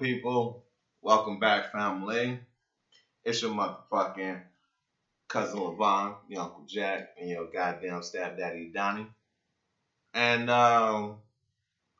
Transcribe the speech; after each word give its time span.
People. 0.00 0.62
Welcome 1.02 1.40
back, 1.40 1.72
family. 1.72 2.38
It's 3.24 3.42
your 3.42 3.50
motherfucking 3.50 4.40
cousin 5.26 5.58
Levon, 5.58 6.14
your 6.28 6.42
Uncle 6.42 6.62
Jack, 6.68 7.16
and 7.18 7.28
your 7.28 7.46
goddamn 7.46 8.02
stepdaddy 8.02 8.70
Donnie. 8.72 9.08
And 10.14 10.50
um, 10.50 11.16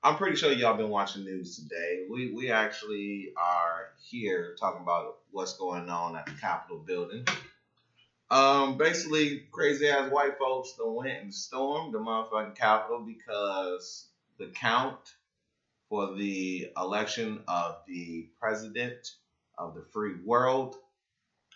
I'm 0.02 0.14
pretty 0.14 0.36
sure 0.36 0.52
y'all 0.52 0.76
been 0.76 0.90
watching 0.90 1.24
news 1.24 1.56
today. 1.56 2.04
We 2.08 2.30
we 2.30 2.52
actually 2.52 3.32
are 3.36 3.88
here 4.00 4.54
talking 4.60 4.82
about 4.82 5.16
what's 5.32 5.56
going 5.56 5.88
on 5.88 6.14
at 6.14 6.26
the 6.26 6.32
Capitol 6.32 6.78
building. 6.78 7.24
Um, 8.30 8.76
basically, 8.76 9.42
crazy 9.50 9.88
ass 9.88 10.12
white 10.12 10.38
folks 10.38 10.74
that 10.74 10.88
went 10.88 11.22
and 11.22 11.34
stormed 11.34 11.94
the 11.94 11.98
motherfucking 11.98 12.54
Capitol 12.54 13.00
because 13.00 14.06
the 14.38 14.46
count 14.54 15.14
for 15.88 16.14
the 16.16 16.68
election 16.76 17.42
of 17.48 17.76
the 17.86 18.28
president 18.40 19.08
of 19.58 19.74
the 19.74 19.82
free 19.92 20.16
world, 20.24 20.76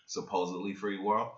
supposedly 0.06 0.74
free 0.74 0.98
world, 0.98 1.30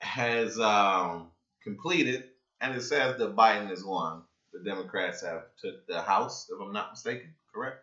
has 0.00 0.58
um, 0.60 1.30
completed, 1.62 2.24
and 2.60 2.74
it 2.76 2.82
says 2.82 3.18
that 3.18 3.36
Biden 3.36 3.68
has 3.68 3.84
won. 3.84 4.22
The 4.52 4.60
Democrats 4.60 5.22
have 5.22 5.44
took 5.60 5.86
the 5.86 6.00
House, 6.02 6.48
if 6.50 6.60
I'm 6.60 6.72
not 6.72 6.92
mistaken, 6.92 7.34
correct? 7.52 7.78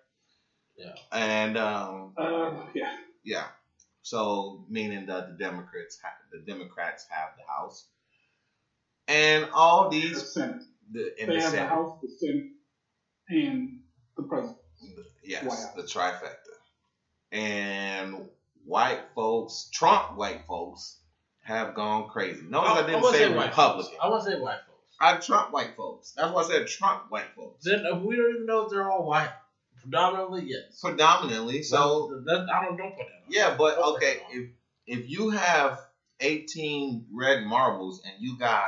Yeah. 0.78 0.96
And 1.12 1.58
um, 1.58 2.14
Uh, 2.18 2.66
yeah. 2.74 2.98
yeah, 3.24 3.48
so 4.02 4.66
meaning 4.70 5.06
that 5.08 5.28
the 5.28 5.38
Democrats 5.44 6.00
have, 6.04 6.14
the 6.32 6.40
Democrats 6.52 7.06
have 7.10 7.30
the 7.38 7.44
House, 7.52 7.88
and 9.08 9.50
all 9.54 9.90
The 9.90 10.00
these 10.02 10.34
Senate. 10.34 10.64
the 10.92 11.22
in 11.22 11.30
They 11.30 11.36
the 11.36 11.42
have 11.42 11.52
the 11.52 11.58
Senate, 11.58 11.70
House, 11.70 12.00
the 12.02 12.10
Senate, 12.10 12.52
and 13.30 13.81
the 14.18 14.24
President. 14.24 14.58
yes, 15.24 15.44
White 15.44 15.58
House. 15.60 15.74
the 15.76 15.84
trifecta, 15.84 16.56
and 17.32 18.26
white 18.66 19.02
folks, 19.16 19.70
Trump 19.74 20.18
white 20.18 20.42
folks, 20.48 20.98
have 21.44 21.74
gone 21.76 22.10
crazy. 22.10 22.42
Notice 22.48 22.72
I, 22.72 22.82
didn't 22.86 23.02
wouldn't 23.02 23.16
say, 23.18 23.36
white 23.36 23.50
Republican. 23.50 23.92
folks. 23.92 23.98
I 24.04 24.10
want 24.10 24.24
to 24.26 24.32
say 24.32 24.40
white 24.40 24.60
folks. 24.68 24.96
I 25.00 25.18
Trump 25.18 25.52
white 25.52 25.76
folks. 25.76 26.14
That's 26.16 26.32
why 26.34 26.42
I 26.42 26.48
said 26.48 26.68
Trump 26.68 27.04
white 27.10 27.34
folks. 27.36 27.64
Then 27.66 27.84
uh, 27.92 27.96
we 27.98 28.16
don't 28.16 28.34
even 28.36 28.46
know 28.46 28.66
if 28.66 28.72
they're 28.72 28.90
all 28.92 29.06
white. 29.08 29.30
Predominantly, 29.82 30.44
yes. 30.46 30.80
Predominantly, 30.84 31.64
so 31.64 32.22
that, 32.26 32.48
I 32.54 32.64
don't 32.66 32.78
don't 32.78 32.96
put 32.96 33.08
that. 33.08 33.26
On. 33.26 33.30
yeah, 33.30 33.56
but 33.58 33.78
Don't 33.78 33.96
okay, 33.96 34.18
if 34.32 34.50
if 34.86 35.10
you 35.10 35.32
have 35.32 35.80
eighteen 36.20 37.08
red 37.12 37.44
marbles 37.44 38.04
and 38.06 38.14
you 38.20 38.38
got 38.38 38.68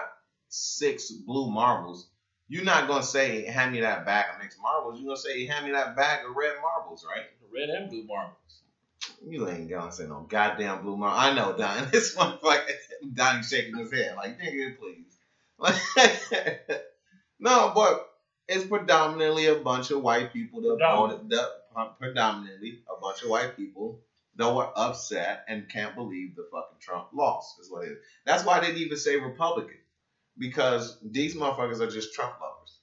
six 0.49 1.11
blue 1.11 1.51
marbles, 1.51 2.09
you're 2.53 2.63
not 2.63 2.87
gonna 2.87 3.01
say 3.01 3.45
hand 3.45 3.71
me 3.71 3.81
that 3.81 4.05
bag 4.05 4.25
of 4.31 4.39
mixed 4.39 4.61
marbles. 4.61 4.99
You're 4.99 5.07
gonna 5.07 5.17
say 5.17 5.47
hand 5.47 5.65
me 5.65 5.71
that 5.71 5.95
bag 5.95 6.23
of 6.23 6.35
red 6.35 6.53
marbles, 6.61 7.03
right? 7.03 7.25
red 7.51 7.69
and 7.69 7.89
blue 7.89 8.03
marbles. 8.03 8.35
You 9.27 9.49
ain't 9.49 9.71
gonna 9.71 9.91
say 9.91 10.05
no 10.05 10.27
goddamn 10.29 10.83
blue 10.83 10.95
marble. 10.95 11.17
I 11.17 11.33
know, 11.33 11.57
Don. 11.57 11.89
This 11.91 12.15
motherfucker, 12.15 12.61
Donnie 13.11 13.41
shaking 13.41 13.75
his 13.75 13.91
head 13.91 14.15
like, 14.15 14.39
nigga, 14.39 14.75
please. 14.77 15.17
no, 17.39 17.71
but 17.73 18.11
it's 18.47 18.65
predominantly 18.65 19.47
a 19.47 19.55
bunch 19.55 19.89
of 19.89 20.03
white 20.03 20.31
people 20.31 20.61
that 20.61 20.77
voted. 20.79 21.27
Predominantly. 21.27 21.37
That, 21.75 21.99
predominantly 21.99 22.79
a 22.87 23.01
bunch 23.01 23.23
of 23.23 23.29
white 23.29 23.57
people 23.57 23.99
that 24.35 24.53
were 24.53 24.69
upset 24.75 25.43
and 25.47 25.67
can't 25.69 25.95
believe 25.95 26.35
the 26.35 26.47
fucking 26.51 26.77
Trump 26.79 27.07
lost. 27.13 27.59
Is 27.59 27.71
what 27.71 27.85
it 27.85 27.93
is. 27.93 27.97
That's 28.25 28.45
why 28.45 28.59
they 28.59 28.67
didn't 28.67 28.81
even 28.83 28.97
say 28.97 29.15
Republican 29.15 29.77
because 30.37 30.97
these 31.03 31.35
motherfuckers 31.35 31.79
are 31.79 31.89
just 31.89 32.13
Trump 32.13 32.33
lovers. 32.41 32.79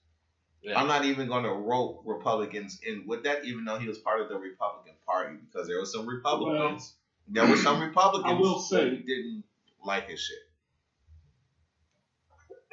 Yeah. 0.63 0.79
I'm 0.79 0.87
not 0.87 1.05
even 1.05 1.27
going 1.27 1.45
to 1.45 1.51
rope 1.53 2.03
Republicans 2.05 2.81
in 2.87 3.05
with 3.07 3.25
that, 3.25 3.45
even 3.45 3.65
though 3.65 3.79
he 3.79 3.89
was 3.89 3.99
part 3.99 4.21
of 4.21 4.29
the 4.29 4.37
Republican 4.37 4.95
Party, 5.07 5.37
because 5.51 5.67
there 5.67 5.79
were 5.79 5.87
some 5.87 6.07
Republicans. 6.07 6.95
there 7.29 7.47
were 7.47 7.57
some 7.57 7.81
Republicans 7.89 8.35
I 8.37 8.41
will 8.41 8.59
say- 8.59 8.91
that 8.91 9.07
didn't 9.07 9.45
like 9.85 10.09
his 10.09 10.21
shit. 10.21 10.39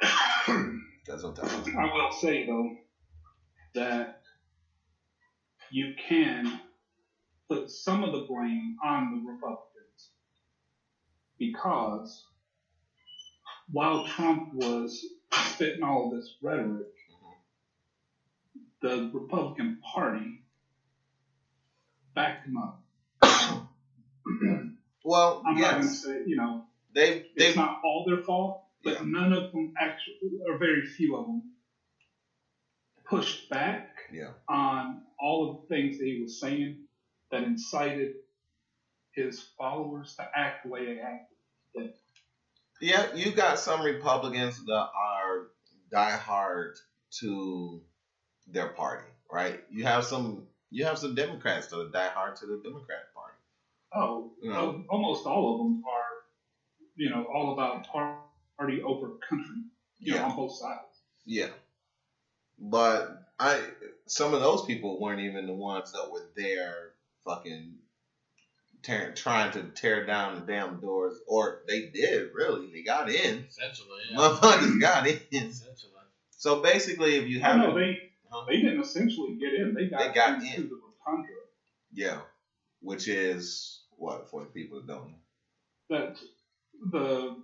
That's 1.06 1.22
what 1.24 1.38
I'm. 1.42 1.78
I 1.78 1.92
will 1.92 2.12
say 2.12 2.46
though 2.46 2.76
that 3.74 4.20
you 5.70 5.94
can 6.08 6.60
put 7.48 7.70
some 7.70 8.04
of 8.04 8.12
the 8.12 8.26
blame 8.28 8.76
on 8.84 9.22
the 9.24 9.30
Republicans 9.30 10.10
because 11.38 12.26
while 13.70 14.04
Trump 14.04 14.42
was 14.52 14.98
spitting 15.32 15.82
all 15.84 16.08
this 16.10 16.34
rhetoric, 16.42 16.86
the 18.82 19.08
Republican 19.12 19.76
Party 19.92 20.40
backed 22.14 22.46
him 22.46 22.56
up. 22.58 22.74
Well, 25.04 25.40
I'm 25.46 25.60
not 25.60 25.76
going 25.76 25.88
to 25.88 25.90
yes, 25.90 25.94
say, 25.94 26.22
you 26.26 26.36
know, 26.36 26.60
they 26.94 27.22
they 27.36 27.48
it's 27.48 27.56
not 27.56 27.70
all 27.84 28.04
their 28.06 28.18
fault, 28.26 28.56
but 28.84 28.94
Yeah. 28.94 29.00
none 29.02 29.32
of 29.32 29.44
them 29.52 29.70
actually, 29.80 30.14
or 30.48 30.58
very 30.58 30.82
few 30.82 31.16
of 31.16 31.26
them, 31.26 31.42
pushed 33.08 33.48
back 33.50 33.84
yeah 34.12 34.30
on 34.48 35.00
all 35.20 35.44
of 35.44 35.56
the 35.56 35.74
things 35.74 35.98
that 35.98 36.04
he 36.06 36.20
was 36.20 36.38
saying 36.38 36.76
that 37.30 37.42
incited 37.42 38.10
his 39.14 39.40
followers 39.58 40.14
to 40.18 40.26
act 40.34 40.56
the 40.64 40.70
way 40.70 40.84
they 40.84 40.98
acted. 41.00 41.36
Yeah. 42.80 43.12
You 43.14 43.32
got 43.32 43.58
some 43.58 43.82
Republicans 43.82 44.64
that 44.64 44.88
are 44.96 45.48
diehard 45.92 46.74
to 47.20 47.82
their 48.46 48.68
party, 48.68 49.06
right? 49.30 49.60
You 49.70 49.84
have 49.84 50.04
some 50.04 50.46
you 50.70 50.84
have 50.84 50.98
some 50.98 51.14
Democrats 51.14 51.68
that 51.68 51.78
are 51.80 51.86
diehard 51.90 52.38
to 52.40 52.46
the 52.46 52.60
Democrat 52.62 53.12
Party. 53.14 53.36
Oh, 53.94 54.32
You 54.42 54.50
know. 54.50 54.84
almost 54.90 55.24
all 55.24 55.54
of 55.54 55.58
them 55.60 55.82
are, 55.90 56.24
you 56.96 57.08
know, 57.08 57.24
all 57.34 57.54
about 57.54 57.86
party 57.86 58.82
over 58.82 59.12
country, 59.26 59.62
you 59.98 60.12
know, 60.12 60.18
Yeah. 60.18 60.24
on 60.28 60.36
both 60.36 60.52
sides. 60.56 61.00
Yeah. 61.24 61.48
But 62.58 63.22
I 63.38 63.62
some 64.06 64.34
of 64.34 64.40
those 64.40 64.64
people 64.66 65.00
weren't 65.00 65.20
even 65.20 65.46
the 65.46 65.54
ones 65.54 65.92
that 65.92 66.10
were 66.10 66.28
there 66.36 66.92
fucking 67.24 67.77
tear, 68.88 69.12
trying 69.14 69.52
to 69.52 69.62
tear 69.74 70.06
down 70.06 70.34
the 70.34 70.40
damn 70.52 70.80
doors 70.80 71.14
or 71.26 71.60
they 71.68 71.86
did 71.86 72.30
really. 72.34 72.70
They 72.72 72.82
got 72.82 73.08
in. 73.10 73.44
Essentially, 73.48 74.00
yeah. 74.10 74.16
Motherfuckers 74.18 74.80
got 74.80 75.06
in. 75.06 75.20
Essentially. 75.30 75.92
So 76.30 76.60
basically 76.62 77.16
if 77.16 77.28
you 77.28 77.38
Oh, 77.38 77.42
have 77.42 77.56
no, 77.58 77.74
they 77.74 77.98
Huh? 78.30 78.44
they 78.46 78.56
didn't 78.60 78.80
essentially 78.80 79.36
get 79.40 79.54
in. 79.54 79.74
They 79.74 79.86
got, 79.88 80.00
They 80.00 80.12
got 80.14 80.42
into 80.42 80.54
in. 80.56 80.68
the 80.68 80.78
rotunda. 81.06 81.28
Yeah. 81.92 82.20
Which 82.80 83.08
is 83.08 83.80
what 83.96 84.28
for 84.30 84.42
the 84.42 84.48
people 84.50 84.78
that 84.80 84.86
don't 84.86 85.10
know. 85.10 85.18
That 85.90 86.16
the 86.90 87.36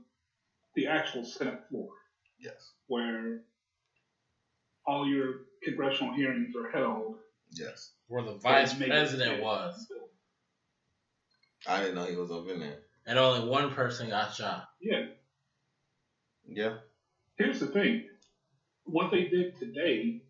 the 0.76 0.86
actual 0.88 1.24
Senate 1.24 1.60
floor. 1.68 1.88
Yes. 2.38 2.72
where 2.88 3.40
all 4.86 5.06
your 5.08 5.42
congressional 5.62 6.12
hearings 6.14 6.54
are 6.56 6.70
held. 6.70 7.16
Yes. 7.52 7.92
Where 8.08 8.22
the 8.22 8.34
vice 8.34 8.74
president 8.74 9.42
was, 9.42 9.86
I 11.66 11.80
didn't 11.80 11.94
know 11.94 12.04
he 12.04 12.16
was 12.16 12.30
up 12.30 12.48
in 12.48 12.60
there. 12.60 12.78
and 13.06 13.18
only 13.18 13.48
one 13.48 13.70
person 13.72 14.08
got 14.10 14.34
shot. 14.34 14.64
Yeah. 14.80 15.06
Yeah. 16.46 16.76
Here's 17.36 17.60
the 17.60 17.66
thing. 17.66 18.04
What 18.84 19.10
they 19.10 19.24
did 19.24 19.56
today, 19.58 20.22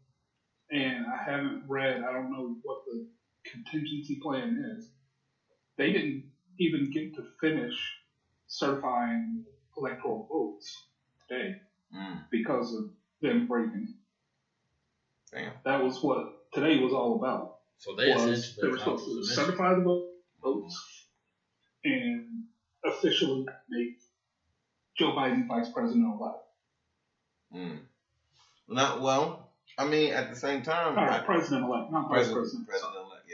and 0.71 1.07
I 1.07 1.23
haven't 1.31 1.65
read, 1.69 2.03
I 2.03 2.13
don't 2.13 2.31
know 2.33 2.57
what 2.63 2.79
the 2.87 3.07
contingency 3.51 4.19
plan 4.23 4.77
is. 4.77 4.91
They 5.77 5.93
didn't 5.93 6.25
even 6.59 6.91
get 6.93 7.15
to 7.17 7.23
finish 7.41 7.75
certifying 8.47 9.45
electoral 9.77 10.27
votes 10.31 10.87
today 11.29 11.55
Mm. 11.95 12.25
because 12.31 12.75
of 12.75 12.91
them 13.21 13.47
breaking. 13.47 13.95
Damn. 15.33 15.53
That 15.65 15.83
was 15.83 16.03
what 16.03 16.51
today 16.53 16.79
was 16.81 16.93
all 16.93 17.19
about. 17.19 17.59
So 17.79 17.95
they 17.97 18.13
was 18.15 18.57
they 18.57 18.69
were 18.69 18.79
supposed 18.79 19.05
to 19.05 19.11
accomplished 19.11 19.11
the 19.11 19.17
mission. 19.21 19.45
certify 19.45 19.75
the 19.75 20.11
votes 20.43 21.04
and 21.85 22.45
officially 22.85 23.47
make 23.69 23.99
Joe 24.97 25.13
Biden 25.13 25.47
vice 25.47 25.69
president 25.71 26.07
elect. 26.07 26.39
Mm. 27.55 27.79
Not 28.69 29.01
well. 29.01 29.49
I 29.77 29.87
mean, 29.87 30.13
at 30.13 30.31
the 30.31 30.37
same 30.37 30.63
time, 30.63 30.99
I- 30.99 31.21
president 31.21 31.65
elect, 31.65 31.91
not 31.91 32.09
vice 32.09 32.33
president, 32.33 32.67
president. 32.67 32.69
president 32.69 32.95
elect, 33.07 33.25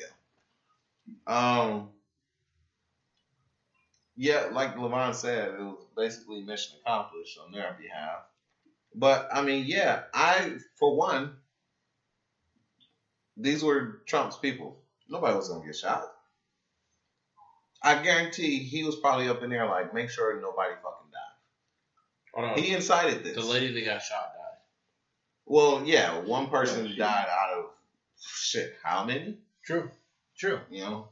yeah. 1.27 1.61
Um, 1.61 1.89
yeah, 4.17 4.49
like 4.53 4.77
Levon 4.77 5.15
said, 5.15 5.49
it 5.55 5.61
was 5.61 5.85
basically 5.97 6.43
mission 6.43 6.77
accomplished 6.85 7.39
on 7.45 7.53
their 7.53 7.77
behalf. 7.81 8.21
But 8.95 9.29
I 9.33 9.43
mean, 9.43 9.65
yeah, 9.67 10.03
I 10.13 10.57
for 10.77 10.97
one, 10.97 11.37
these 13.37 13.63
were 13.63 14.01
Trump's 14.07 14.37
people. 14.37 14.77
Nobody 15.09 15.37
was 15.37 15.49
gonna 15.49 15.65
get 15.65 15.77
shot. 15.77 16.03
I 17.83 18.03
guarantee 18.03 18.59
he 18.59 18.85
was 18.85 18.97
probably 18.97 19.29
up 19.29 19.43
in 19.43 19.51
there 19.51 19.67
like, 19.67 19.95
make 19.95 20.11
sure 20.11 20.41
nobody 20.41 20.75
fucking 20.83 21.11
died. 21.13 22.35
Hold 22.35 22.51
on. 22.51 22.59
He 22.59 22.75
incited 22.75 23.25
this. 23.25 23.35
The 23.35 23.43
lady 23.43 23.73
that 23.73 23.85
got 23.85 24.03
shot 24.03 24.33
died. 24.35 24.59
Well, 25.47 25.83
yeah, 25.85 26.21
one 26.21 26.49
person 26.49 26.87
Yeah, 26.87 26.97
died 27.07 27.27
out 27.29 27.59
of 27.59 27.65
shit. 28.21 28.75
How 28.83 29.05
many? 29.05 29.39
True. 29.65 29.91
True. 30.37 30.61
You 30.71 30.83
know. 30.85 31.09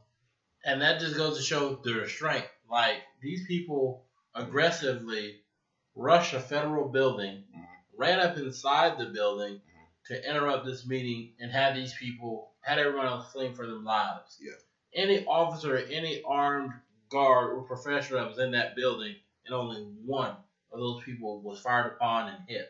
And 0.64 0.82
that 0.82 1.00
just 1.00 1.16
goes 1.16 1.38
to 1.38 1.42
show 1.42 1.76
the 1.82 1.94
restraint. 1.94 2.46
Like 2.70 2.96
these 3.22 3.46
people 3.46 4.04
aggressively 4.34 5.40
rushed 5.94 6.34
a 6.34 6.40
federal 6.40 6.88
building, 6.88 7.44
Mhm. 7.56 7.66
ran 7.96 8.20
up 8.20 8.36
inside 8.36 8.98
the 8.98 9.06
building 9.06 9.60
to 10.06 10.28
interrupt 10.30 10.66
this 10.66 10.86
meeting 10.86 11.34
and 11.40 11.50
had 11.50 11.74
these 11.74 11.94
people 11.94 12.52
had 12.60 12.78
everyone 12.78 13.06
else 13.06 13.32
fleeing 13.32 13.54
for 13.54 13.66
their 13.66 13.76
lives. 13.76 14.38
Yeah. 14.40 14.52
Any 14.94 15.20
officer, 15.24 15.76
any 15.76 16.20
armed 16.24 16.72
guard 17.10 17.50
or 17.50 17.62
professional 17.62 18.18
that 18.20 18.28
was 18.28 18.38
in 18.38 18.50
that 18.52 18.74
building, 18.74 19.16
and 19.44 19.54
only 19.54 19.80
one 19.80 20.38
of 20.70 20.78
those 20.78 21.00
people 21.02 21.40
was 21.40 21.58
fired 21.58 21.86
upon 21.86 22.28
and 22.28 22.42
hit. 22.46 22.66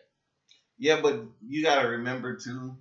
Yeah, 0.79 0.97
but 0.97 1.17
you 1.41 1.61
gotta 1.63 1.87
remember 1.87 2.35
too, 2.35 2.77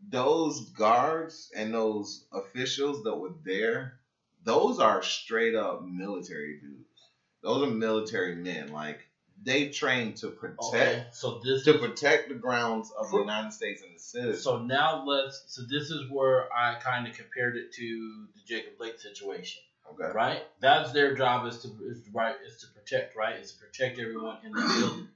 those 0.00 0.60
guards 0.60 1.50
and 1.54 1.74
those 1.74 2.22
officials 2.32 3.02
that 3.02 3.14
were 3.14 3.32
there, 3.44 3.94
those 4.42 4.78
are 4.78 5.02
straight 5.02 5.54
up 5.54 5.82
military 5.82 6.54
dudes. 6.56 7.10
Those 7.42 7.62
are 7.62 7.68
military 7.68 8.34
men. 8.34 8.68
Like 8.68 9.08
they 9.44 9.68
trained 9.68 10.16
to 10.16 10.28
protect 10.28 10.74
Okay. 10.74 11.04
So 11.12 11.40
this 11.42 11.64
to 11.64 11.78
protect 11.78 12.28
the 12.28 12.34
grounds 12.34 12.90
of 12.98 13.10
the 13.10 13.18
United 13.18 13.52
States 13.52 13.82
and 13.82 13.94
the 13.94 13.98
citizens. 13.98 14.42
So 14.42 14.58
now 14.58 15.04
let's. 15.04 15.42
So 15.48 15.62
this 15.62 15.90
is 15.90 16.10
where 16.10 16.52
I 16.52 16.76
kind 16.80 17.06
of 17.06 17.14
compared 17.14 17.56
it 17.56 17.72
to 17.72 18.26
the 18.34 18.40
Jacob 18.46 18.78
Blake 18.78 18.98
situation, 19.00 19.62
okay. 19.92 20.12
right? 20.14 20.42
That's 20.60 20.92
their 20.92 21.14
job 21.14 21.46
is 21.46 21.58
to 21.62 21.68
is 21.86 22.00
right 22.12 22.36
is 22.46 22.60
to 22.62 22.66
protect, 22.68 23.16
right? 23.16 23.36
Is 23.38 23.52
to 23.52 23.64
protect 23.64 23.98
everyone 23.98 24.38
in 24.44 24.52
the 24.52 24.60
building. 24.60 25.08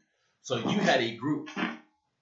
So 0.43 0.57
you 0.57 0.79
had 0.79 1.01
a 1.01 1.17
group 1.17 1.51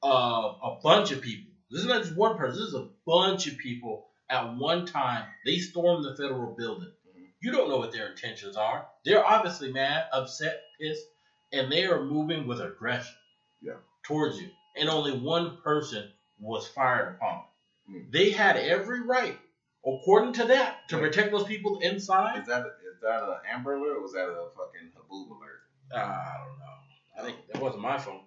of 0.02 0.56
a 0.62 0.76
bunch 0.82 1.12
of 1.12 1.20
people. 1.20 1.52
This 1.70 1.80
is 1.80 1.86
not 1.86 2.02
just 2.02 2.16
one 2.16 2.36
person. 2.36 2.60
This 2.60 2.68
is 2.68 2.74
a 2.74 2.88
bunch 3.06 3.46
of 3.46 3.58
people 3.58 4.06
at 4.30 4.56
one 4.56 4.86
time. 4.86 5.24
They 5.44 5.58
stormed 5.58 6.04
the 6.04 6.16
federal 6.16 6.54
building. 6.54 6.92
Mhm. 7.08 7.26
You 7.40 7.52
don't 7.52 7.68
know 7.68 7.78
what 7.78 7.92
their 7.92 8.10
intentions 8.10 8.56
are. 8.56 8.86
They're 9.04 9.24
obviously 9.24 9.72
mad, 9.72 10.06
upset, 10.12 10.62
pissed, 10.80 11.06
and 11.54 11.70
they 11.70 11.84
are 11.86 12.04
moving 12.04 12.46
with 12.46 12.60
aggression 12.60 13.14
Yeah. 13.60 13.74
towards 14.02 14.38
you. 14.40 14.48
And 14.76 14.88
only 14.88 15.12
one 15.18 15.56
person 15.62 16.10
was 16.38 16.66
fired 16.68 17.14
upon. 17.16 17.44
Mm. 17.90 18.10
They 18.10 18.30
had 18.30 18.56
every 18.56 19.00
right, 19.02 19.36
according 19.86 20.32
to 20.34 20.44
that, 20.46 20.88
to 20.88 20.96
Wait. 20.96 21.02
protect 21.02 21.30
those 21.30 21.44
people 21.44 21.78
inside. 21.80 22.40
Is 22.40 22.46
that 22.48 22.64
is 22.66 23.00
that 23.02 23.22
an 23.22 23.36
Amber 23.52 23.74
Alert 23.74 23.98
or 23.98 24.02
was 24.02 24.12
that 24.14 24.26
a 24.26 24.48
fucking 24.56 24.90
Haboob 24.96 25.28
alert? 25.30 25.60
Uh, 25.92 25.96
I 25.98 26.44
don't 26.46 26.58
know. 26.58 26.64
I 27.18 27.22
think 27.22 27.36
that 27.52 27.62
wasn't 27.62 27.82
my 27.82 27.98
phone. 27.98 28.20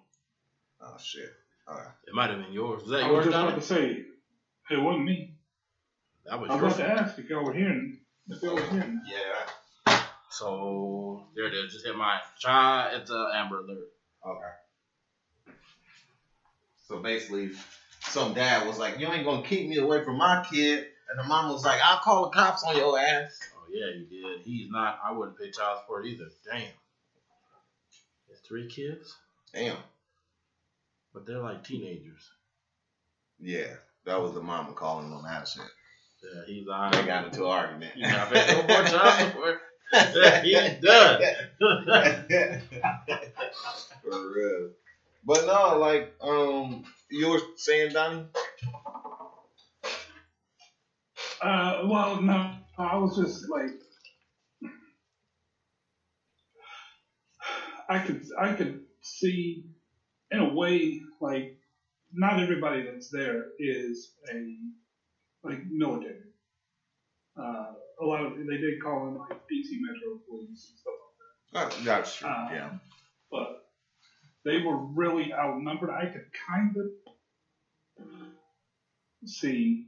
Oh 0.80 0.96
shit. 0.98 1.30
Alright. 1.68 1.88
It 2.06 2.14
might 2.14 2.30
have 2.30 2.38
been 2.38 2.52
yours. 2.52 2.82
Was 2.82 2.90
that 2.92 3.02
I 3.02 3.10
was 3.10 3.24
yours, 3.24 3.34
just 3.34 3.36
about 3.36 3.54
to 3.56 3.60
say, 3.60 4.04
it 4.70 4.80
wasn't 4.80 5.04
me. 5.04 5.34
That 6.24 6.40
was 6.40 6.50
I 6.50 6.54
was 6.54 6.62
yours. 6.62 6.74
about 6.78 6.86
to 6.96 7.02
ask 7.02 7.18
if 7.18 7.28
y'all 7.28 7.44
were 7.44 7.52
hearing. 7.52 7.98
If 8.30 8.42
y'all 8.42 8.54
were 8.54 8.62
hearing. 8.62 9.00
Yeah. 9.06 9.50
So 10.38 11.24
there 11.34 11.46
it 11.46 11.54
is. 11.54 11.72
Just 11.72 11.84
hit 11.84 11.96
my 11.96 12.16
Try. 12.40 12.90
It's 12.94 13.10
a 13.10 13.32
Amber 13.34 13.58
Alert. 13.58 13.88
Okay. 14.24 15.54
So 16.86 17.00
basically, 17.00 17.50
some 18.02 18.34
dad 18.34 18.66
was 18.66 18.78
like, 18.78 19.00
"You 19.00 19.08
ain't 19.08 19.24
gonna 19.24 19.44
keep 19.44 19.68
me 19.68 19.78
away 19.78 20.04
from 20.04 20.16
my 20.16 20.46
kid," 20.48 20.86
and 21.10 21.18
the 21.18 21.24
mom 21.24 21.52
was 21.52 21.64
like, 21.64 21.80
"I'll 21.82 21.98
call 21.98 22.30
the 22.30 22.36
cops 22.36 22.62
on 22.62 22.76
your 22.76 22.96
ass." 22.96 23.36
Oh 23.52 23.64
yeah, 23.68 23.86
you 23.86 24.04
did. 24.04 24.42
He's 24.44 24.70
not. 24.70 25.00
I 25.04 25.10
wouldn't 25.10 25.36
pay 25.36 25.50
child 25.50 25.80
support 25.80 26.06
either. 26.06 26.28
Damn. 26.44 26.60
Has 28.30 28.38
three 28.46 28.68
kids, 28.68 29.16
Damn. 29.52 29.76
but 31.12 31.26
they're 31.26 31.40
like 31.40 31.64
teenagers. 31.64 32.30
Yeah, 33.40 33.74
that 34.04 34.22
was 34.22 34.34
the 34.34 34.40
mama 34.40 34.72
calling 34.72 35.12
on 35.12 35.24
that 35.24 35.48
shit. 35.48 35.64
Yeah, 36.22 36.42
he's 36.46 36.68
on. 36.68 36.92
They 36.92 37.04
got 37.04 37.24
into 37.24 37.44
an 37.44 37.50
argument. 37.50 37.92
He's 37.96 38.08
not 38.08 38.30
paying 38.30 38.56
no 38.56 38.66
more 38.68 38.84
child 38.84 39.32
support. 39.32 39.60
He's 40.42 40.74
done. 40.82 41.20
For 44.02 44.32
real. 44.34 44.68
But 45.24 45.46
no, 45.46 45.76
like, 45.78 46.10
um, 46.22 46.84
you 47.10 47.28
were 47.28 47.40
saying, 47.56 47.92
Donnie? 47.92 48.24
Uh, 51.42 51.82
well, 51.86 52.20
no, 52.20 52.50
I 52.78 52.96
was 52.96 53.16
just 53.16 53.48
like, 53.50 53.70
I 57.88 57.98
could, 58.00 58.22
I 58.38 58.52
could 58.52 58.80
see, 59.02 59.64
in 60.30 60.40
a 60.40 60.52
way, 60.54 61.00
like, 61.20 61.56
not 62.12 62.40
everybody 62.40 62.82
that's 62.82 63.10
there 63.10 63.46
is 63.58 64.12
a 64.32 64.56
like 65.44 65.60
military. 65.70 66.27
Uh, 67.38 67.72
a 68.00 68.04
lot 68.04 68.24
of 68.24 68.36
they 68.36 68.56
did 68.56 68.82
call 68.82 69.04
them 69.04 69.18
like 69.18 69.30
DC 69.50 69.78
Metro 69.80 70.18
Police 70.28 70.70
and 70.70 70.78
stuff 70.78 70.94
like 71.52 71.66
Uh, 71.72 71.84
that's 71.84 72.16
true. 72.16 72.28
Uh, 72.28 72.48
yeah. 72.52 72.70
but 73.30 73.64
they 74.44 74.62
were 74.62 74.76
really 74.76 75.32
outnumbered. 75.32 75.90
I 75.90 76.06
could 76.06 76.26
kind 76.48 76.76
of 76.76 76.86
see 79.24 79.86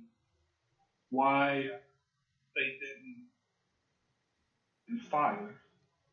why 1.11 1.69
they 2.57 2.77
didn't 4.89 5.03
fire 5.03 5.57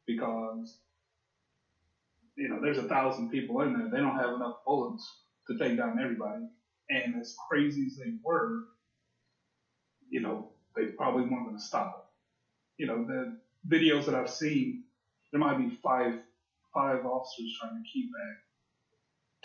because 0.06 0.78
you 2.36 2.48
know 2.48 2.60
there's 2.62 2.78
a 2.78 2.84
thousand 2.84 3.30
people 3.30 3.62
in 3.62 3.74
there. 3.74 3.90
They 3.92 3.98
don't 3.98 4.18
have 4.18 4.34
enough 4.34 4.58
bullets 4.66 5.22
to 5.48 5.58
take 5.58 5.78
down 5.78 6.00
everybody. 6.02 6.44
And 6.90 7.20
as 7.20 7.36
crazy 7.50 7.86
as 7.88 7.98
they 7.98 8.14
were, 8.24 8.64
you 10.10 10.22
know, 10.22 10.52
they 10.78 10.88
probably 10.88 11.24
weren't 11.24 11.46
going 11.46 11.58
to 11.58 11.64
stop 11.64 12.08
it. 12.78 12.84
You 12.84 12.88
know, 12.88 13.04
the 13.04 13.38
videos 13.68 14.06
that 14.06 14.16
I've 14.16 14.30
seen, 14.30 14.84
there 15.32 15.40
might 15.40 15.58
be 15.58 15.76
five 15.84 16.14
five 16.74 17.06
officers 17.06 17.58
trying 17.60 17.84
to 17.84 17.90
keep 17.92 18.12
back 18.12 18.38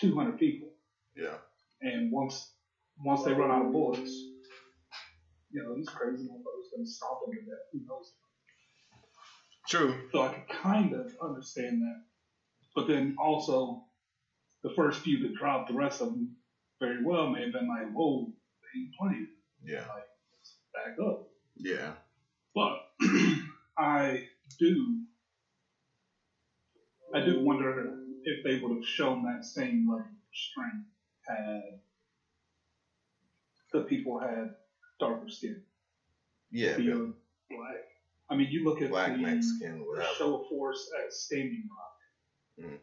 200 0.01 0.39
people. 0.39 0.69
Yeah. 1.17 1.37
And 1.81 2.13
once 2.13 2.53
once 3.03 3.25
they 3.25 3.33
run 3.33 3.51
out 3.51 3.67
of 3.67 3.73
bullets, 3.73 4.13
you 5.51 5.63
know, 5.63 5.75
these 5.75 5.89
crazy 5.89 6.25
motherfuckers 6.25 6.77
gonna 6.77 6.87
stop 6.87 7.21
them 7.25 7.35
to 7.35 7.41
death. 7.41 7.59
Who 7.73 7.81
knows? 7.89 8.13
True. 9.69 10.09
So 10.13 10.23
I 10.23 10.29
could 10.35 10.49
kind 10.49 10.93
of 10.93 11.13
understand 11.23 11.81
that. 11.83 12.03
But 12.75 12.89
then 12.89 13.17
also, 13.19 13.85
the 14.63 14.71
first 14.71 15.01
few 15.01 15.23
that 15.23 15.35
dropped, 15.35 15.69
the 15.69 15.75
rest 15.75 16.01
of 16.01 16.09
them 16.09 16.37
very 16.81 17.05
well 17.05 17.29
may 17.29 17.43
have 17.43 17.53
been 17.53 17.69
like, 17.69 17.93
whoa, 17.93 18.27
they 18.27 18.81
ain't 18.81 18.95
playing. 18.99 19.29
Yeah. 19.65 19.81
Like, 19.81 20.05
back 20.75 20.97
up. 21.05 21.29
Yeah. 21.57 21.93
But 22.55 22.73
I 23.79 24.21
do, 24.59 24.99
I 27.15 27.21
do 27.21 27.41
wonder 27.45 27.95
if 28.25 28.45
they 28.45 28.59
would 28.63 28.73
have 28.77 28.85
shown 28.85 29.23
that 29.25 29.45
same 29.45 29.89
like 29.91 30.05
strength 30.33 30.87
had 31.27 31.61
the 33.73 33.81
people 33.83 34.19
had 34.19 34.51
darker 35.01 35.29
skin, 35.29 35.63
Yeah. 36.51 36.77
be 36.77 36.87
Bill. 36.87 37.15
black. 37.51 37.81
I 38.31 38.35
mean, 38.37 38.49
you 38.51 38.65
look 38.65 38.81
at 38.83 38.91
Black 38.91 39.13
the, 39.13 39.19
Mexican, 39.19 39.85
whatever. 39.87 40.09
show 40.17 40.37
of 40.43 40.49
force 40.49 40.91
at 41.03 41.13
Standing 41.13 41.69
Rock. 41.71 42.69
Mhm. 42.71 42.79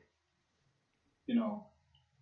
You 1.27 1.35
know, 1.35 1.67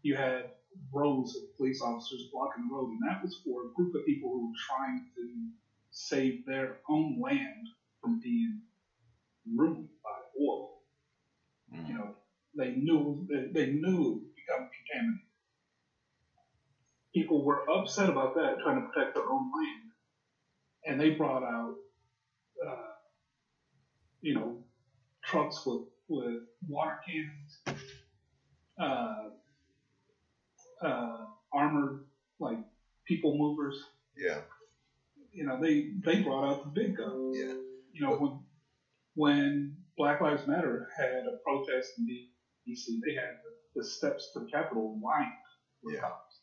you 0.01 0.16
had 0.16 0.51
rows 0.94 1.36
of 1.36 1.56
police 1.58 1.82
officers 1.82 2.30
blocking 2.32 2.68
the 2.68 2.74
road, 2.75 2.89
and 2.92 3.00
that 3.10 3.24
was 3.24 3.42
for 3.46 3.68
a 3.68 3.74
group 3.74 3.96
of 3.96 4.06
people 4.06 4.30
who 4.32 4.48
were 4.48 4.56
trying 4.68 5.10
to 5.16 5.51
save 5.98 6.36
their 6.46 6.75
own 6.89 7.20
land 7.22 7.68
from 8.01 8.20
being 8.22 8.60
ruined 9.56 9.88
by 10.04 10.20
oil. 10.42 10.70
You 11.88 11.96
Mm. 11.96 11.98
know, 11.98 12.12
they 12.58 12.72
knew 12.72 13.25
they, 13.30 13.46
they 13.54 13.72
knew 13.72 13.96
it 14.06 14.12
would 14.12 14.36
become 14.36 14.66
contaminated. 14.75 15.24
People 17.13 17.44
were 17.44 17.60
upset 17.70 18.10
about 18.10 18.34
that, 18.36 18.58
trying 18.62 18.75
to 18.75 18.82
protect 18.94 19.16
their 19.16 19.24
own 19.30 19.48
land, 19.56 19.89
and 20.86 21.00
they 21.00 21.10
brought 21.12 21.44
out, 21.44 21.74
uh, 22.68 22.92
you 24.22 24.34
know, 24.34 24.58
trucks 25.25 25.66
with 25.66 25.82
with 26.10 26.39
water 26.68 26.96
cannons, 27.08 27.60
uh, 28.82 29.30
uh, 30.88 31.25
armored 31.54 31.98
like 32.39 32.60
people 33.08 33.34
movers. 33.38 33.77
Yeah. 34.18 34.39
You 35.38 35.46
know, 35.46 35.60
they 35.62 35.86
they 36.03 36.22
brought 36.24 36.44
out 36.50 36.63
the 36.63 36.72
big 36.82 36.98
guns. 36.98 37.38
Yeah. 37.38 37.53
You 37.94 38.01
know, 38.01 38.15
when 38.17 38.39
when 39.13 39.75
Black 39.98 40.20
Lives 40.20 40.48
Matter 40.48 40.88
had 40.98 41.24
a 41.32 41.38
protest 41.44 41.89
in 42.00 42.06
D.C., 42.65 43.00
they 43.06 43.13
had 43.13 43.36
the, 43.44 43.79
the 43.82 43.86
steps 43.86 44.32
to 44.34 44.39
the 44.39 44.48
Capitol 44.51 45.00
lined 45.03 45.27
with 45.84 45.96
Yeah. 45.96 46.01
cops. 46.01 46.39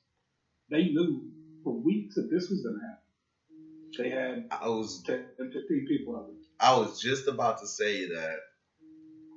They 0.70 0.84
knew 0.84 1.28
for 1.64 1.72
weeks 1.74 2.14
that 2.14 2.28
this 2.30 2.48
was 2.48 2.62
going 2.62 2.76
to 2.76 2.86
happen. 2.86 3.00
They 3.98 4.10
had 4.10 4.46
I 4.50 4.68
was 4.68 5.02
10, 5.04 5.24
15 5.38 5.86
people 5.88 6.16
out 6.16 6.26
there. 6.26 6.36
I 6.60 6.76
was 6.78 7.00
just 7.00 7.26
about 7.28 7.58
to 7.58 7.66
say 7.66 8.06
that. 8.06 8.36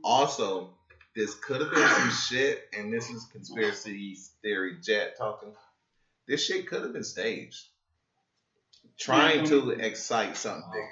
Also, 0.04 0.74
this 1.16 1.34
could 1.36 1.62
have 1.62 1.72
been 1.72 1.88
some 1.90 2.12
shit, 2.30 2.60
and 2.78 2.94
this 2.94 3.10
is 3.10 3.26
conspiracy 3.32 4.16
theory 4.44 4.78
jet 4.84 5.16
talking. 5.18 5.52
This 6.28 6.46
shit 6.46 6.68
could 6.68 6.84
have 6.84 6.94
been 6.94 7.04
staged, 7.04 7.66
trying 8.98 9.46
to 9.46 9.62
mm-hmm. 9.62 9.82
excite 9.82 10.38
something 10.38 10.70
bigger. 10.72 10.88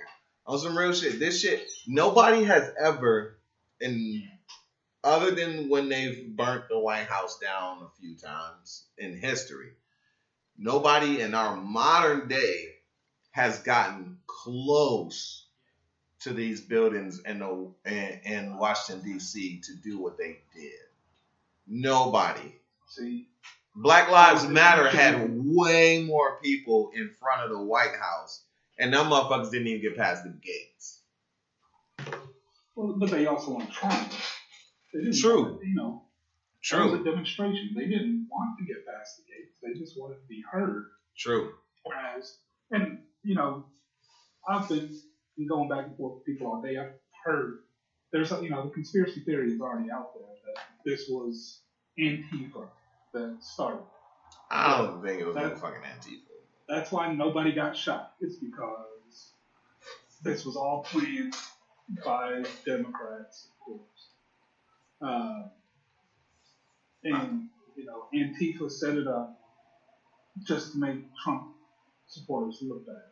Oh. 0.47 0.53
On 0.53 0.59
some 0.59 0.77
real 0.77 0.93
shit. 0.93 1.19
This 1.19 1.41
shit, 1.41 1.67
nobody 1.87 2.43
has 2.43 2.71
ever, 2.79 3.37
in 3.81 4.27
other 5.03 5.31
than 5.31 5.69
when 5.69 5.89
they've 5.89 6.35
burnt 6.35 6.65
the 6.69 6.79
White 6.79 7.07
House 7.07 7.39
down 7.39 7.79
a 7.83 7.99
few 7.99 8.15
times 8.15 8.85
in 8.97 9.17
history, 9.17 9.71
nobody 10.57 11.21
in 11.21 11.33
our 11.33 11.55
modern 11.55 12.27
day 12.27 12.75
has 13.31 13.59
gotten 13.59 14.17
close 14.27 15.45
to 16.21 16.33
these 16.33 16.61
buildings 16.61 17.21
in 17.25 17.39
the 17.39 17.71
in, 17.85 18.19
in 18.23 18.57
Washington 18.57 19.05
D.C. 19.05 19.61
to 19.61 19.75
do 19.75 19.99
what 19.99 20.17
they 20.17 20.39
did. 20.55 20.71
Nobody. 21.67 22.55
See, 22.87 23.27
Black 23.75 24.09
Lives 24.09 24.47
Matter 24.47 24.87
had 24.87 25.29
way 25.29 26.01
more 26.01 26.39
people 26.41 26.91
in 26.95 27.09
front 27.19 27.43
of 27.43 27.49
the 27.49 27.61
White 27.61 27.95
House, 27.99 28.43
and 28.79 28.93
them 28.93 29.07
motherfuckers 29.07 29.51
didn't 29.51 29.67
even 29.67 29.81
get 29.81 29.97
past 29.97 30.23
the 30.23 30.29
gates. 30.29 31.01
well, 32.75 32.95
but 32.97 33.11
they 33.11 33.25
also 33.25 33.51
want 33.51 33.71
Trump. 33.71 34.11
They 34.93 35.01
didn't 35.01 35.19
True. 35.19 35.43
Want, 35.43 35.65
you 35.65 35.75
know, 35.75 36.03
that 36.71 36.85
was 36.85 37.01
a 37.01 37.03
demonstration. 37.03 37.73
They 37.75 37.85
didn't 37.85 38.27
want 38.31 38.57
to 38.59 38.65
get 38.65 38.87
past 38.87 39.17
the 39.17 39.23
gates. 39.23 39.55
They 39.61 39.77
just 39.77 39.99
wanted 39.99 40.21
to 40.21 40.27
be 40.29 40.41
heard. 40.49 40.85
True. 41.17 41.51
Whereas, 41.83 42.37
and 42.71 42.99
you 43.23 43.35
know, 43.35 43.65
I've 44.47 44.69
been 44.69 44.89
going 45.49 45.67
back 45.67 45.87
and 45.87 45.97
forth 45.97 46.15
with 46.15 46.25
people 46.25 46.47
all 46.47 46.61
day. 46.61 46.77
I've 46.77 46.93
heard 47.25 47.59
there's 48.13 48.31
you 48.31 48.49
know 48.51 48.63
the 48.63 48.71
conspiracy 48.71 49.19
theory 49.25 49.51
is 49.51 49.59
already 49.59 49.91
out 49.91 50.13
there 50.13 50.23
that 50.45 50.63
this 50.85 51.09
was 51.09 51.59
Antifa 51.99 52.69
that 53.15 53.37
started. 53.41 53.83
I 54.51 54.77
don't 54.77 55.03
think 55.03 55.21
it 55.21 55.25
was 55.25 55.35
That- 55.35 55.59
fucking 55.59 55.81
Antifa. 55.81 56.19
That's 56.69 56.91
why 56.91 57.07
nobody 57.13 57.53
got 57.53 57.75
shot. 57.75 58.09
It's 58.21 58.37
because 58.37 59.31
this 60.23 60.45
was 60.45 60.55
all 60.57 60.83
planned 60.83 61.35
by 62.05 62.43
Democrats, 62.65 63.45
of 63.45 63.59
course. 63.65 64.09
Uh, 65.01 65.43
and 67.03 67.43
you 67.75 67.85
know, 67.85 68.07
Antifa 68.15 68.71
set 68.71 68.95
it 68.95 69.07
up 69.07 69.31
just 70.43 70.73
to 70.73 70.79
make 70.79 70.99
Trump 71.23 71.43
supporters 72.07 72.59
look 72.61 72.85
bad. 72.85 73.11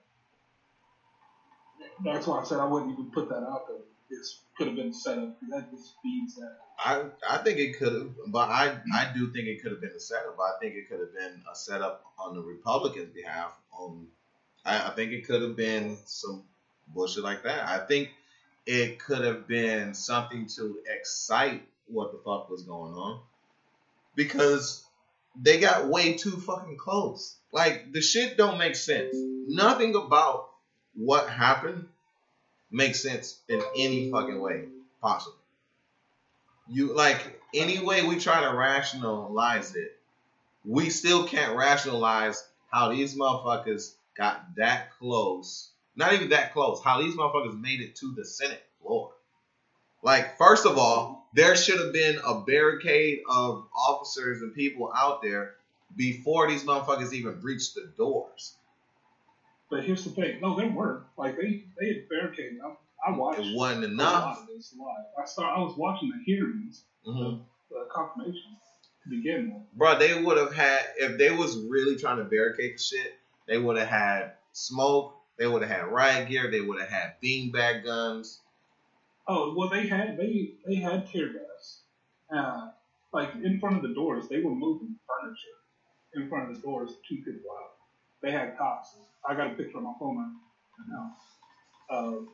That's 2.04 2.28
why 2.28 2.40
I 2.40 2.44
said 2.44 2.60
I 2.60 2.66
wouldn't 2.66 2.92
even 2.92 3.12
put 3.12 3.30
that 3.30 3.44
out 3.44 3.68
there. 3.68 3.78
This 4.10 4.40
could 4.58 4.68
have 4.68 4.76
been 4.76 4.94
set 4.94 5.18
up. 5.18 5.38
That 5.50 5.72
just 5.72 5.94
feeds 6.04 6.36
that. 6.36 6.58
I 6.78 7.06
I 7.30 7.38
think 7.38 7.60
it 7.60 7.78
could 7.78 7.94
have, 7.94 8.10
but 8.28 8.50
I 8.50 8.78
I 8.94 9.12
do 9.14 9.32
think 9.32 9.48
it 9.48 9.62
could 9.62 9.72
have 9.72 9.82
been 9.82 9.92
a 9.96 10.00
setup. 10.00 10.38
I 10.40 10.60
think 10.60 10.76
it 10.76 10.90
could 10.90 11.00
have 11.00 11.14
been 11.14 11.42
a 11.52 11.56
setup 11.56 12.04
on 12.20 12.36
the 12.36 12.42
Republicans' 12.42 13.14
behalf. 13.14 13.54
On 13.72 14.08
I, 14.66 14.90
I 14.90 14.96
think 14.96 15.12
it 15.12 15.26
could 15.26 15.42
have 15.42 15.56
been 15.56 15.98
some 16.06 16.44
bullshit 16.88 17.24
like 17.24 17.44
that. 17.44 17.68
I 17.68 17.86
think 17.86 18.10
it 18.66 19.00
could 19.00 19.24
have 19.24 19.48
been 19.48 19.94
something 19.94 20.48
to 20.56 20.80
excite 20.88 21.68
what 21.88 22.12
the 22.12 22.20
fuck 22.24 22.50
was 22.50 22.64
going 22.64 22.94
on 22.94 23.20
because 24.16 24.86
they 25.36 25.60
got 25.60 25.88
way 25.88 26.14
too 26.18 26.38
fucking 26.38 26.78
close. 26.78 27.36
Like 27.52 27.92
the 27.92 28.02
shit 28.02 28.38
don't 28.38 28.58
make 28.58 28.76
sense. 28.76 29.16
Nothing 29.48 29.96
about 29.96 30.50
what 30.96 31.30
happened 31.30 31.88
makes 32.74 33.02
sense 33.02 33.40
in 33.48 33.62
any 33.78 34.12
fucking 34.12 34.42
way 34.42 34.66
possible. 35.02 35.38
You 36.68 36.94
like 36.94 37.40
any 37.54 37.80
way 37.80 38.04
we 38.04 38.18
try 38.20 38.42
to 38.42 38.58
rationalize 38.58 39.76
it, 39.76 39.98
we 40.66 40.90
still 40.90 41.28
can't 41.28 41.56
rationalize 41.56 42.44
how 42.72 42.90
these 42.90 43.16
motherfuckers 43.16 43.94
got 44.18 44.56
that 44.56 44.92
close. 44.98 45.70
Not 45.96 46.14
even 46.14 46.30
that 46.30 46.54
close. 46.54 46.82
How 46.84 47.02
these 47.02 47.16
motherfuckers 47.16 47.60
made 47.60 47.82
it 47.82 47.96
to 47.98 48.14
the 48.16 48.26
Senate 48.26 48.64
floor. 48.82 49.12
Like, 50.02 50.38
first 50.38 50.66
of 50.66 50.78
all, 50.78 51.28
there 51.34 51.56
should 51.56 51.80
have 51.80 51.94
been 51.94 52.20
a 52.26 52.42
barricade 52.42 53.22
of 53.30 53.68
officers 53.76 54.42
and 54.42 54.54
people 54.54 54.92
out 54.96 55.22
there 55.22 55.56
before 55.96 56.50
these 56.50 56.64
motherfuckers 56.64 57.14
even 57.14 57.40
breached 57.40 57.76
the 57.76 57.92
doors. 57.98 58.56
But 59.74 59.84
here's 59.86 60.04
the 60.04 60.12
thing. 60.12 60.40
No, 60.40 60.56
there 60.56 60.70
were 60.70 61.02
like 61.18 61.36
they 61.36 61.64
they 61.80 61.88
had 61.88 62.10
barricaded. 62.10 62.60
I, 62.64 63.10
I 63.12 63.18
watched 63.18 63.40
It 63.40 63.56
wasn't 63.56 63.86
a 63.86 63.88
lot 63.88 63.94
enough. 63.94 64.42
of 64.42 64.48
this 64.48 64.76
live. 64.78 65.06
I 65.20 65.26
start. 65.26 65.58
I 65.58 65.62
was 65.62 65.76
watching 65.76 66.10
the 66.10 66.24
hearings, 66.24 66.84
Mhm. 67.08 67.42
the 67.72 67.88
confirmation 67.92 68.56
to 69.04 69.10
begin 69.10 69.52
with. 69.52 69.64
Bro, 69.74 69.98
they 69.98 70.22
would 70.22 70.38
have 70.38 70.54
had 70.54 70.86
if 70.98 71.18
they 71.18 71.32
was 71.32 71.58
really 71.58 71.96
trying 71.96 72.18
to 72.18 72.24
barricade 72.24 72.76
the 72.76 72.82
shit. 72.82 73.16
They 73.48 73.58
would 73.58 73.78
have 73.78 73.88
had 73.88 74.34
smoke. 74.52 75.16
They 75.38 75.48
would 75.48 75.64
have 75.64 75.72
had 75.72 75.88
riot 75.92 76.30
gear. 76.30 76.52
They 76.52 76.62
would 76.62 76.80
have 76.80 76.90
had 76.90 77.14
beanbag 77.22 77.84
guns. 77.84 78.42
Oh 79.28 79.56
well, 79.58 79.70
they 79.70 79.88
had 79.88 80.18
they 80.18 80.52
they 80.68 80.76
had 80.76 81.08
tear 81.08 81.34
gas, 81.34 81.80
uh, 82.30 82.70
like 83.12 83.34
in 83.36 83.60
front 83.60 83.78
of 83.78 83.82
the 83.82 83.94
doors. 83.96 84.28
They 84.28 84.40
were 84.42 84.54
moving 84.54 84.96
furniture 85.08 85.58
in 86.14 86.30
front 86.30 86.50
of 86.52 86.56
the 86.56 86.62
doors 86.62 86.92
two 87.10 87.16
people 87.18 87.50
out. 87.60 87.72
They 88.22 88.32
had 88.32 88.56
cops. 88.56 88.96
I 89.28 89.36
got 89.36 89.48
a 89.48 89.52
picture 89.52 89.78
on 89.78 89.84
my 89.84 89.94
phone 90.00 90.18
right 90.18 90.88
now. 90.88 91.12
Of 91.90 92.26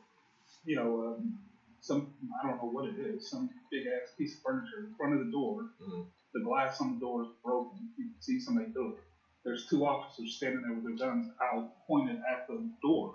you 0.64 0.76
know 0.76 1.08
um, 1.08 1.34
some 1.80 2.08
I 2.42 2.46
don't 2.46 2.58
know 2.58 2.68
what 2.70 2.86
it 2.86 2.96
is, 2.98 3.28
some 3.28 3.50
big 3.70 3.84
ass 3.86 4.12
piece 4.18 4.34
of 4.34 4.40
furniture 4.44 4.80
in 4.80 4.92
front 4.96 5.14
of 5.14 5.20
the 5.20 5.30
door. 5.30 5.66
Mhm. 5.80 6.06
The 6.34 6.40
glass 6.42 6.80
on 6.80 6.90
the 6.90 7.00
door 7.00 7.22
is 7.22 7.28
broken. 7.44 7.88
You 7.96 8.06
can 8.06 8.14
see 8.20 8.38
somebody 8.38 8.68
do 8.74 8.90
it. 8.90 8.96
There's 9.44 9.64
two 9.66 9.84
officers 9.86 10.34
standing 10.34 10.62
there 10.62 10.74
with 10.74 10.84
their 10.84 10.94
guns 11.08 11.28
out, 11.42 11.66
pointed 11.86 12.18
at 12.30 12.46
the 12.48 12.68
door. 12.82 13.10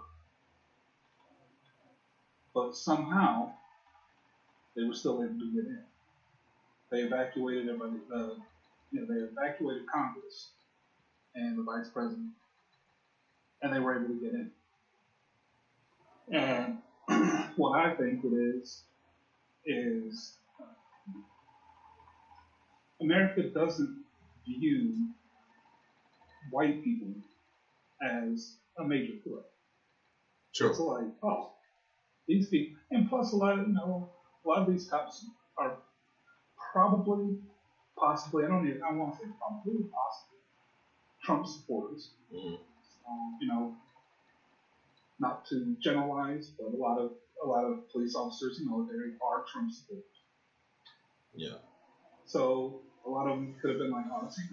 But 2.54 2.76
somehow, 2.76 3.50
they 4.76 4.84
were 4.84 4.94
still 4.94 5.22
able 5.24 5.38
to 5.40 5.52
get 5.54 5.66
in. 5.66 5.82
They 6.92 7.02
evacuated 7.02 7.68
everybody. 7.70 8.02
Uh, 8.14 8.36
you 8.92 9.02
know, 9.02 9.06
they 9.08 9.22
evacuated 9.22 9.84
Congress 9.88 10.50
and 11.36 11.58
the 11.58 11.64
vice 11.64 11.90
president, 11.90 12.32
and 13.66 13.74
they 13.76 13.80
were 13.82 13.98
able 13.98 14.10
to 14.10 14.22
get 14.22 14.34
in. 14.34 14.50
And 16.32 16.78
what 17.58 17.80
I 17.80 17.92
think 17.96 18.24
it 18.24 18.30
is 18.34 18.84
is 19.66 20.38
uh, 20.62 20.66
America 23.02 23.44
doesn't 23.54 23.96
view 24.48 25.08
white 26.52 26.82
people 26.84 27.14
as 28.02 28.58
a 28.80 28.86
major 28.86 29.14
threat. 29.24 29.44
Sure. 30.54 30.70
It's 30.70 30.80
like, 30.80 31.10
oh, 31.24 31.50
these 32.28 32.48
people, 32.50 32.72
and 32.92 33.08
plus 33.08 33.34
a 33.34 33.38
lot 33.38 33.58
of, 33.60 33.68
you 33.68 33.74
know, 33.74 34.08
a 34.46 34.50
lot 34.50 34.60
of 34.60 34.68
these 34.68 34.86
cops 34.86 35.26
are 35.58 35.76
probably, 36.74 37.36
possibly, 38.00 38.46
I 38.46 38.50
don't 38.50 38.66
even, 38.68 38.80
I 38.88 38.94
won't 38.94 39.14
say 39.16 39.26
probably, 39.40 39.84
possibly, 39.94 40.40
Trump 41.24 41.48
supporters. 41.48 42.12
Mhm. 42.34 42.60
Um, 43.10 43.38
you 43.40 43.48
know, 43.48 43.74
not 45.20 45.46
to 45.50 45.76
generalize, 45.82 46.52
but 46.58 46.74
a 46.74 46.78
lot 46.78 46.98
of 47.00 47.12
a 47.44 47.48
lot 47.48 47.64
of 47.66 47.78
police 47.92 48.16
officers 48.16 48.58
and 48.60 48.68
military 48.68 49.12
are 49.22 49.44
Trump 49.52 49.72
supporters. 49.72 50.04
Yeah. 51.36 51.58
So 52.26 52.82
a 53.06 53.10
lot 53.10 53.28
of 53.28 53.36
them 53.38 53.54
could 53.62 53.70
have 53.70 53.80
been 53.80 53.92
like, 53.92 54.06
oh, 54.12 54.24
this 54.24 54.38
ain't 54.40 54.50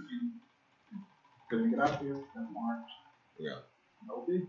gonna 1.51 1.69
get 1.71 1.81
out 1.81 2.01
here, 2.01 2.17
that 2.35 2.47
march. 2.53 2.81
Yeah. 3.39 3.59
No 4.09 4.25
big 4.27 4.49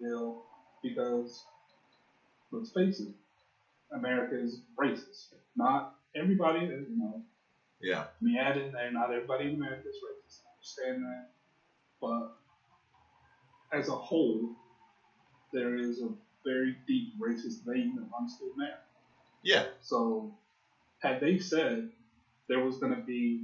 deal, 0.00 0.42
because 0.82 1.44
let's 2.52 2.70
face 2.72 3.00
it, 3.00 3.12
America 3.92 4.40
is 4.40 4.60
racist. 4.80 5.28
Not 5.56 5.90
everybody, 6.16 6.60
is, 6.64 6.88
you 6.88 6.98
know, 6.98 7.22
Yeah. 7.80 8.04
me 8.20 8.38
add 8.38 8.56
in 8.56 8.72
there, 8.72 8.90
not 8.92 9.12
everybody 9.12 9.46
in 9.46 9.54
America 9.54 9.88
is 9.88 10.00
racist. 10.04 10.40
I 10.46 10.50
understand 10.56 11.02
that. 11.02 11.26
But 12.00 12.37
as 13.72 13.88
a 13.88 13.96
whole, 13.96 14.48
there 15.52 15.76
is 15.76 16.00
a 16.00 16.10
very 16.44 16.76
deep 16.86 17.08
racist 17.20 17.64
vein 17.66 17.96
amongst 17.98 18.38
the 18.38 18.50
men. 18.56 18.68
Yeah. 19.42 19.64
So, 19.82 20.30
had 21.00 21.20
they 21.20 21.38
said 21.38 21.88
there 22.48 22.60
was 22.60 22.78
going 22.78 22.94
to 22.94 23.02
be 23.02 23.42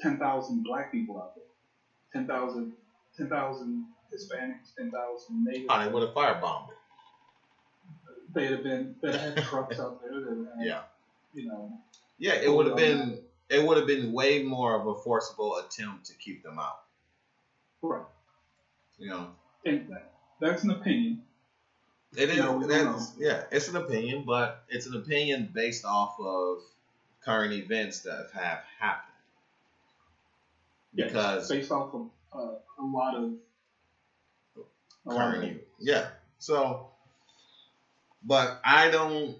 10,000 0.00 0.62
black 0.64 0.90
people 0.90 1.18
out 1.18 1.34
there, 1.34 1.44
10,000 2.12 2.72
10,000 3.16 3.84
Hispanics, 4.12 4.74
10,000 4.76 5.44
natives, 5.44 5.66
Oh, 5.68 5.78
they 5.78 5.88
would 5.88 6.02
have 6.02 6.12
firebombed 6.14 6.68
it. 6.70 6.76
they'd 8.34 8.50
have 8.50 8.62
been, 8.64 8.96
they'd 9.02 9.14
have 9.14 9.36
had 9.36 9.44
trucks 9.44 9.78
out 9.78 10.00
there 10.02 10.20
that 10.20 10.46
had, 10.58 10.66
Yeah. 10.66 10.80
you 11.32 11.46
know, 11.46 11.78
Yeah, 12.18 12.34
it 12.34 12.52
would 12.52 12.66
have 12.66 12.76
been 12.76 13.20
it 13.50 13.62
would 13.62 13.76
have 13.76 13.86
been 13.86 14.10
way 14.12 14.42
more 14.42 14.74
of 14.74 14.86
a 14.86 14.94
forcible 14.94 15.56
attempt 15.56 16.06
to 16.06 16.14
keep 16.14 16.42
them 16.42 16.58
out. 16.58 16.80
right. 17.82 18.02
You 18.98 19.08
know. 19.10 19.28
That, 19.64 20.12
that's 20.40 20.64
an 20.64 20.70
opinion. 20.70 21.22
It 22.16 22.30
is. 22.30 22.36
No, 22.38 22.60
that's, 22.66 23.12
yeah, 23.18 23.42
it's 23.50 23.68
an 23.68 23.76
opinion, 23.76 24.24
but 24.26 24.62
it's 24.68 24.86
an 24.86 24.94
opinion 24.94 25.50
based 25.52 25.84
off 25.84 26.18
of 26.20 26.58
current 27.24 27.52
events 27.52 28.00
that 28.00 28.28
have 28.34 28.60
happened. 28.78 29.12
Yeah, 30.94 31.06
Because 31.06 31.48
based 31.48 31.72
off 31.72 31.92
of 31.94 32.06
uh, 32.32 32.54
a 32.78 32.84
lot 32.84 33.16
of 33.16 33.32
a 35.06 35.10
lot 35.12 35.16
current, 35.16 35.44
of 35.44 35.50
e- 35.50 35.60
yeah. 35.80 36.06
So 36.38 36.88
But 38.22 38.60
I 38.64 38.90
don't. 38.90 39.36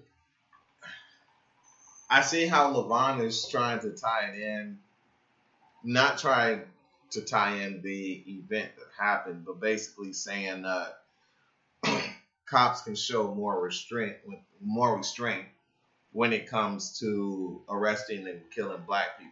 I 2.09 2.21
see 2.21 2.45
how 2.45 2.73
Levon 2.73 3.23
is 3.23 3.47
trying 3.47 3.79
to 3.81 3.91
tie 3.91 4.31
it 4.33 4.39
in, 4.39 4.77
not 5.83 6.19
trying 6.19 6.61
to 7.11 7.21
tie 7.21 7.57
in 7.57 7.81
the 7.81 8.23
event 8.27 8.71
that 8.77 9.03
happened, 9.03 9.45
but 9.45 9.59
basically 9.59 10.13
saying 10.13 10.63
that 10.63 10.99
cops 12.45 12.81
can 12.81 12.95
show 12.95 13.33
more 13.33 13.61
restraint, 13.61 14.17
more 14.61 14.97
restraint 14.97 15.45
when 16.11 16.33
it 16.33 16.47
comes 16.49 16.99
to 16.99 17.61
arresting 17.69 18.27
and 18.27 18.41
killing 18.53 18.81
black 18.87 19.19
people. 19.19 19.31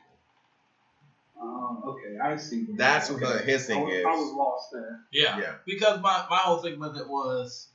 Um, 1.42 1.84
okay, 1.86 2.18
I 2.22 2.38
see. 2.38 2.68
That's 2.75 3.12
okay. 3.12 3.25
what 3.25 3.44
his 3.44 3.65
thing 3.65 3.80
I 3.80 3.84
was, 3.84 3.94
is. 3.94 4.06
I 4.06 4.10
was 4.10 4.34
lost 4.34 4.70
there. 4.72 5.00
Yeah. 5.12 5.39
Yeah. 5.39 5.56
Because 5.65 6.01
my, 6.01 6.25
my 6.30 6.38
whole 6.38 6.58
thing 6.58 6.80
with 6.80 6.98
it 6.98 7.08
was 7.08 7.68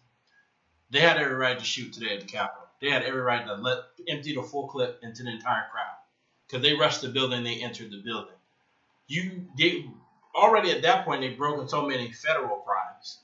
they 0.90 1.00
had 1.00 1.18
every 1.18 1.34
right 1.34 1.58
to 1.58 1.64
shoot 1.64 1.92
today 1.92 2.14
at 2.14 2.20
the 2.20 2.26
Capitol. 2.26 2.66
They 2.80 2.90
had 2.90 3.02
every 3.02 3.20
right 3.20 3.44
to 3.46 3.54
let 3.54 3.78
empty 4.08 4.34
the 4.34 4.42
full 4.42 4.68
clip 4.68 5.00
into 5.02 5.22
the 5.22 5.30
entire 5.30 5.66
crowd. 5.70 5.96
Because 6.46 6.62
they 6.62 6.74
rushed 6.74 7.02
the 7.02 7.08
building, 7.08 7.44
they 7.44 7.62
entered 7.62 7.90
the 7.90 8.00
building. 8.02 8.34
You 9.08 9.46
they 9.58 9.86
already 10.34 10.70
at 10.70 10.82
that 10.82 11.04
point 11.04 11.22
they've 11.22 11.36
broken 11.36 11.68
so 11.68 11.86
many 11.86 12.12
federal 12.12 12.58
crimes 12.58 13.18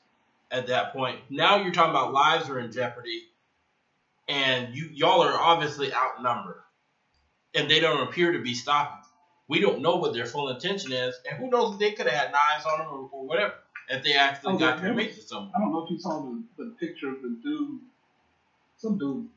at 0.51 0.67
that 0.69 0.93
point. 0.93 1.19
Now 1.31 1.57
you're 1.57 1.73
talking 1.73 1.91
about 1.91 2.13
lives 2.13 2.49
are 2.49 2.59
in 2.59 2.73
jeopardy 2.73 3.25
and 4.29 4.75
you 4.75 4.89
y'all 4.93 5.23
are 5.23 5.39
obviously 5.39 5.93
outnumbered. 5.93 6.57
And 7.55 7.71
they 7.71 7.79
don't 7.81 8.09
appear 8.09 8.33
to 8.33 8.41
be 8.41 8.55
stopping. 8.55 8.99
We 9.47 9.61
don't 9.61 9.81
know 9.83 9.97
what 9.97 10.15
their 10.15 10.27
full 10.27 10.49
intention 10.49 10.91
is, 10.93 11.15
and 11.29 11.39
who 11.39 11.51
knows 11.51 11.75
if 11.75 11.79
they 11.79 11.93
could 11.93 12.07
have 12.07 12.19
had 12.19 12.33
knives 12.33 12.65
on 12.65 12.79
them 12.79 12.89
or, 12.89 13.09
or 13.13 13.27
whatever 13.27 13.55
if 13.91 14.03
they 14.03 14.15
actually 14.15 14.55
Oh, 14.55 14.59
got 14.59 14.79
there 14.79 14.89
to 14.89 14.95
was- 14.95 15.05
make 15.05 15.15
to 15.15 15.21
someone. 15.21 15.53
I 15.55 15.61
don't 15.61 15.71
know 15.71 15.85
if 15.85 15.91
you 15.91 15.99
saw 15.99 16.19
the, 16.21 16.43
the 16.57 16.71
picture 16.81 17.11
of 17.11 17.21
the 17.21 17.39
dude, 17.43 17.81
some 18.79 18.97
dude, 18.99 19.29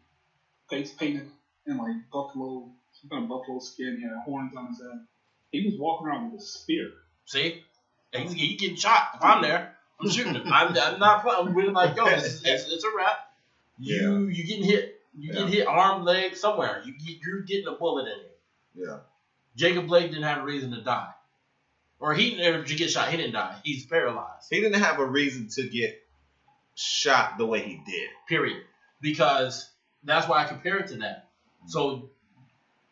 face 0.69 0.93
painted 0.93 1.27
in 1.67 1.77
like 1.77 1.95
buffalo, 2.11 2.69
some 2.93 3.09
kind 3.09 3.23
of 3.23 3.29
buffalo 3.29 3.59
skin. 3.59 3.97
He 3.97 4.03
had 4.03 4.13
horns 4.23 4.55
on 4.55 4.67
his 4.67 4.79
head. 4.79 5.01
He 5.51 5.65
was 5.65 5.75
walking 5.79 6.07
around 6.07 6.31
with 6.31 6.41
a 6.41 6.43
spear. 6.43 6.89
See, 7.25 7.61
and 8.13 8.29
he, 8.29 8.47
he 8.47 8.55
getting 8.57 8.75
shot. 8.75 9.03
If 9.15 9.23
I'm 9.23 9.41
there, 9.41 9.73
I'm 9.99 10.09
shooting 10.09 10.35
him. 10.35 10.43
I'm, 10.51 10.77
I'm 10.77 10.99
not. 10.99 11.23
playing. 11.23 11.53
We're 11.53 11.71
like, 11.71 11.95
yo, 11.95 12.05
this 12.05 12.25
is, 12.25 12.41
it's, 12.45 12.67
it's 12.71 12.83
a 12.83 12.89
wrap. 12.95 13.17
You 13.79 14.27
you 14.27 14.45
getting 14.45 14.63
hit. 14.63 14.93
You 15.17 15.33
Yeah. 15.33 15.41
get 15.45 15.53
hit, 15.53 15.67
arm, 15.67 16.03
leg, 16.03 16.35
somewhere. 16.35 16.81
You 16.85 16.93
get, 16.93 17.17
you're 17.25 17.41
getting 17.41 17.67
a 17.67 17.71
bullet 17.73 18.07
in 18.07 18.17
you. 18.19 18.85
Yeah. 18.87 18.97
Jacob 19.55 19.87
Blake 19.87 20.09
didn't 20.11 20.25
have 20.25 20.39
a 20.39 20.43
reason 20.43 20.71
to 20.71 20.81
die, 20.83 21.09
or 21.99 22.13
he 22.13 22.45
or 22.45 22.63
to 22.63 22.75
get 22.75 22.91
shot. 22.91 23.09
He 23.09 23.17
didn't 23.17 23.33
die. 23.33 23.57
He's 23.63 23.85
paralyzed. 23.85 24.47
He 24.49 24.61
didn't 24.61 24.81
have 24.81 24.99
a 24.99 25.05
reason 25.05 25.47
to 25.55 25.67
get 25.67 25.99
shot 26.75 27.37
the 27.39 27.45
way 27.45 27.61
he 27.61 27.81
did. 27.85 28.09
Period. 28.27 28.61
Because 29.01 29.69
that's 30.03 30.27
why 30.27 30.43
I 30.43 30.47
compare 30.47 30.77
it 30.77 30.87
to 30.89 30.97
that. 30.97 31.29
So 31.67 32.09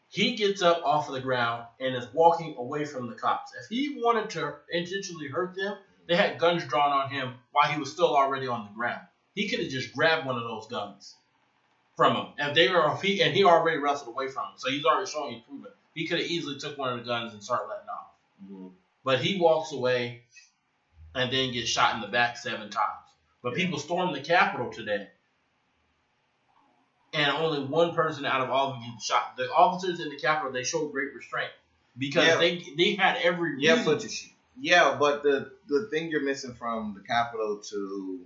he 0.09 0.35
gets 0.35 0.61
up 0.61 0.81
off 0.85 1.07
of 1.07 1.15
the 1.15 1.21
ground 1.21 1.65
and 1.79 1.95
is 1.95 2.07
walking 2.13 2.55
away 2.57 2.85
from 2.85 3.07
the 3.07 3.15
cops. 3.15 3.51
If 3.59 3.67
he 3.69 4.01
wanted 4.01 4.29
to 4.31 4.55
intentionally 4.71 5.27
hurt 5.27 5.55
them, 5.55 5.77
they 6.07 6.15
had 6.15 6.37
guns 6.37 6.65
drawn 6.65 6.91
on 6.91 7.09
him 7.09 7.33
while 7.51 7.71
he 7.71 7.79
was 7.79 7.91
still 7.91 8.15
already 8.15 8.47
on 8.47 8.65
the 8.65 8.75
ground. 8.75 9.01
He 9.33 9.49
could 9.49 9.59
have 9.59 9.69
just 9.69 9.93
grabbed 9.93 10.25
one 10.25 10.37
of 10.37 10.43
those 10.43 10.67
guns 10.67 11.15
from 11.95 12.15
him. 12.15 12.25
And 12.37 12.55
they 12.55 12.69
were 12.69 12.95
he 13.01 13.21
and 13.21 13.33
he 13.33 13.43
already 13.43 13.77
wrestled 13.77 14.09
away 14.09 14.27
from 14.27 14.43
him. 14.43 14.57
So 14.57 14.69
he's 14.69 14.85
already 14.85 15.09
showing 15.09 15.35
improvement. 15.35 15.73
He 15.93 16.07
could 16.07 16.19
have 16.19 16.27
easily 16.27 16.59
took 16.59 16.77
one 16.77 16.93
of 16.93 16.99
the 16.99 17.05
guns 17.05 17.33
and 17.33 17.43
started 17.43 17.67
letting 17.67 17.89
off. 17.89 18.11
Mm-hmm. 18.43 18.67
But 19.03 19.21
he 19.21 19.39
walks 19.39 19.71
away 19.71 20.23
and 21.13 21.31
then 21.31 21.53
gets 21.53 21.69
shot 21.69 21.95
in 21.95 22.01
the 22.01 22.07
back 22.07 22.37
seven 22.37 22.69
times. 22.69 23.09
But 23.41 23.55
people 23.55 23.79
stormed 23.79 24.15
the 24.15 24.21
Capitol 24.21 24.71
today. 24.71 25.07
And 27.15 27.31
only 27.31 27.63
one 27.63 27.93
person 27.93 28.25
out 28.25 28.41
of 28.41 28.49
all 28.49 28.69
of 28.69 28.73
them 28.81 28.91
gets 28.91 29.05
shot. 29.05 29.35
The 29.37 29.49
officers 29.51 29.99
in 29.99 30.09
the 30.09 30.17
Capitol, 30.17 30.51
they 30.51 30.63
showed 30.63 30.91
great 30.91 31.13
restraint. 31.15 31.51
Because 31.97 32.27
Yeah. 32.27 32.37
they 32.37 32.63
they 32.77 32.95
had 32.95 33.17
every 33.17 33.55
Yeah, 33.59 33.73
reason 33.77 33.85
but- 33.85 33.99
to 34.01 34.09
shoot. 34.09 34.31
Yeah, 34.59 34.95
but 34.99 35.23
the 35.23 35.51
the 35.67 35.87
thing 35.91 36.09
you're 36.11 36.23
missing 36.23 36.53
from 36.53 36.93
the 36.93 37.01
Capitol 37.01 37.57
to 37.69 38.25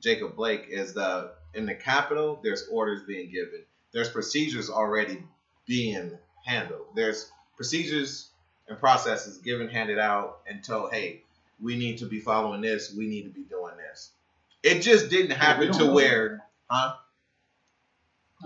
Jacob 0.00 0.34
Blake 0.36 0.66
is 0.68 0.94
that 0.94 1.34
in 1.54 1.66
the 1.66 1.74
Capitol, 1.74 2.40
there's 2.42 2.66
orders 2.68 3.02
being 3.06 3.30
given. 3.30 3.64
There's 3.92 4.08
procedures 4.08 4.70
already 4.70 5.22
being 5.66 6.18
handled. 6.44 6.86
There's 6.94 7.30
procedures 7.56 8.30
and 8.68 8.78
processes 8.78 9.38
given, 9.38 9.68
handed 9.68 9.98
out, 9.98 10.40
and 10.48 10.64
told, 10.64 10.92
hey, 10.92 11.22
we 11.60 11.76
need 11.76 11.98
to 11.98 12.06
be 12.06 12.20
following 12.20 12.60
this. 12.62 12.92
We 12.92 13.06
need 13.06 13.22
to 13.24 13.30
be 13.30 13.42
doing 13.42 13.76
this. 13.76 14.10
It 14.62 14.80
just 14.80 15.10
didn't 15.10 15.32
happen 15.32 15.68
don't 15.68 15.78
to 15.78 15.84
know 15.86 15.92
where, 15.92 16.44
huh? 16.70 16.94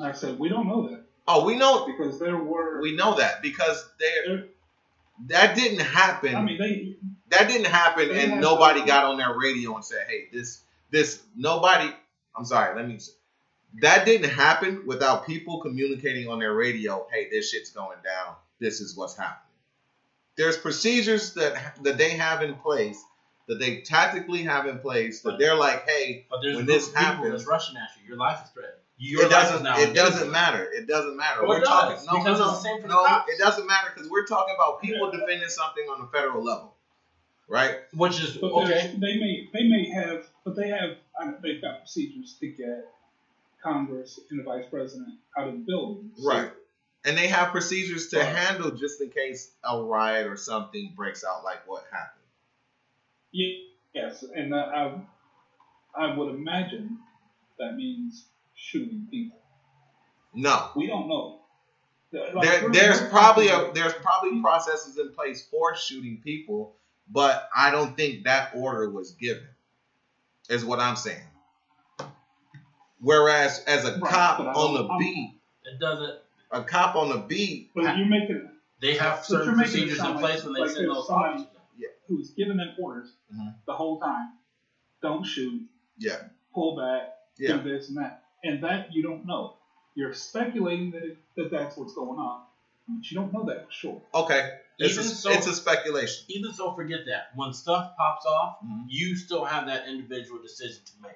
I 0.00 0.12
said 0.12 0.38
we 0.38 0.48
don't 0.48 0.66
know 0.68 0.88
that 0.88 1.02
Oh, 1.28 1.44
we 1.44 1.56
know, 1.56 1.84
because 1.86 2.20
there 2.20 2.36
were. 2.36 2.80
we 2.80 2.94
know 2.94 3.16
that 3.16 3.42
because 3.42 3.84
there, 3.98 4.10
there, 4.36 4.44
that 5.26 5.56
didn't 5.56 5.80
happen. 5.80 6.36
I 6.36 6.40
mean, 6.42 6.58
they. 6.58 6.96
that 7.30 7.48
didn't 7.48 7.66
happen 7.66 8.10
and 8.12 8.40
nobody 8.40 8.84
got 8.84 9.04
on 9.04 9.16
their 9.16 9.36
radio 9.36 9.74
and 9.74 9.84
said 9.84 10.06
hey 10.08 10.28
this 10.32 10.60
this 10.90 11.22
nobody 11.34 11.90
i'm 12.36 12.44
sorry 12.44 12.76
let 12.76 12.86
me 12.86 12.98
that 13.82 14.04
didn't 14.06 14.30
happen 14.30 14.82
without 14.86 15.26
people 15.26 15.60
communicating 15.60 16.28
on 16.28 16.38
their 16.38 16.54
radio 16.54 17.04
hey 17.12 17.28
this 17.30 17.50
shit's 17.50 17.70
going 17.70 17.98
down 18.04 18.34
this 18.60 18.80
is 18.80 18.96
what's 18.96 19.16
happening 19.16 19.42
there's 20.36 20.56
procedures 20.56 21.34
that 21.34 21.82
that 21.82 21.98
they 21.98 22.10
have 22.10 22.42
in 22.42 22.54
place 22.54 23.02
that 23.48 23.58
they 23.58 23.80
tactically 23.80 24.42
have 24.44 24.66
in 24.66 24.78
place 24.78 25.22
that 25.22 25.38
they're 25.38 25.56
like 25.56 25.88
hey 25.88 26.26
But 26.30 26.42
there's 26.42 26.56
when 26.56 26.66
this 26.66 26.94
happens- 26.94 27.30
that's 27.32 27.46
rushing 27.46 27.76
at 27.76 27.88
you. 28.00 28.06
Your 28.08 28.16
life 28.18 28.38
is 28.44 28.50
threatened. 28.50 28.74
Your 28.98 29.22
it 29.26 29.30
life 29.30 29.44
is 29.44 29.50
doesn't 29.50 29.64
now 29.64 29.78
it 29.78 29.94
doesn't 29.94 30.30
matter 30.32 30.64
it 30.72 30.86
doesn't 30.88 31.16
matter 31.16 31.42
it 31.42 31.48
we're 31.48 31.60
does, 31.60 31.68
talking 31.68 32.06
no 32.06 32.18
because 32.18 32.38
no 32.38 32.44
it's 32.50 32.62
the 32.62 32.62
same 32.68 32.80
for 32.80 32.88
the 32.88 32.94
no 32.94 33.04
cops. 33.04 33.30
it 33.32 33.38
doesn't 33.38 33.66
matter 33.66 33.88
because 33.94 34.10
we're 34.10 34.24
talking 34.26 34.54
about 34.54 34.80
people 34.80 35.10
defending 35.10 35.48
something 35.48 35.84
on 35.88 36.00
the 36.00 36.06
federal 36.08 36.42
level 36.42 36.74
right 37.48 37.76
Which 37.92 38.20
is 38.22 38.36
But 38.38 38.52
okay. 38.52 38.68
there's- 38.68 38.92
they 38.94 39.18
may 39.18 39.48
they 39.52 39.64
may 39.68 39.88
have, 39.90 40.26
but 40.44 40.56
they 40.56 40.68
have 40.68 40.96
I 41.20 41.24
don't- 41.24 41.42
they've 41.42 41.60
got 41.60 41.80
procedures 41.80 42.34
to 42.40 42.48
get 42.48 42.92
Congress 43.62 44.18
and 44.30 44.38
the 44.40 44.44
Vice 44.44 44.64
President 44.70 45.14
out 45.36 45.48
of 45.48 45.54
the 45.54 45.60
building. 45.60 46.10
So- 46.16 46.28
Right. 46.28 46.52
And 47.04 47.16
they 47.16 47.28
have 47.28 47.50
procedures 47.52 48.08
to 48.08 48.18
Right. 48.18 48.26
handle 48.34 48.70
just 48.72 49.00
in 49.00 49.10
case 49.10 49.52
a 49.62 49.80
riot 49.82 50.26
or 50.26 50.36
something 50.36 50.92
breaks 50.96 51.22
out 51.24 51.44
like 51.44 51.66
what 51.68 51.84
happened. 51.90 52.22
Ye- 53.32 53.62
Yes, 53.94 54.22
and 54.24 54.52
uh, 54.52 54.58
I 54.58 55.00
I 56.04 56.14
would 56.14 56.34
imagine 56.34 56.98
that 57.58 57.76
means 57.76 58.26
shooting 58.56 59.06
people. 59.10 59.38
No. 60.34 60.70
We 60.74 60.86
don't 60.88 61.08
know. 61.08 61.40
Like, 62.12 62.42
There, 62.60 62.70
there's 62.70 63.00
probably 63.10 63.48
a 63.48 63.72
there's 63.72 63.92
probably 63.94 64.40
processes 64.40 64.96
in 64.98 65.12
place 65.12 65.46
for 65.50 65.76
shooting 65.76 66.20
people, 66.24 66.76
but 67.10 67.48
I 67.54 67.70
don't 67.70 67.96
think 67.96 68.24
that 68.24 68.52
order 68.54 68.88
was 68.90 69.12
given. 69.12 69.46
Is 70.48 70.64
what 70.64 70.80
I'm 70.80 70.96
saying. 70.96 71.22
Whereas 73.00 73.62
as 73.66 73.84
a 73.84 73.98
Right, 73.98 74.10
cop 74.12 74.40
on 74.40 74.54
don't- 74.54 74.74
the 74.74 74.84
I'm- 74.88 74.98
beat, 74.98 75.40
It 75.64 75.78
doesn't. 75.80 76.18
a 76.52 76.62
cop 76.62 76.96
on 76.96 77.08
the 77.10 77.18
beat, 77.18 77.70
But 77.74 77.96
you're 77.98 78.06
making 78.06 78.50
They 78.80 78.94
have 78.96 79.16
But 79.16 79.24
certain 79.24 79.46
you're 79.48 79.56
making 79.56 79.82
it 79.84 79.88
procedures 79.88 79.98
in 80.06 80.18
place 80.18 80.34
like- 80.36 80.44
when 80.44 80.52
they 80.54 80.60
like 80.60 80.70
send 80.70 80.88
those 80.90 81.06
somebody- 81.06 81.34
officers. 81.34 81.50
in. 81.52 81.56
who's 82.08 82.30
giving 82.30 82.56
them 82.56 82.72
orders 82.78 83.12
Mhm. 83.34 83.54
the 83.66 83.74
whole 83.74 83.98
time. 83.98 84.34
Don't 85.02 85.24
shoot. 85.24 85.68
Yeah. 85.98 86.28
Pull 86.54 86.76
back. 86.76 87.14
Yeah. 87.36 87.56
Do 87.56 87.62
this 87.68 87.88
and 87.88 87.96
that. 87.98 88.22
And 88.44 88.62
that 88.62 88.92
you 88.92 89.02
don't 89.02 89.26
know. 89.26 89.54
You're 89.94 90.12
speculating 90.14 90.90
that 90.92 91.02
it, 91.04 91.16
that 91.36 91.50
that's 91.50 91.76
what's 91.76 91.94
going 91.94 92.18
on, 92.18 92.42
but 92.88 93.10
you 93.10 93.16
don't 93.16 93.32
know 93.32 93.44
that 93.46 93.66
for 93.66 93.72
sure. 93.72 94.02
okay, 94.14 94.50
it's 94.78 94.92
Even 94.94 95.04
a, 95.06 95.08
so- 95.08 95.30
it's 95.30 95.46
a 95.46 95.54
speculation. 95.54 96.24
Even 96.28 96.52
so, 96.52 96.74
forget 96.74 97.00
that. 97.06 97.30
When 97.34 97.52
stuff 97.54 97.92
pops 97.96 98.26
off, 98.26 98.58
Mhm. 98.64 98.84
you 98.88 99.16
still 99.16 99.44
have 99.44 99.66
that 99.66 99.88
individual 99.88 100.40
decision 100.42 100.82
to 100.84 100.92
make. 101.02 101.12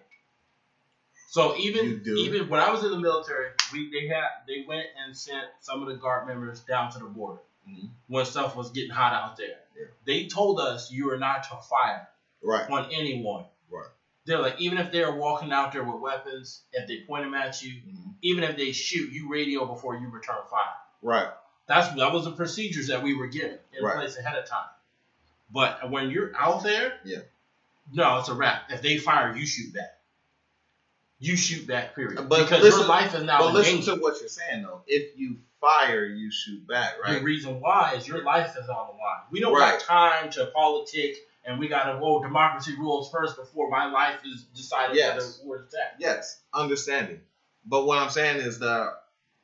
So 1.29 1.57
even 1.59 2.03
even 2.07 2.49
when 2.49 2.61
I 2.61 2.71
was 2.71 2.83
in 2.83 2.91
the 2.91 2.99
military, 2.99 3.51
we 3.73 3.91
they 3.93 4.09
had 4.09 4.29
they 4.49 4.65
went 4.67 4.87
and 5.05 5.17
sent 5.17 5.47
some 5.61 5.81
of 5.83 5.89
the 5.89 5.95
guard 5.95 6.27
members 6.27 6.61
down 6.61 6.91
to 6.93 6.99
the 6.99 7.05
border 7.05 7.43
Mhm. 7.69 7.91
when 8.09 8.25
stuff 8.25 8.57
was 8.57 8.71
getting 8.73 8.91
hot 8.91 9.13
out 9.13 9.37
there. 9.37 9.61
Yeah. 9.79 9.87
They 10.05 10.27
told 10.27 10.59
us 10.59 10.91
you 10.91 11.11
are 11.13 11.19
not 11.19 11.45
to 11.45 11.57
fire 11.69 12.09
Right. 12.43 12.69
on 12.69 12.91
anyone. 12.91 13.45
Right. 13.69 13.87
They're 14.31 14.39
like, 14.39 14.61
even 14.61 14.79
if 14.79 14.93
they're 14.93 15.11
walking 15.13 15.51
out 15.53 15.73
there 15.73 15.83
with 15.83 16.01
weapons, 16.01 16.63
if 16.73 16.87
they 16.87 17.01
point 17.01 17.25
them 17.25 17.35
at 17.35 17.61
you, 17.65 17.73
Mhm. 17.83 18.15
even 18.23 18.45
if 18.45 18.57
they 18.57 18.71
shoot, 18.71 19.11
you 19.11 19.29
radio 19.29 19.67
before 19.67 19.97
you 19.97 20.09
return 20.09 20.37
fire. 20.49 20.77
Right. 21.03 21.31
That's 21.67 21.93
that 21.97 22.13
was 22.13 22.27
the 22.27 22.31
procedures 22.31 22.87
that 22.87 23.03
we 23.03 23.15
were 23.15 23.27
given 23.27 23.59
in 23.73 23.83
Right. 23.83 23.97
place 23.97 24.17
ahead 24.17 24.39
of 24.39 24.49
time. 24.49 24.69
But 25.51 25.91
when 25.91 26.11
you're 26.11 26.31
out 26.37 26.63
there, 26.63 27.01
Yeah. 27.03 27.23
no, 27.93 28.21
it's 28.21 28.29
a 28.29 28.35
wrap. 28.35 28.71
If 28.71 28.83
they 28.83 28.99
fire, 28.99 29.35
you 29.35 29.45
shoot 29.45 29.75
back. 29.75 29.99
You 31.19 31.37
shoot 31.37 31.67
back, 31.67 31.97
period. 31.97 32.29
But 32.29 32.45
because 32.45 32.63
listen- 32.63 32.81
your 32.83 32.89
life 32.89 33.13
is 33.15 33.25
now 33.25 33.41
But 33.41 33.53
listen 33.55 33.75
danger. 33.79 33.95
to 33.97 34.01
what 34.01 34.21
you're 34.21 34.29
saying 34.29 34.63
though. 34.63 34.85
If 34.87 35.19
you 35.19 35.41
fire, 35.61 36.05
you 36.05 36.31
shoot 36.31 36.65
back, 36.69 37.03
right? 37.03 37.15
The 37.19 37.25
reason 37.25 37.61
why 37.61 37.95
is 37.95 38.07
your 38.07 38.23
life 38.23 38.57
is 38.57 38.69
on 38.69 38.87
the 38.87 38.93
line. 38.93 39.23
We 39.33 39.41
don't 39.41 39.53
Right. 39.53 39.73
got 39.77 39.81
time 39.81 40.31
to 40.31 40.47
politic 40.47 41.17
and 41.51 41.59
we 41.59 41.69
got 41.69 41.85
to 41.85 41.99
oh 42.01 42.23
democracy 42.23 42.77
rules 42.77 43.11
first 43.11 43.37
before 43.37 43.69
my 43.69 43.91
life 43.91 44.21
is 44.25 44.45
decided 44.55 44.97
Yes. 44.97 45.41
whether 45.43 45.63
is 45.65 45.73
that. 45.73 45.97
Yes, 45.99 46.41
understanding. 46.55 47.21
But 47.67 47.87
what 47.87 47.99
I'm 47.99 48.11
saying 48.11 48.39
is 48.39 48.61
that 48.61 48.93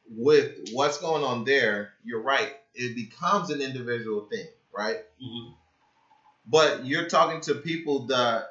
with 0.09 0.71
what's 0.73 0.99
going 0.99 1.25
on 1.25 1.45
there, 1.45 1.91
you're 2.05 2.23
right. 2.23 2.53
It 2.75 2.95
becomes 2.95 3.51
an 3.51 3.61
individual 3.61 4.27
thing, 4.31 4.47
right? 4.73 4.99
Mhm. 5.21 5.55
But 6.47 6.87
you're 6.87 7.09
talking 7.09 7.41
to 7.43 7.57
people 7.57 8.07
that 8.07 8.45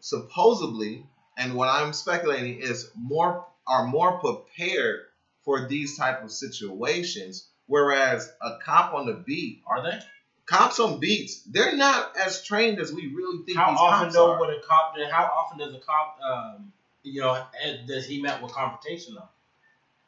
supposedly, 0.00 1.06
and 1.36 1.54
what 1.54 1.68
I'm 1.68 1.92
speculating 1.92 2.60
is 2.60 2.90
more 2.94 3.44
are 3.66 3.86
more 3.86 4.18
prepared 4.18 5.02
for 5.44 5.68
these 5.68 5.96
type 5.96 6.24
of 6.24 6.32
situations. 6.32 7.46
Whereas 7.66 8.28
a 8.40 8.56
cop 8.64 8.92
on 8.94 9.06
the 9.06 9.14
beat, 9.14 9.62
Are 9.66 9.82
they? 9.82 10.00
Cops 10.46 10.80
on 10.80 10.98
beats, 11.00 11.42
they're 11.42 11.76
not 11.76 12.16
as 12.16 12.42
trained 12.44 12.78
as 12.80 12.92
we 12.92 13.12
really 13.14 13.44
think 13.44 13.56
How 13.56 13.70
these 13.70 13.78
often 13.78 14.04
cops 14.04 14.14
though 14.14 14.32
are. 14.32 14.38
would 14.40 14.50
a 14.50 14.60
cop? 14.60 14.94
How 15.10 15.24
often 15.24 15.58
does 15.58 15.74
a 15.74 15.78
cop, 15.78 16.18
um, 16.28 16.72
you 17.02 17.20
know, 17.20 17.42
does 17.86 18.06
he 18.06 18.20
met 18.20 18.42
with 18.42 18.52
confrontation 18.52 19.14
though? 19.14 19.28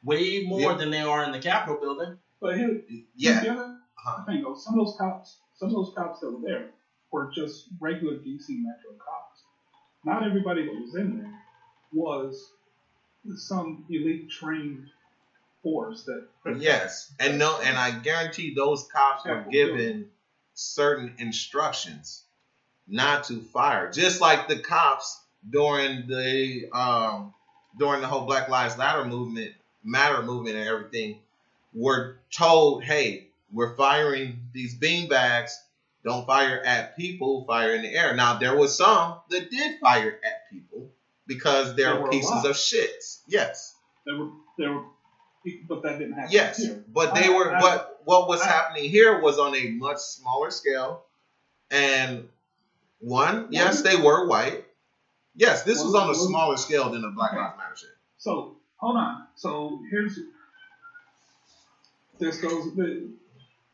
Way 0.02 0.44
more 0.44 0.72
Yeah. 0.72 0.74
than 0.74 0.90
they 0.90 1.00
are 1.00 1.24
in 1.24 1.32
the 1.32 1.38
Capitol 1.38 1.78
building. 1.80 2.18
But 2.40 2.56
here, 2.56 2.82
yeah, 3.16 3.40
the 3.40 3.50
Uh-huh. 3.50 4.24
thing 4.24 4.42
though, 4.42 4.54
some 4.54 4.78
of 4.78 4.86
those 4.86 4.96
cops, 4.96 5.38
some 5.54 5.68
of 5.68 5.74
those 5.74 5.92
cops 5.94 6.20
that 6.20 6.30
were 6.30 6.40
there 6.46 6.70
were 7.10 7.30
just 7.34 7.68
regular 7.80 8.16
DC 8.16 8.48
Metro 8.62 8.92
cops. 8.98 9.44
Not 10.04 10.22
everybody 10.24 10.66
that 10.66 10.78
was 10.78 10.94
in 10.94 11.18
there 11.20 11.40
was 11.92 12.52
some 13.36 13.86
elite 13.88 14.28
trained 14.28 14.90
force 15.62 16.04
that. 16.04 16.26
Yes, 16.58 17.14
and 17.18 17.38
no, 17.38 17.58
and 17.62 17.78
I 17.78 17.90
guarantee 17.98 18.52
those 18.54 18.86
cops 18.88 19.24
were 19.24 19.30
Careful, 19.36 19.52
given 19.52 20.10
certain 20.54 21.14
instructions 21.18 22.22
not 22.86 23.24
to 23.24 23.40
fire, 23.40 23.90
just 23.90 24.20
like 24.20 24.48
the 24.48 24.58
cops 24.58 25.20
during 25.50 26.06
the 26.06 26.68
um 26.72 27.34
during 27.78 28.00
the 28.00 28.06
whole 28.06 28.26
Black 28.26 28.48
Lives 28.48 28.76
Matter 28.78 29.04
movement, 29.04 29.52
Matter 29.82 30.22
movement, 30.22 30.56
and 30.56 30.68
everything, 30.68 31.18
were 31.72 32.18
told, 32.30 32.84
"Hey, 32.84 33.28
we're 33.52 33.74
firing 33.76 34.38
these 34.52 34.78
beanbags. 34.78 35.52
Don't 36.04 36.26
fire 36.26 36.60
at 36.64 36.96
people. 36.96 37.44
Fire 37.46 37.74
in 37.74 37.82
the 37.82 37.88
air." 37.94 38.14
Now 38.14 38.38
there 38.38 38.56
was 38.56 38.76
some 38.76 39.16
that 39.30 39.50
did 39.50 39.80
fire 39.80 40.20
at 40.24 40.50
people 40.50 40.90
because 41.26 41.74
they're 41.74 41.94
There 41.94 42.08
pieces 42.08 42.44
of 42.44 42.52
shits. 42.56 43.20
Yes. 43.26 43.74
There 44.06 44.16
were 44.16 44.30
there 44.58 44.72
were, 44.72 44.84
but 45.68 45.82
that 45.82 45.98
didn't 45.98 46.14
happen 46.14 46.30
Yes, 46.32 46.58
here. 46.58 46.84
but 46.88 47.14
they 47.14 47.26
I- 47.26 47.30
were. 47.30 47.54
I- 47.56 47.60
but 47.60 47.93
what 48.04 48.28
was 48.28 48.42
happening 48.42 48.90
here 48.90 49.20
was 49.20 49.38
on 49.38 49.54
a 49.56 49.70
much 49.70 49.98
smaller 49.98 50.50
scale, 50.50 51.04
and 51.70 52.28
one, 53.00 53.48
yes, 53.50 53.82
they 53.82 53.96
were 53.96 54.26
white. 54.26 54.64
Yes, 55.36 55.64
this 55.64 55.82
was 55.82 55.94
on 55.94 56.10
a 56.10 56.14
smaller 56.14 56.56
scale 56.56 56.90
than 56.90 57.02
the 57.02 57.10
Black. 57.10 57.32
Lives 57.32 57.56
Matter 57.56 57.76
shit. 57.76 57.90
So 58.18 58.56
hold 58.76 58.96
on. 58.96 59.26
So 59.34 59.80
here's 59.90 60.18
this 62.18 62.40
goes. 62.40 62.68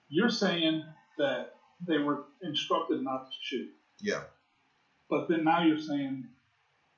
You're 0.08 0.30
saying 0.30 0.84
that 1.18 1.54
they 1.86 1.98
were 1.98 2.24
instructed 2.42 3.02
not 3.02 3.26
to 3.26 3.32
shoot, 3.40 3.68
Yeah, 4.00 4.22
but 5.08 5.28
then 5.28 5.44
now 5.44 5.62
you're 5.62 5.78
saying, 5.78 6.26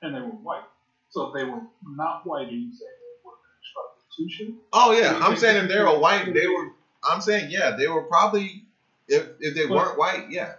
and 0.01 0.15
they 0.15 0.21
were 0.21 0.27
white. 0.27 0.63
So 1.09 1.27
if 1.27 1.33
they 1.33 1.43
were 1.43 1.61
not 1.85 2.25
white, 2.25 2.47
are 2.47 2.51
you 2.51 2.71
saying 2.71 2.97
they 3.01 3.19
were 3.23 3.33
instructed 3.59 4.03
to 4.17 4.29
shoot? 4.29 4.63
Oh 4.71 4.91
yeah, 4.93 5.19
I'm 5.21 5.35
saying 5.35 5.65
if 5.65 5.69
they 5.69 5.79
were 5.79 5.99
white, 5.99 6.33
they 6.33 6.47
were. 6.47 6.71
I'm 7.09 7.21
saying 7.21 7.51
yeah, 7.51 7.71
they 7.77 7.87
were 7.87 8.03
probably. 8.03 8.65
If 9.07 9.27
if 9.39 9.53
they 9.55 9.67
But- 9.67 9.75
weren't 9.77 9.97
white, 9.97 10.29
yeah. 10.29 10.55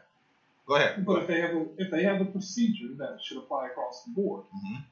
Go 0.66 0.76
ahead. 0.76 1.04
Go 1.04 1.14
But 1.14 1.22
if 1.24 1.28
ahead. 1.28 1.36
they 1.36 1.40
have 1.46 1.56
a 1.56 1.66
if 1.78 1.90
they 1.90 2.02
have 2.04 2.20
a 2.20 2.24
procedure 2.26 2.94
that 2.98 3.18
should 3.22 3.38
apply 3.38 3.66
across 3.68 4.04
the 4.04 4.12
board, 4.12 4.44
Mhm. 4.54 4.84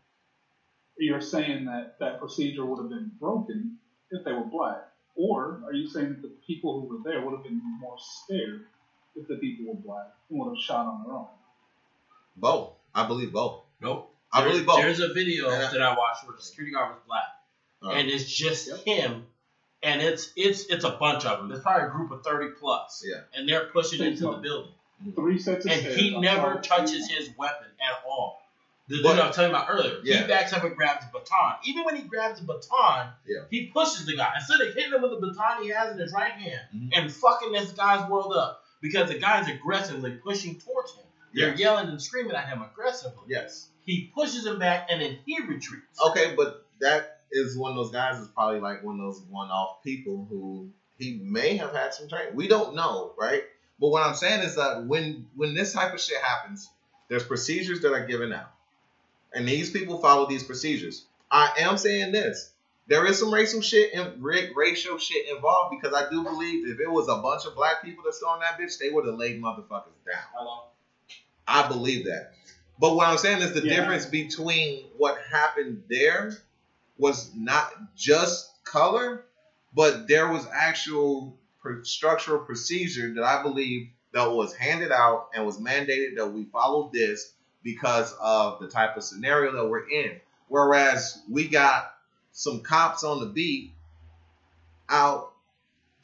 you're 0.99 1.21
saying 1.21 1.65
that 1.67 1.99
that 1.99 2.19
procedure 2.19 2.65
would 2.65 2.79
have 2.79 2.89
been 2.91 3.11
broken 3.19 3.79
if 4.11 4.25
they 4.25 4.33
were 4.33 4.45
black, 4.45 4.89
or 5.17 5.63
are 5.65 5.73
you 5.73 5.87
saying 5.89 6.09
that 6.11 6.23
the 6.23 6.29
people 6.47 6.81
who 6.81 6.87
were 6.97 7.03
there 7.03 7.25
would 7.25 7.33
have 7.33 7.43
been 7.43 7.61
more 7.81 7.97
scared 7.99 8.67
if 9.17 9.27
the 9.29 9.37
people 9.37 9.67
were 9.75 9.81
black 9.81 10.15
and 10.31 10.39
would 10.39 10.49
have 10.55 10.63
shot 10.63 10.87
on 10.87 11.05
their 11.05 11.15
own? 11.15 11.29
Both. 12.37 12.75
I 12.95 13.07
believe 13.07 13.33
both. 13.33 13.63
Nope. 13.81 14.15
I 14.33 14.41
There- 14.41 14.51
believe 14.51 14.67
both. 14.67 14.77
There's 14.77 15.01
a 15.01 15.13
video 15.13 15.47
And 15.51 15.63
I- 15.63 15.71
that 15.73 15.83
I 15.83 15.97
watched 15.97 16.27
where 16.27 16.37
the 16.37 16.43
security 16.43 16.73
guard 16.73 16.95
was 16.95 17.03
black, 17.07 17.25
Uh, 17.83 17.91
and 17.91 18.09
it's 18.09 18.31
just 18.31 18.69
Yep. 18.69 18.79
him, 18.85 19.27
and 19.83 20.01
it's 20.03 20.33
it's 20.37 20.65
it's 20.67 20.85
a 20.85 20.91
bunch 20.91 21.25
of 21.25 21.39
them. 21.39 21.49
There's 21.49 21.63
probably 21.63 21.89
a 21.89 21.91
group 21.91 22.11
of 22.11 22.23
thirty 22.25 22.51
plus, 22.59 23.05
Yeah. 23.07 23.21
and 23.35 23.49
they're 23.49 23.67
pushing 23.67 23.99
Same 23.99 24.13
into 24.13 24.25
the 24.25 24.33
building, 24.39 24.73
Three 25.15 25.39
sets 25.39 25.65
of 25.67 25.73
and 25.73 25.81
stairs. 25.81 25.97
he 25.97 26.17
I 26.17 26.21
never 26.21 26.55
saw- 26.63 26.77
touches 26.77 27.09
his 27.11 27.31
weapon 27.37 27.69
at 27.81 28.03
all. 28.07 28.41
The 28.89 28.97
dude 28.97 29.05
But- 29.05 29.19
I 29.21 29.27
was 29.29 29.37
telling 29.37 29.51
you 29.53 29.57
about 29.57 29.69
earlier, 29.71 30.01
Yeah. 30.03 30.23
he 30.23 30.27
backs 30.29 30.53
up 30.53 30.65
and 30.65 30.77
grabs 30.77 31.05
a 31.05 31.13
baton. 31.13 31.55
Even 31.65 31.85
when 31.85 31.97
he 31.97 32.03
grabs 32.03 32.41
a 32.41 32.45
baton, 32.45 33.13
Yeah. 33.27 33.43
he 33.51 33.67
pushes 33.67 34.07
the 34.07 34.17
guy 34.17 34.33
instead 34.37 34.61
of 34.61 34.75
hitting 34.75 34.93
him 34.93 35.03
with 35.03 35.13
the 35.13 35.27
baton 35.27 35.63
he 35.63 35.69
has 35.71 35.93
in 35.93 35.99
his 35.99 36.13
right 36.13 36.33
hand 36.33 36.61
Mhm. 36.75 36.91
and 36.95 37.13
fucking 37.13 37.53
this 37.53 37.71
guy's 37.73 38.09
world 38.11 38.33
up 38.37 38.65
because 38.81 39.09
the 39.09 39.19
guy's 39.19 39.49
aggressively 39.49 40.13
pushing 40.17 40.59
towards 40.61 40.93
him. 40.95 41.05
They're 41.33 41.51
Yeah. 41.51 41.57
yelling 41.57 41.89
and 41.89 42.03
screaming 42.03 42.35
at 42.37 42.49
him 42.49 42.61
aggressively. 42.61 43.25
Yes. 43.29 43.69
He 43.87 44.11
pushes 44.15 44.45
him 44.45 44.59
back 44.59 44.89
and 44.91 45.01
then 45.01 45.19
he 45.25 45.41
retreats. 45.41 46.01
Okay, 46.09 46.35
but 46.37 46.67
that 46.81 47.22
is 47.33 47.57
one 47.57 47.73
of 47.73 47.77
those 47.77 47.91
guys 47.91 48.19
is 48.19 48.29
probably 48.29 48.61
like 48.61 48.83
one 48.83 49.01
of 49.01 49.01
those 49.01 49.23
one-off 49.31 49.83
people 49.83 50.27
who 50.31 50.69
he 50.99 51.19
may 51.23 51.57
have 51.57 51.73
had 51.73 51.95
some 51.95 52.09
training. 52.09 52.35
We 52.35 52.49
don't 52.49 52.75
know, 52.75 53.13
right? 53.19 53.43
But 53.81 53.89
what 53.89 54.03
I'm 54.03 54.15
saying 54.15 54.43
is 54.43 54.57
that 54.57 54.85
when 54.85 55.27
when 55.35 55.55
this 55.55 55.73
type 55.73 55.93
of 55.93 56.01
shit 56.01 56.21
happens, 56.23 56.71
there's 57.09 57.25
procedures 57.25 57.81
that 57.81 57.93
are 57.93 58.07
given 58.07 58.33
out, 58.33 58.53
and 59.33 59.49
these 59.49 59.71
people 59.71 59.99
follow 59.99 60.27
these 60.29 60.45
procedures. 60.45 61.05
I 61.31 61.51
am 61.59 61.77
saying 61.79 62.13
this: 62.13 62.53
there 62.87 63.05
is 63.07 63.19
some 63.19 63.33
racial 63.33 63.61
shit 63.61 63.93
and 63.95 64.23
racial 64.23 64.99
shit 64.99 65.29
involved 65.29 65.75
because 65.81 65.95
I 65.95 66.09
do 66.11 66.23
believe 66.23 66.69
if 66.69 66.79
it 66.79 66.91
was 66.91 67.09
a 67.09 67.17
bunch 67.17 67.45
of 67.47 67.55
black 67.57 67.83
people 67.83 68.05
that's 68.05 68.23
on 68.23 68.41
that 68.41 68.59
bitch, 68.59 68.79
they 68.79 68.91
would 68.91 69.07
have 69.07 69.17
laid 69.17 69.43
motherfuckers 69.43 69.99
down. 70.07 70.23
Hello? 70.35 70.65
I 71.49 71.67
believe 71.67 72.05
that. 72.05 72.35
But 72.79 72.95
what 72.95 73.09
I'm 73.09 73.19
saying 73.19 73.43
is 73.43 73.53
the 73.53 73.63
Yeah. 73.65 73.81
difference 73.81 74.07
between 74.07 74.85
what 74.97 75.17
happened 75.31 75.83
there 75.89 76.33
was 76.99 77.33
not 77.35 77.73
just 77.97 78.51
color, 78.65 79.25
but 79.75 80.09
there 80.09 80.31
was 80.31 80.47
actual 80.53 81.37
structural 81.83 82.41
procedure 82.41 83.15
that 83.15 83.25
I 83.25 83.43
believe 83.43 83.89
that 84.13 84.31
was 84.31 84.55
handed 84.55 84.93
out 84.93 85.29
and 85.35 85.47
was 85.47 85.59
mandated 85.59 86.17
that 86.17 86.33
we 86.33 86.45
follow 86.45 86.91
this 86.93 87.33
because 87.63 88.15
of 88.21 88.61
the 88.61 88.69
type 88.69 88.97
of 88.97 89.05
scenario 89.05 89.53
that 89.53 89.69
we're 89.69 89.89
in. 89.89 90.21
Whereas 90.49 91.23
we 91.31 91.49
got 91.49 91.95
some 92.33 92.61
cops 92.61 93.05
on 93.05 93.21
the 93.21 93.27
beat 93.27 93.73
out, 94.89 95.33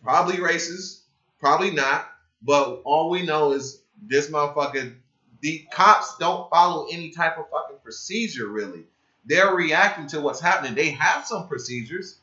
probably 0.03 0.37
racist, 0.37 1.01
probably 1.41 1.71
not, 1.71 2.09
but 2.41 2.81
all 2.85 3.11
we 3.11 3.23
know 3.23 3.53
is 3.53 3.83
this 4.01 4.31
motherfucker 4.31 4.95
the 5.41 5.67
cops 5.73 6.17
don't 6.19 6.51
follow 6.51 6.87
any 6.91 7.11
type 7.11 7.39
of 7.39 7.49
fucking 7.51 7.79
procedure 7.83 8.49
really. 8.49 8.85
They're 9.29 9.55
reacting 9.55 10.07
to 10.09 10.21
what's 10.21 10.41
happening. 10.41 10.75
They 10.75 10.91
have 10.91 11.27
some 11.27 11.49
procedures, 11.49 12.19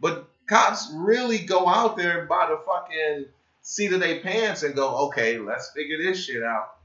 but 0.00 0.28
cops 0.46 0.90
really 0.94 1.38
go 1.38 1.66
out 1.66 1.96
there 1.96 2.26
by 2.26 2.48
the 2.48 2.60
fucking 2.64 3.26
seat 3.62 3.92
of 3.92 4.00
their 4.00 4.20
pants 4.20 4.62
and 4.62 4.74
go, 4.74 5.08
okay, 5.08 5.38
let's 5.38 5.72
figure 5.72 5.98
this 5.98 6.24
shit 6.24 6.42
out. 6.42 6.76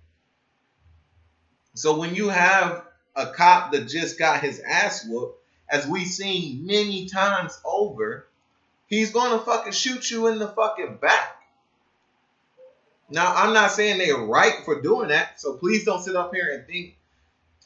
So 1.76 1.98
when 1.98 2.16
you 2.16 2.30
have 2.30 2.84
a 3.16 3.28
cop 3.28 3.72
that 3.72 3.88
just 3.88 4.18
got 4.18 4.42
his 4.42 4.60
ass 4.60 5.06
whooped, 5.08 5.40
as 5.70 5.88
we've 5.88 6.08
seen 6.08 6.66
many 6.66 7.06
times 7.08 7.60
over, 7.64 8.28
he's 8.88 9.12
gonna 9.12 9.40
fucking 9.40 9.74
shoot 9.74 10.10
you 10.10 10.28
in 10.28 10.40
the 10.40 10.48
fucking 10.48 10.98
back. 10.98 11.38
Now, 13.10 13.34
I'm 13.36 13.54
not 13.54 13.72
saying 13.72 14.00
they're 14.00 14.18
right 14.18 14.66
for 14.66 14.82
doing 14.82 15.10
that, 15.10 15.40
so 15.40 15.54
please 15.58 15.86
don't 15.86 16.02
sit 16.02 16.16
up 16.16 16.34
here 16.34 16.52
and 16.54 16.66
think, 16.66 16.96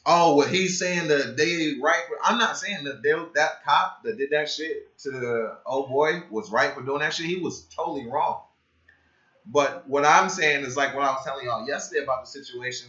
oh, 0.08 0.36
well, 0.36 0.48
he's 0.48 0.78
saying 0.78 1.08
that 1.08 1.36
they 1.36 1.74
right 1.80 2.02
for. 2.08 2.16
I'm 2.24 2.38
not 2.38 2.56
saying 2.56 2.84
that 2.84 3.02
they, 3.02 3.12
that 3.34 3.64
cop 3.64 4.02
that 4.04 4.16
did 4.16 4.30
that 4.30 4.50
shit 4.50 4.98
to 5.00 5.10
the 5.10 5.58
old 5.66 5.90
boy 5.90 6.22
was 6.30 6.50
right 6.50 6.74
for 6.74 6.82
doing 6.82 7.00
that 7.00 7.12
shit. 7.12 7.26
He 7.26 7.36
was 7.36 7.62
totally 7.76 8.06
wrong. 8.06 8.40
But 9.44 9.88
what 9.88 10.04
I'm 10.04 10.30
saying 10.30 10.64
is 10.64 10.76
like 10.76 10.94
what 10.94 11.04
I 11.04 11.12
was 11.12 11.24
telling 11.24 11.44
y'all 11.44 11.68
yesterday 11.68 12.02
about 12.02 12.24
the 12.24 12.30
situation. 12.30 12.88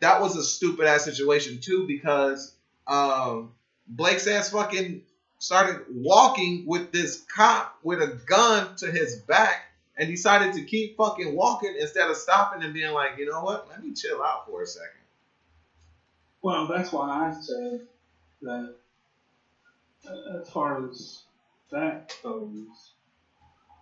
That 0.00 0.20
was 0.20 0.36
a 0.36 0.44
stupid 0.44 0.86
ass 0.86 1.04
situation 1.04 1.58
too 1.60 1.86
because 1.88 2.54
um, 2.86 3.52
Blake's 3.88 4.28
ass 4.28 4.50
fucking 4.50 5.02
started 5.40 5.84
walking 5.92 6.64
with 6.66 6.92
this 6.92 7.24
cop 7.34 7.76
with 7.82 8.00
a 8.00 8.18
gun 8.26 8.76
to 8.76 8.90
his 8.90 9.16
back 9.16 9.64
and 9.96 10.08
decided 10.08 10.54
to 10.54 10.62
keep 10.62 10.96
fucking 10.96 11.34
walking 11.34 11.74
instead 11.80 12.08
of 12.08 12.16
stopping 12.16 12.62
and 12.62 12.72
being 12.72 12.92
like, 12.92 13.18
you 13.18 13.28
know 13.28 13.42
what, 13.42 13.68
let 13.68 13.82
me 13.82 13.92
chill 13.92 14.22
out 14.22 14.46
for 14.46 14.62
a 14.62 14.66
second. 14.66 14.97
Well, 16.42 16.66
that's 16.68 16.92
why 16.92 17.26
I 17.28 17.32
said 17.32 17.80
that 18.42 18.74
uh, 20.06 20.40
as 20.40 20.50
far 20.50 20.88
as 20.88 21.24
that 21.70 22.12
goes, 22.22 22.92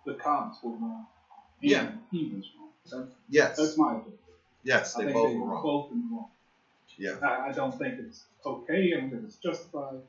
the 0.05 0.13
cops 0.15 0.59
were 0.63 0.71
wrong. 0.71 1.05
And 1.61 1.71
Yeah. 1.71 1.91
He 2.11 2.25
was 2.33 2.49
wrong. 2.57 2.69
That's, 2.91 3.15
Yes, 3.29 3.57
that's 3.57 3.77
my 3.77 3.93
opinion. 3.93 4.13
yes, 4.63 4.93
I 4.95 4.99
they 4.99 5.05
think 5.05 5.15
both 5.15 5.29
they 5.29 5.35
were 5.35 5.45
wrong. 5.45 5.61
both 5.63 5.87
wrong. 5.91 6.25
Yeah, 6.97 7.15
I, 7.21 7.49
I 7.49 7.51
don't 7.51 7.77
think 7.77 7.95
it's 7.99 8.25
okay. 8.45 8.91
I 8.93 8.97
don't 8.99 9.09
think 9.09 9.23
it's 9.23 9.37
justified. 9.37 9.99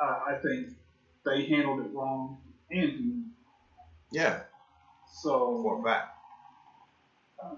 uh, 0.00 0.16
I 0.26 0.34
think 0.42 0.68
they 1.24 1.44
handled 1.46 1.80
it 1.80 1.92
wrong, 1.92 2.36
and 2.70 2.90
he. 2.90 3.22
Yeah, 4.10 4.38
So 5.06 5.60
for 5.62 5.80
a 5.80 5.82
fact. 5.82 6.06
uh, 7.42 7.54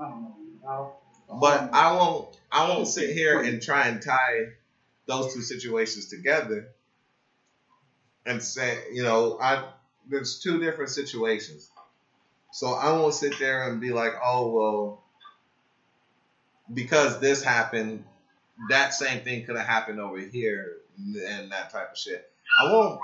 I 0.00 0.08
don't 0.08 0.22
know. 0.22 0.34
I'll, 0.68 0.92
But 1.28 1.60
um, 1.60 1.70
I 1.72 1.92
won't 1.92 2.36
I 2.50 2.68
won't 2.68 2.80
oh, 2.80 2.84
sit 2.84 3.10
here 3.10 3.40
and 3.40 3.62
try 3.62 3.88
and 3.88 4.00
tie 4.02 4.52
those 5.06 5.34
two 5.34 5.42
situations 5.42 6.06
together 6.06 6.68
and 8.24 8.42
say, 8.42 8.78
you 8.92 9.02
know, 9.02 9.38
I 9.40 9.68
there's 10.08 10.40
two 10.40 10.60
different 10.60 10.90
situations. 10.90 11.70
So 12.52 12.68
I 12.68 12.92
won't 12.92 13.14
sit 13.14 13.38
there 13.38 13.70
and 13.70 13.80
be 13.80 13.90
like, 13.90 14.12
oh 14.22 14.50
well 14.50 15.02
because 16.72 17.20
this 17.20 17.42
happened, 17.42 18.04
that 18.70 18.94
same 18.94 19.22
thing 19.22 19.44
could 19.44 19.56
have 19.56 19.66
happened 19.66 20.00
over 20.00 20.18
here 20.18 20.78
and 20.98 21.50
that 21.52 21.70
type 21.70 21.92
of 21.92 21.98
shit. 21.98 22.28
I 22.60 22.72
won't 22.72 22.98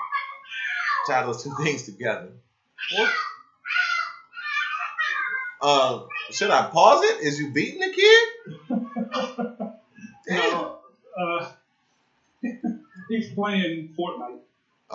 tie 1.06 1.22
those 1.24 1.42
two 1.42 1.54
things 1.62 1.85
together. 1.85 2.30
Uh, 5.62 6.01
should 6.33 6.51
I 6.53 6.62
pause 6.62 7.03
it? 7.03 7.18
Is 7.20 7.38
you 7.38 7.48
beating 7.48 7.81
the 7.81 7.90
kid? 7.90 8.29
Damn. 10.29 10.66
Uh, 11.18 11.46
he's 13.09 13.33
playing 13.35 13.88
Fortnite 13.98 14.40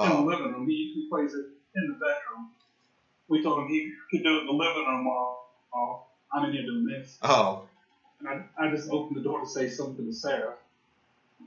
in 0.03 0.13
the 0.13 0.19
Oh, 0.19 0.21
living 0.21 0.51
room. 0.51 0.67
He, 0.67 0.91
he 0.93 1.05
plays 1.09 1.33
it 1.33 1.45
in 1.75 1.87
the 1.87 1.93
bedroom. 1.95 2.47
We 3.29 3.41
told 3.41 3.59
him 3.59 3.67
he 3.67 3.89
could 4.11 4.23
do 4.23 4.37
it 4.37 4.41
in 4.41 4.45
the 4.47 4.53
living 4.53 4.85
room 4.87 5.05
while, 5.05 5.39
while 5.71 6.03
I'm 6.33 6.45
in 6.45 6.53
here 6.53 6.63
doing 6.65 6.85
this. 6.85 7.19
oh, 7.23 7.63
And 8.19 8.29
I, 8.59 8.65
I 8.65 8.69
just 8.69 8.89
opened 8.91 9.17
the 9.17 9.23
door 9.23 9.41
to 9.41 9.47
say 9.47 9.67
something 9.67 10.05
to 10.05 10.13
Sarah. 10.13 10.53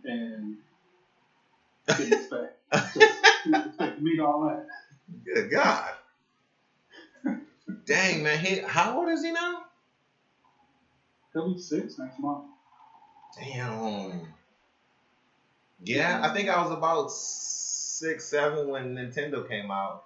And 0.04 0.56
didn't 1.96 2.14
expect, 2.14 2.54
just, 2.94 3.28
didn't 3.44 3.66
expect 3.66 3.96
to 3.96 4.02
meet 4.02 4.20
all 4.20 4.40
that. 4.48 4.64
good 5.24 5.50
God. 5.50 5.92
Dang, 7.87 8.22
man. 8.22 8.38
He, 8.38 8.61
how 8.61 8.98
old 8.98 9.09
is 9.11 9.22
he 9.22 9.33
now? 9.33 9.64
He'll 11.33 11.54
be 11.54 11.61
six 11.61 11.98
next 11.98 12.18
month. 12.18 12.44
Damn. 13.38 14.26
Yeah, 15.83 16.20
I 16.22 16.35
think 16.35 16.48
I 16.48 16.62
was 16.62 16.72
about 16.72 17.11
six, 17.11 18.26
seven 18.26 18.68
when 18.68 18.94
Nintendo 18.94 19.48
came 19.48 19.70
out. 19.70 20.04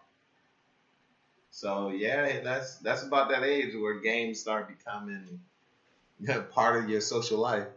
So 1.50 1.90
yeah, 1.90 2.40
that's 2.42 2.76
that's 2.78 3.04
about 3.04 3.30
that 3.30 3.44
age 3.44 3.74
where 3.74 4.00
games 4.00 4.40
start 4.40 4.68
becoming 4.68 5.40
part 6.50 6.82
of 6.82 6.90
your 6.90 7.00
social 7.00 7.38
life. 7.38 7.68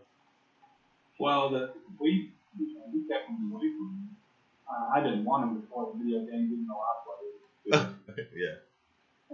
Well, 1.20 1.50
the, 1.50 1.72
we, 2.00 2.32
you 2.60 2.74
know, 2.74 2.82
we 2.94 3.08
kept 3.08 3.30
him 3.30 3.52
away 3.52 3.70
from. 3.70 4.10
Uh, 4.70 4.90
I 4.94 5.02
didn't 5.02 5.26
want 5.26 5.44
him 5.44 5.62
to 5.62 5.68
play 5.68 5.86
video 5.96 6.20
games 6.20 6.52
even 6.52 6.68
though 6.68 6.82
I 6.82 7.82
played. 7.82 8.28
yeah. 8.36 8.67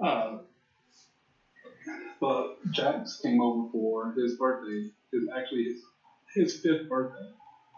Uh, 0.01 0.37
but 2.19 2.57
Jax 2.71 3.19
came 3.21 3.41
over 3.41 3.69
for 3.71 4.13
his 4.13 4.35
birthday. 4.37 4.89
His 5.11 5.27
actually 5.35 5.63
his 5.65 5.83
his 6.33 6.61
fifth 6.61 6.89
birthday, 6.89 7.29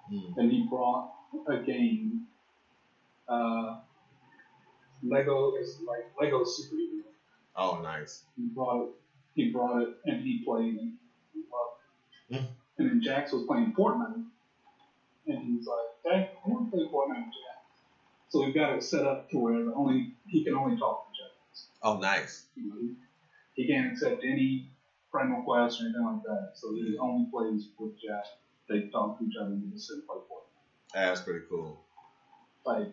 Hmm. 0.09 0.39
and 0.39 0.51
he 0.51 0.65
brought 0.69 1.11
a 1.47 1.57
game. 1.57 2.27
Uh, 3.27 3.79
Lego 5.03 5.55
is 5.55 5.79
like 5.87 6.05
Lego 6.19 6.43
superhero. 6.43 7.03
Oh, 7.55 7.79
nice. 7.81 8.23
He 8.35 8.43
brought 8.47 8.83
it. 8.83 8.89
He 9.33 9.51
brought 9.51 9.81
it, 9.81 9.89
and 10.05 10.21
he 10.21 10.43
played 10.45 10.75
it. 10.75 10.91
He 11.33 11.41
loved 11.51 11.81
it. 12.29 12.35
Mm. 12.35 12.47
And 12.77 12.89
then 12.89 13.01
Jax 13.01 13.31
was 13.33 13.43
playing 13.45 13.73
Fortnite, 13.77 14.23
and 15.27 15.43
he's 15.43 15.67
like, 15.67 16.03
"Dad, 16.03 16.29
I 16.45 16.49
want 16.49 16.71
to 16.71 16.77
play 16.77 16.85
Fortnite 16.85 17.25
with 17.25 17.33
Jax." 17.33 17.81
So 18.29 18.45
we've 18.45 18.53
got 18.55 18.73
it 18.75 18.83
set 18.83 19.05
up 19.05 19.29
to 19.31 19.37
where 19.39 19.75
only 19.75 20.13
he 20.27 20.43
can 20.43 20.55
only 20.55 20.77
talk. 20.77 21.04
Oh, 21.85 21.95
nice. 21.95 22.45
You 22.55 22.67
know, 22.67 22.75
he, 22.81 22.93
he 23.53 23.67
can't 23.67 23.91
accept 23.91 24.23
any 24.23 24.65
friend 25.11 25.31
requests 25.31 25.79
or 25.79 25.85
anything 25.85 26.03
like 26.03 26.21
that. 26.23 26.49
So 26.55 26.73
he 26.73 26.97
only 26.99 27.25
plays 27.31 27.69
with 27.77 27.91
Jack. 28.03 28.25
They 28.69 28.83
talk 28.91 29.17
to 29.19 29.25
each 29.25 29.35
other 29.39 29.51
and 29.51 29.71
just 29.71 29.87
sit 29.87 29.95
and 29.95 30.07
play 30.07 30.17
Fortnite. 30.17 30.93
That's 30.93 31.21
pretty 31.21 31.41
cool. 31.49 31.77
Like 32.65 32.89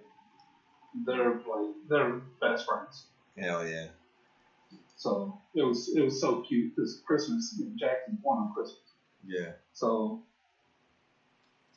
they're 1.07 1.31
like 1.31 1.71
they're 1.89 2.21
best 2.41 2.67
friends. 2.67 3.07
Hell 3.39 3.65
yeah. 3.67 3.87
So 4.97 5.35
it 5.55 5.63
was 5.63 5.91
it 5.97 6.03
was 6.03 6.21
so 6.21 6.41
cute 6.47 6.69
because 6.77 7.01
Christmas 7.07 7.55
you 7.59 7.65
know, 7.67 7.73
Jackson's 7.79 8.19
born 8.23 8.39
on 8.41 8.51
Christmas. 8.55 8.95
Yeah. 9.27 9.53
So 9.73 10.21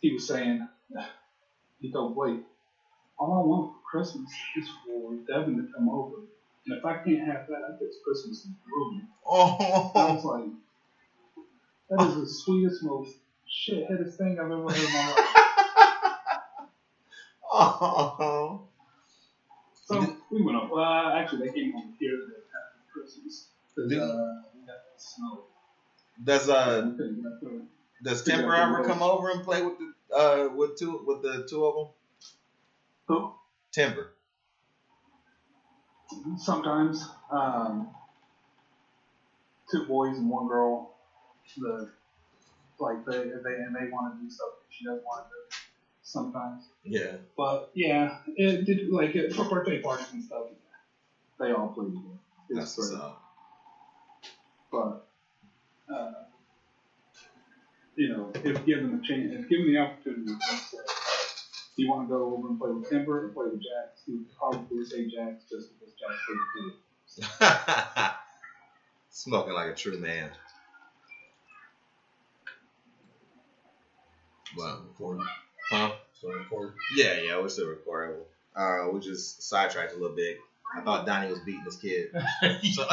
he 0.01 0.11
was 0.11 0.27
saying 0.27 0.61
he 1.79 1.91
told 1.91 2.15
Blake, 2.15 2.41
all 3.19 3.33
I 3.35 3.39
want 3.39 3.69
for 3.71 3.79
Christmas 3.89 4.29
is 4.57 4.69
for 4.85 5.15
Devin 5.27 5.57
to 5.57 5.63
come 5.75 5.89
over. 5.89 6.17
And 6.67 6.77
if 6.77 6.85
I 6.85 6.93
can't 6.95 7.19
have 7.27 7.47
that, 7.47 7.77
it's 7.81 7.97
Christmas 8.03 8.45
is 8.45 8.51
ruined. 8.65 9.03
Oh. 9.27 9.91
I 9.95 10.11
was 10.13 10.23
like, 10.25 10.45
that 11.89 12.01
is 12.07 12.15
the 12.15 12.27
sweetest, 12.27 12.83
most 12.83 13.17
shitheaded 13.47 14.13
thing 14.17 14.37
I've 14.39 14.51
ever 14.51 14.63
heard 14.63 14.77
in 14.77 14.93
my 14.93 15.07
life. 15.09 15.25
oh. 17.51 18.61
So 19.85 19.99
we 20.31 20.43
went 20.43 20.57
up. 20.57 20.69
Well, 20.71 20.83
actually, 20.83 21.47
they 21.47 21.53
came 21.53 21.73
over 21.75 21.87
here 21.99 22.11
day 22.11 22.37
after 22.37 22.79
Christmas. 22.93 23.47
'Cause, 23.75 23.89
Did- 23.89 23.99
uh, 23.99 24.41
we 24.55 24.61
got 24.65 24.77
snow. 24.97 25.43
Does 26.23 26.49
uh 26.49 26.81
We 26.85 26.95
couldn't 26.95 27.15
get 27.15 27.25
up 27.25 27.39
there. 27.41 27.61
does 28.03 28.21
Timber 28.23 28.55
ever 28.55 28.81
come 28.81 29.03
over 29.03 29.29
and 29.31 29.41
play 29.43 29.61
with 29.61 29.75
the 29.77 30.15
uh 30.15 30.49
with 30.53 30.75
two 30.77 31.01
with 31.05 31.21
the 31.21 31.43
two 31.49 31.65
of 31.65 31.75
them? 31.75 31.87
Who? 33.07 33.31
Timber. 33.73 34.09
Sometimes, 36.37 37.07
um, 37.31 37.87
two 39.71 39.85
boys 39.85 40.17
and 40.17 40.29
one 40.29 40.47
girl. 40.47 40.91
The 41.57 41.87
like 42.79 42.97
they 43.05 43.17
they 43.17 43.55
and 43.55 43.75
they 43.75 43.89
want 43.91 44.13
to 44.13 44.21
do 44.21 44.29
stuff 44.29 44.49
that 44.57 44.65
she 44.69 44.85
doesn't 44.85 45.03
want 45.03 45.25
to 45.25 45.29
do. 45.29 45.57
Sometimes. 46.01 46.67
Yeah. 46.83 47.17
But 47.37 47.69
yeah, 47.73 48.17
it 48.35 48.65
did 48.65 48.89
like 48.91 49.15
it, 49.15 49.33
for 49.33 49.45
birthday 49.45 49.79
parties 49.79 50.07
and 50.11 50.23
stuff. 50.23 50.45
They 51.39 51.51
all 51.51 51.69
play 51.69 51.85
together. 51.85 52.19
That's 52.49 52.77
what's 52.77 52.93
up. 52.93 53.21
But 54.71 55.05
uh, 55.93 56.11
you 57.95 58.09
know, 58.09 58.31
if 58.35 58.65
given 58.65 58.91
the 58.91 59.01
chance, 59.05 59.33
if 59.33 59.49
given 59.49 59.67
the 59.67 59.77
opportunity, 59.79 60.33
do 61.75 61.83
you 61.83 61.89
want 61.89 62.07
to 62.07 62.07
go 62.07 62.33
over 62.33 62.47
and 62.47 62.57
play 62.57 62.71
with 62.71 62.87
Timber 62.89 63.25
or 63.25 63.29
play 63.29 63.45
with 63.51 63.61
Jax? 63.61 64.01
He 64.05 64.13
would 64.13 64.25
probably 64.37 64.83
say 64.85 65.03
Jax 65.07 65.43
just 65.49 65.69
because 65.73 65.93
Jax 65.99 66.13
plays 66.25 66.69
good. 67.39 68.11
Smoking 69.09 69.53
like 69.53 69.69
a 69.71 69.73
true 69.75 69.97
man. 69.97 70.29
Well, 74.57 74.81
Recording. 74.87 75.25
huh? 75.69 75.91
So 76.21 76.29
recording. 76.29 76.73
Yeah, 76.95 77.19
yeah, 77.19 77.37
we're 77.39 77.49
still 77.49 77.67
recording. 77.67 78.15
Uh, 78.55 78.87
we 78.91 78.99
just 79.01 79.43
sidetracked 79.43 79.91
a 79.93 79.97
little 79.97 80.15
bit. 80.15 80.37
I 80.75 80.81
thought 80.81 81.05
Donnie 81.05 81.29
was 81.29 81.39
beating 81.39 81.63
his 81.65 81.75
kid. 81.75 82.07
So, 82.73 82.85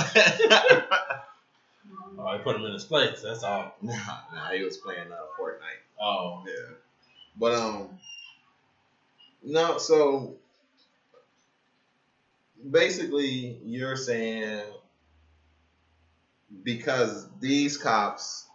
oh, 2.18 2.26
I 2.26 2.38
put 2.38 2.56
him 2.56 2.64
in 2.64 2.72
his 2.72 2.84
place. 2.84 3.22
That's 3.22 3.42
all. 3.44 3.74
nah, 3.80 3.94
nah, 4.34 4.50
he 4.50 4.62
was 4.64 4.76
playing 4.76 5.10
uh, 5.10 5.16
Fortnite. 5.40 5.80
Oh, 6.00 6.42
Yeah. 6.46 6.74
But 7.38 7.54
um 7.54 7.88
no, 9.44 9.78
so 9.78 10.36
basically 12.70 13.60
you're 13.64 13.96
saying 13.96 14.64
because 16.62 17.28
these 17.40 17.76
cops 17.76 18.46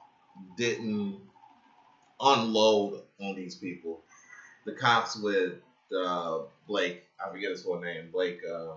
didn't 0.58 1.20
unload 2.20 3.02
on 3.20 3.36
these 3.36 3.56
people, 3.56 4.02
the 4.66 4.74
cops 4.74 5.18
with 5.18 5.56
uh, 5.96 6.40
Blake, 6.68 7.04
I 7.24 7.30
forget 7.32 7.52
his 7.52 7.64
full 7.64 7.80
name, 7.80 8.10
Blake, 8.12 8.40
uh, 8.46 8.76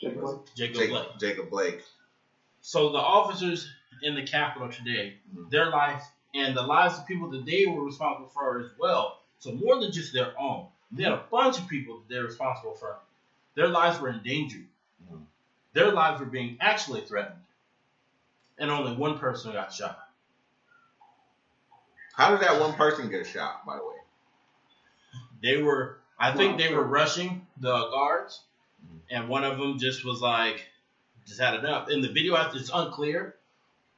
Jake 0.00 0.14
Jacob 0.14 0.44
Jacob, 0.54 0.88
Blake. 0.90 1.18
Jacob 1.20 1.50
Blake. 1.50 1.82
So 2.60 2.90
the 2.90 2.98
officers 2.98 3.68
in 4.02 4.14
the 4.14 4.22
Capitol 4.26 4.68
today, 4.70 5.18
Mhm. 5.34 5.50
their 5.50 5.70
life 5.70 6.02
and 6.34 6.56
the 6.56 6.62
lives 6.62 6.98
of 6.98 7.06
people 7.06 7.28
that 7.30 7.44
they 7.44 7.66
were 7.66 7.84
responsible 7.84 8.28
for 8.28 8.60
as 8.60 8.70
well. 8.78 9.23
So 9.38 9.52
more 9.52 9.80
than 9.80 9.92
just 9.92 10.12
their 10.12 10.38
own, 10.38 10.68
they 10.90 11.02
had 11.02 11.12
a 11.12 11.24
bunch 11.30 11.58
of 11.58 11.68
people 11.68 11.98
that 11.98 12.08
they're 12.08 12.24
responsible 12.24 12.74
for. 12.74 12.98
Their 13.54 13.68
lives 13.68 14.00
were 14.00 14.08
endangered. 14.08 14.66
Mhm. 15.10 15.26
Their 15.72 15.92
lives 15.92 16.20
were 16.20 16.26
being 16.26 16.56
actually 16.60 17.02
threatened, 17.02 17.42
and 18.58 18.70
only 18.70 18.96
one 18.96 19.18
person 19.18 19.52
got 19.52 19.72
shot. 19.72 20.08
How 22.14 22.30
did 22.30 22.40
that 22.40 22.60
one 22.60 22.74
person 22.74 23.10
get 23.10 23.26
shot, 23.26 23.66
by 23.66 23.76
the 23.76 23.84
way? 23.84 23.96
They 25.42 25.60
were, 25.60 25.98
I 26.18 26.32
think, 26.32 26.52
Wow. 26.52 26.58
they 26.58 26.74
were 26.74 26.84
rushing 26.84 27.46
the 27.56 27.88
guards, 27.90 28.42
and 29.10 29.28
one 29.28 29.44
of 29.44 29.58
them 29.58 29.78
just 29.78 30.04
was 30.04 30.22
like, 30.22 30.68
just 31.26 31.40
had 31.40 31.54
enough. 31.54 31.88
In 31.90 32.00
the 32.02 32.08
video, 32.08 32.36
it's 32.52 32.70
unclear. 32.72 33.36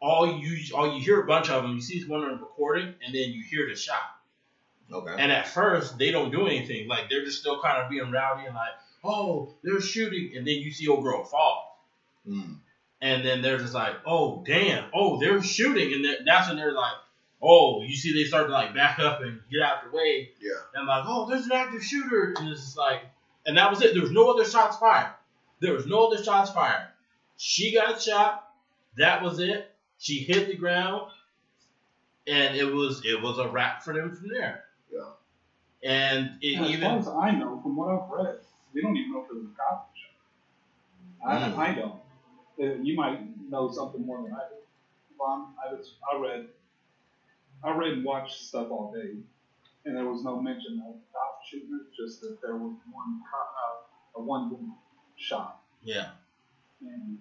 All 0.01 0.38
you 0.38 0.75
all 0.75 0.94
you 0.94 1.01
hear 1.03 1.20
a 1.22 1.27
bunch 1.27 1.51
of 1.51 1.62
them. 1.62 1.75
You 1.75 1.81
see 1.81 2.05
one 2.07 2.22
of 2.22 2.31
them 2.31 2.40
recording, 2.40 2.94
and 3.05 3.14
then 3.14 3.31
you 3.31 3.42
hear 3.42 3.66
the 3.66 3.77
shot. 3.77 4.15
Okay. 4.92 5.14
And 5.18 5.33
at 5.33 5.49
first, 5.49 5.99
they 5.99 6.11
don't 6.12 6.31
do 6.31 6.46
anything. 6.46 6.87
Like 6.88 7.11
they're 7.11 7.25
just 7.25 7.40
still 7.40 7.61
kind 7.61 7.83
of 7.83 7.90
being 7.90 8.11
rowdy 8.11 8.46
and 8.46 8.55
like, 8.55 8.70
oh, 9.05 9.55
they're 9.62 9.81
shooting, 9.81 10.33
and 10.37 10.46
then 10.46 10.57
you 10.57 10.70
see 10.72 10.88
old 10.88 11.03
girl 11.05 11.25
fall, 11.25 11.81
Mm. 12.29 12.57
and 13.01 13.25
then 13.25 13.40
they're 13.42 13.59
just 13.59 13.75
like, 13.75 13.94
oh, 14.05 14.42
damn, 14.44 14.85
oh, 14.92 15.18
they're 15.20 15.40
shooting, 15.42 15.92
and 15.92 16.05
then 16.05 16.16
that's 16.25 16.49
when 16.49 16.57
they're 16.57 16.72
like, 16.72 16.94
oh, 17.40 17.83
you 17.83 17.94
see 17.94 18.12
they 18.14 18.27
start 18.29 18.46
to 18.49 18.53
like 18.53 18.75
back 18.75 18.99
up 18.99 19.20
and 19.22 19.40
get 19.51 19.62
out 19.62 19.85
the 19.90 19.96
way, 19.96 20.31
Yeah. 20.40 20.55
and 20.75 20.87
like, 20.88 21.05
oh, 21.07 21.29
there's 21.29 21.46
an 21.46 21.53
active 21.53 21.85
shooter, 21.85 22.35
and 22.38 22.49
it's 22.49 22.62
just 22.64 22.77
like, 22.79 23.03
and 23.46 23.57
that 23.59 23.70
was 23.70 23.81
it. 23.83 23.92
There 23.92 24.03
was 24.03 24.11
no 24.11 24.29
other 24.31 24.44
shots 24.44 24.77
fired. 24.77 25.12
There 25.61 25.72
was 25.72 25.87
no 25.87 26.09
other 26.11 26.22
shots 26.22 26.51
fired. 26.51 26.88
She 27.37 27.72
got 27.75 28.03
shot. 28.03 28.53
That 28.96 29.22
was 29.22 29.38
it. 29.38 29.70
She 29.99 30.18
hit 30.18 30.49
the 30.49 30.57
ground, 30.57 31.11
and 32.27 32.57
it 32.57 32.64
was 32.72 33.03
it 33.05 33.22
was 33.22 33.38
a 33.38 33.49
wrap 33.49 33.83
for 33.85 33.92
them 33.94 34.14
from 34.16 34.29
there. 34.31 34.64
Yeah. 34.90 35.11
And 35.85 36.38
it 36.42 36.59
as 36.61 36.70
even 36.70 36.88
far 36.90 36.99
as 36.99 37.09
I 37.09 37.31
know, 37.33 37.61
from 37.62 37.77
what 37.77 37.88
I've 37.90 38.09
read, 38.11 38.38
we 38.72 38.83
don't 38.83 38.96
even 38.96 39.12
know 39.12 39.20
if 39.25 39.31
it 39.31 39.35
was 39.35 39.44
a 39.46 39.57
cop 39.57 39.90
shot. 39.94 40.12
I, 41.27 41.49
Mm. 41.49 41.59
I 41.59 41.75
don't. 41.75 42.01
Uh, 42.61 42.83
You 42.83 42.96
might 42.96 43.20
know 43.51 43.70
something 43.70 44.05
more 44.07 44.22
than 44.22 44.33
I 44.33 44.49
do. 44.49 44.57
Vaughn, 45.18 45.55
I 45.64 45.75
just 45.77 45.94
I 46.12 46.16
read, 46.18 46.49
I 47.64 47.70
read 47.77 47.92
and 47.94 48.05
watched 48.05 48.35
stuff 48.49 48.70
all 48.70 48.92
day, 48.94 49.16
and 49.85 49.96
there 49.96 50.07
was 50.07 50.22
no 50.25 50.40
mention 50.40 50.83
of 50.88 50.94
cop 51.12 51.40
shooting. 51.49 51.81
Just 51.96 52.20
that 52.22 52.38
there 52.42 52.57
was 52.57 52.75
one 52.92 53.20
cop, 53.31 53.55
uh, 54.16 54.20
a 54.20 54.22
one 54.22 54.51
woman 54.51 54.72
shot. 55.16 55.61
yeah. 55.83 56.11
And 56.83 57.18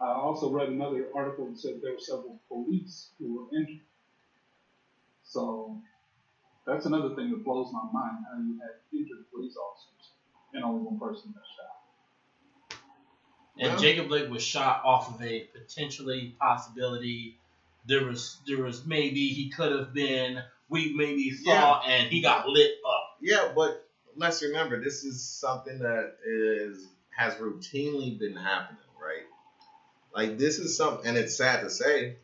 I 0.00 0.08
also 0.12 0.50
read 0.50 0.68
another 0.68 1.08
article 1.14 1.46
that 1.48 1.56
said 1.58 1.80
there 1.82 1.92
were 1.92 1.98
several 2.00 2.40
police 2.48 3.10
who 3.18 3.34
were 3.36 3.56
injured. 3.56 3.84
So 5.22 5.80
that's 6.66 6.86
another 6.86 7.14
thing 7.14 7.30
that 7.30 7.44
blows 7.44 7.72
my 7.72 7.82
mind 7.92 8.24
how 8.30 8.38
you 8.38 8.58
had 8.60 8.70
injured 8.92 9.24
police 9.32 9.56
officers 9.56 10.10
and 10.52 10.64
only 10.64 10.82
one 10.82 10.98
person 10.98 11.32
got 11.34 11.42
shot. 11.56 12.78
And 13.58 13.72
Well- 13.72 13.80
Jacob 13.80 14.08
Blake 14.08 14.30
was 14.30 14.42
shot 14.42 14.82
off 14.84 15.14
of 15.14 15.22
a 15.22 15.40
potentially 15.52 16.34
possibility. 16.40 17.38
There 17.86 18.04
was 18.04 18.38
there 18.46 18.62
was 18.62 18.84
maybe 18.86 19.28
he 19.28 19.50
could 19.50 19.72
have 19.72 19.92
been 19.92 20.42
we 20.68 20.94
maybe 20.94 21.30
thought 21.32 21.86
and 21.86 22.08
he 22.08 22.20
got 22.22 22.48
lit 22.48 22.72
up. 22.86 23.16
Yeah, 23.20 23.52
but 23.54 23.86
let's 24.16 24.42
remember 24.42 24.80
this 24.82 25.04
is 25.04 25.22
something 25.22 25.80
that 25.80 26.16
is 26.26 26.88
has 27.10 27.34
routinely 27.36 28.18
been 28.18 28.34
happening, 28.34 28.80
right? 29.00 29.24
Like 30.14 30.38
this 30.38 30.58
is 30.58 30.76
something, 30.76 31.06
and 31.06 31.16
it's 31.16 31.36
sad 31.36 31.60
to 31.60 31.70
say, 31.70 32.16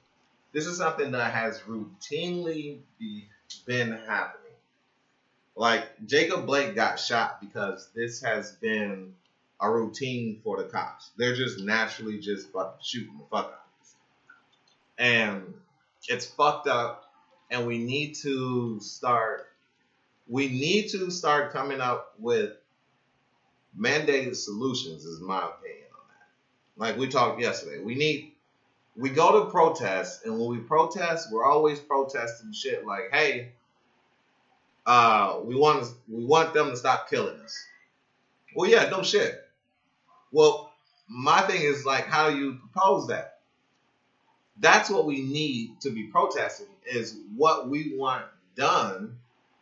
this 0.53 0.67
is 0.67 0.77
something 0.79 1.13
that 1.13 1.33
has 1.33 1.61
routinely 1.61 2.81
be, 2.99 3.29
been 3.55 3.93
happening. 3.93 4.37
Like 5.57 6.07
Jacob 6.07 6.47
Blake 6.47 6.75
got 6.75 6.99
shot 6.99 7.41
because 7.41 7.89
this 7.95 8.23
has 8.23 8.53
been 8.53 9.15
a 9.61 9.71
routine 9.71 10.41
for 10.43 10.57
the 10.57 10.65
cops. 10.65 11.11
They're 11.17 11.35
just 11.35 11.61
naturally 11.61 12.19
just 12.19 12.49
shooting 12.81 13.19
the 13.19 13.25
fuck 13.31 13.47
out 13.47 13.53
of 13.53 13.83
us. 13.83 13.95
And 14.99 15.55
it's 16.09 16.27
fucked 16.27 16.67
up, 16.67 17.13
and 17.51 17.67
we 17.67 17.79
need 17.79 18.15
to 18.17 18.81
start 18.81 19.47
we 20.29 20.49
need 20.49 20.89
to 20.89 21.11
start 21.11 21.53
coming 21.53 21.81
up 21.81 22.15
with 22.19 22.53
mandated 23.79 24.37
solutions 24.37 25.05
is 25.05 25.21
my 25.21 25.39
opinion 25.39 25.87
on 25.93 26.07
that 26.09 26.87
like 26.87 26.97
we 26.97 27.09
talked 27.09 27.41
yesterday 27.41 27.83
we 27.83 27.95
need 27.95 28.30
we 29.01 29.11
go 29.11 29.45
to 29.45 29.51
protest 29.51 30.25
and 30.25 30.39
when 30.39 30.49
we 30.51 30.59
protest 30.59 31.29
we're 31.33 31.45
always 31.45 31.81
protesting 31.81 32.53
shit 32.53 32.87
like 32.87 33.11
hey 33.13 33.53
uh 34.87 35.39
we 35.45 35.55
want 35.55 35.87
we 36.09 36.25
want 36.25 36.55
them 36.55 36.71
to 36.71 36.77
stop 36.77 37.09
killing 37.11 37.39
us 37.41 37.65
well 38.55 38.71
yeah 38.71 38.89
no 38.89 39.03
shit 39.03 39.43
well 40.33 40.73
my 41.09 41.41
thing 41.43 41.63
is 41.63 41.85
like 41.85 42.07
how 42.07 42.31
do 42.31 42.39
you 42.39 42.55
propose 42.55 43.09
that 43.09 43.39
that's 44.59 44.91
what 44.91 45.07
we 45.07 45.23
need 45.23 45.81
to 45.81 45.91
be 45.91 46.05
protesting 46.05 46.67
is 46.87 47.17
what 47.35 47.69
we 47.69 47.97
want 47.97 48.25
done 48.55 49.17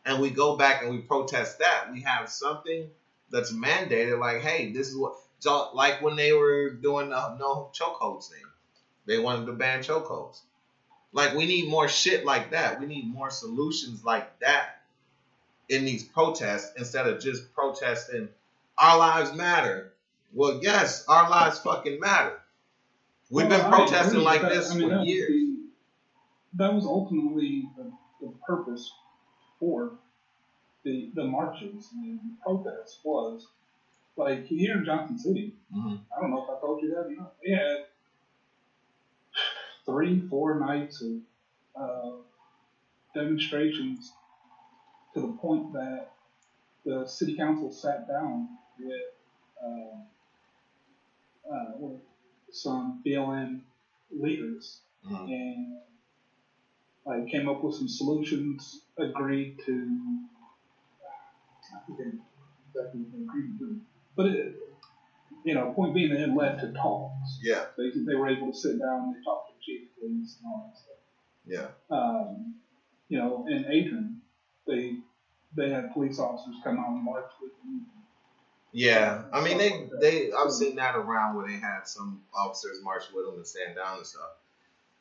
and 0.09 0.23
we 0.23 0.31
go 0.31 0.57
back 0.57 0.83
and 0.83 0.91
we 0.91 0.99
protest 0.99 1.59
that, 1.59 1.93
we 1.93 2.01
have 2.01 2.31
something 2.31 2.89
that's 3.31 3.53
mandated. 3.53 4.19
Like, 4.19 4.41
hey, 4.41 4.73
this 4.73 4.89
is 4.89 4.97
what. 4.97 5.17
Like 5.75 6.03
when 6.03 6.17
they 6.17 6.33
were 6.33 6.71
doing 6.71 7.11
the 7.11 7.37
no 7.37 7.71
chokeholds 7.73 8.29
thing, 8.29 8.43
they 9.09 9.19
wanted 9.19 9.47
to 9.47 9.53
ban 9.55 9.81
chokeholds. 9.81 10.43
Like, 11.13 11.35
we 11.35 11.47
need 11.47 11.69
more 11.69 11.89
shit 11.89 12.25
like 12.25 12.51
that. 12.51 12.79
We 12.79 12.87
need 12.87 13.13
more 13.13 13.31
solutions 13.31 14.05
like 14.05 14.39
that 14.41 14.83
in 15.69 15.85
these 15.85 16.05
protests 16.05 16.71
instead 16.77 17.07
of 17.07 17.21
just 17.21 17.53
protesting. 17.55 18.29
Our 18.77 18.99
lives 18.99 19.33
matter. 19.35 19.91
Well, 20.35 20.61
yes, 20.63 21.05
our 21.09 21.29
lives 21.29 21.59
fucking 21.61 21.99
matter. 21.99 22.39
We've 23.31 23.49
Well, 23.49 23.63
been 23.63 23.71
protesting 23.73 24.21
like 24.21 24.43
but, 24.43 24.51
this 24.53 24.71
I 24.71 24.75
mean, 24.77 24.89
for 24.91 24.97
that 24.97 25.05
years. 25.07 25.29
the- 25.29 25.55
that 26.55 26.73
was 26.73 26.85
ultimately 26.87 27.69
the, 27.77 27.91
the 28.21 28.33
purpose 28.47 28.91
for 29.61 29.93
the 30.85 31.11
the 31.15 31.25
marches 31.25 31.91
and 31.93 32.19
the 32.21 32.37
protests 32.43 33.01
was 33.05 33.47
like 34.17 34.47
here 34.47 34.79
in 34.79 34.85
Johnson 34.85 35.19
City. 35.19 35.55
Mhm. 35.75 36.01
I 36.17 36.21
don't 36.21 36.31
know 36.31 36.43
if 36.45 36.49
I 36.51 36.61
told 36.61 36.83
you 36.83 36.91
that 36.95 37.07
or 37.07 37.11
not. 37.11 37.35
They 37.45 37.51
had 37.51 37.85
three, 39.89 40.21
four 40.31 40.59
nights 40.59 41.03
of 41.03 41.83
uh, 41.83 42.17
demonstrations 43.15 44.13
to 45.15 45.21
the 45.21 45.35
point 45.41 45.73
that 45.73 46.09
the 46.85 47.07
city 47.07 47.37
council 47.37 47.71
sat 47.73 48.07
down 48.09 48.49
with 48.79 49.03
uh, 49.65 50.15
uh, 51.55 51.73
with 51.79 52.01
some 52.53 53.03
BLM 53.07 53.63
leaders 54.11 54.81
Mhm. 55.07 55.29
and 55.29 55.79
like 57.07 57.27
came 57.29 57.49
up 57.49 57.63
with 57.63 57.75
some 57.75 57.89
solutions, 57.89 58.83
agreed 58.99 59.57
to 59.67 60.19
I 61.75 61.79
exactly 62.69 63.01
they 63.13 63.23
agreed 63.23 63.59
to. 63.59 63.79
But 64.17 64.27
it, 64.27 64.55
you 65.45 65.55
know, 65.55 65.73
point 65.75 65.95
being 65.95 66.11
that 66.11 66.21
it 66.23 66.35
led 66.35 66.59
to 66.61 66.73
talks. 66.73 67.39
Yeah, 67.43 67.65
They 67.79 67.91
they 68.07 68.15
were 68.15 68.29
able 68.29 68.49
to 68.53 68.55
sit 68.59 68.79
down 68.79 69.05
and 69.05 69.15
they 69.15 69.21
talked 69.25 69.51
to 69.69 69.73
the 69.73 69.79
chief 69.79 69.89
of 69.89 70.01
police 70.01 70.37
and 70.43 70.53
all 70.53 70.73
that 70.73 70.79
stuff. 70.79 70.97
yeah. 71.47 71.97
Um, 71.97 72.55
you 73.09 73.19
know, 73.19 73.47
in 73.49 73.65
Adrian, 73.71 74.21
they 74.67 74.97
they 75.57 75.71
had 75.71 75.93
police 75.93 76.19
officers 76.19 76.57
come 76.63 76.79
out 76.79 76.91
and 76.91 77.05
march 77.05 77.31
with 77.41 77.53
them. 77.63 77.87
Yeah, 78.73 79.23
I 79.33 79.43
mean 79.43 79.57
they 79.59 79.89
they 80.01 80.33
I've 80.33 80.53
seen 80.53 80.77
that 80.77 80.95
around 80.95 81.37
where 81.37 81.47
they 81.47 81.55
had 81.55 81.87
some 81.87 82.23
officers 82.35 82.83
march 82.83 83.05
with 83.15 83.25
them 83.25 83.37
and 83.37 83.47
stand 83.47 83.77
down 83.77 83.99
and 83.99 84.07
stuff. 84.07 84.31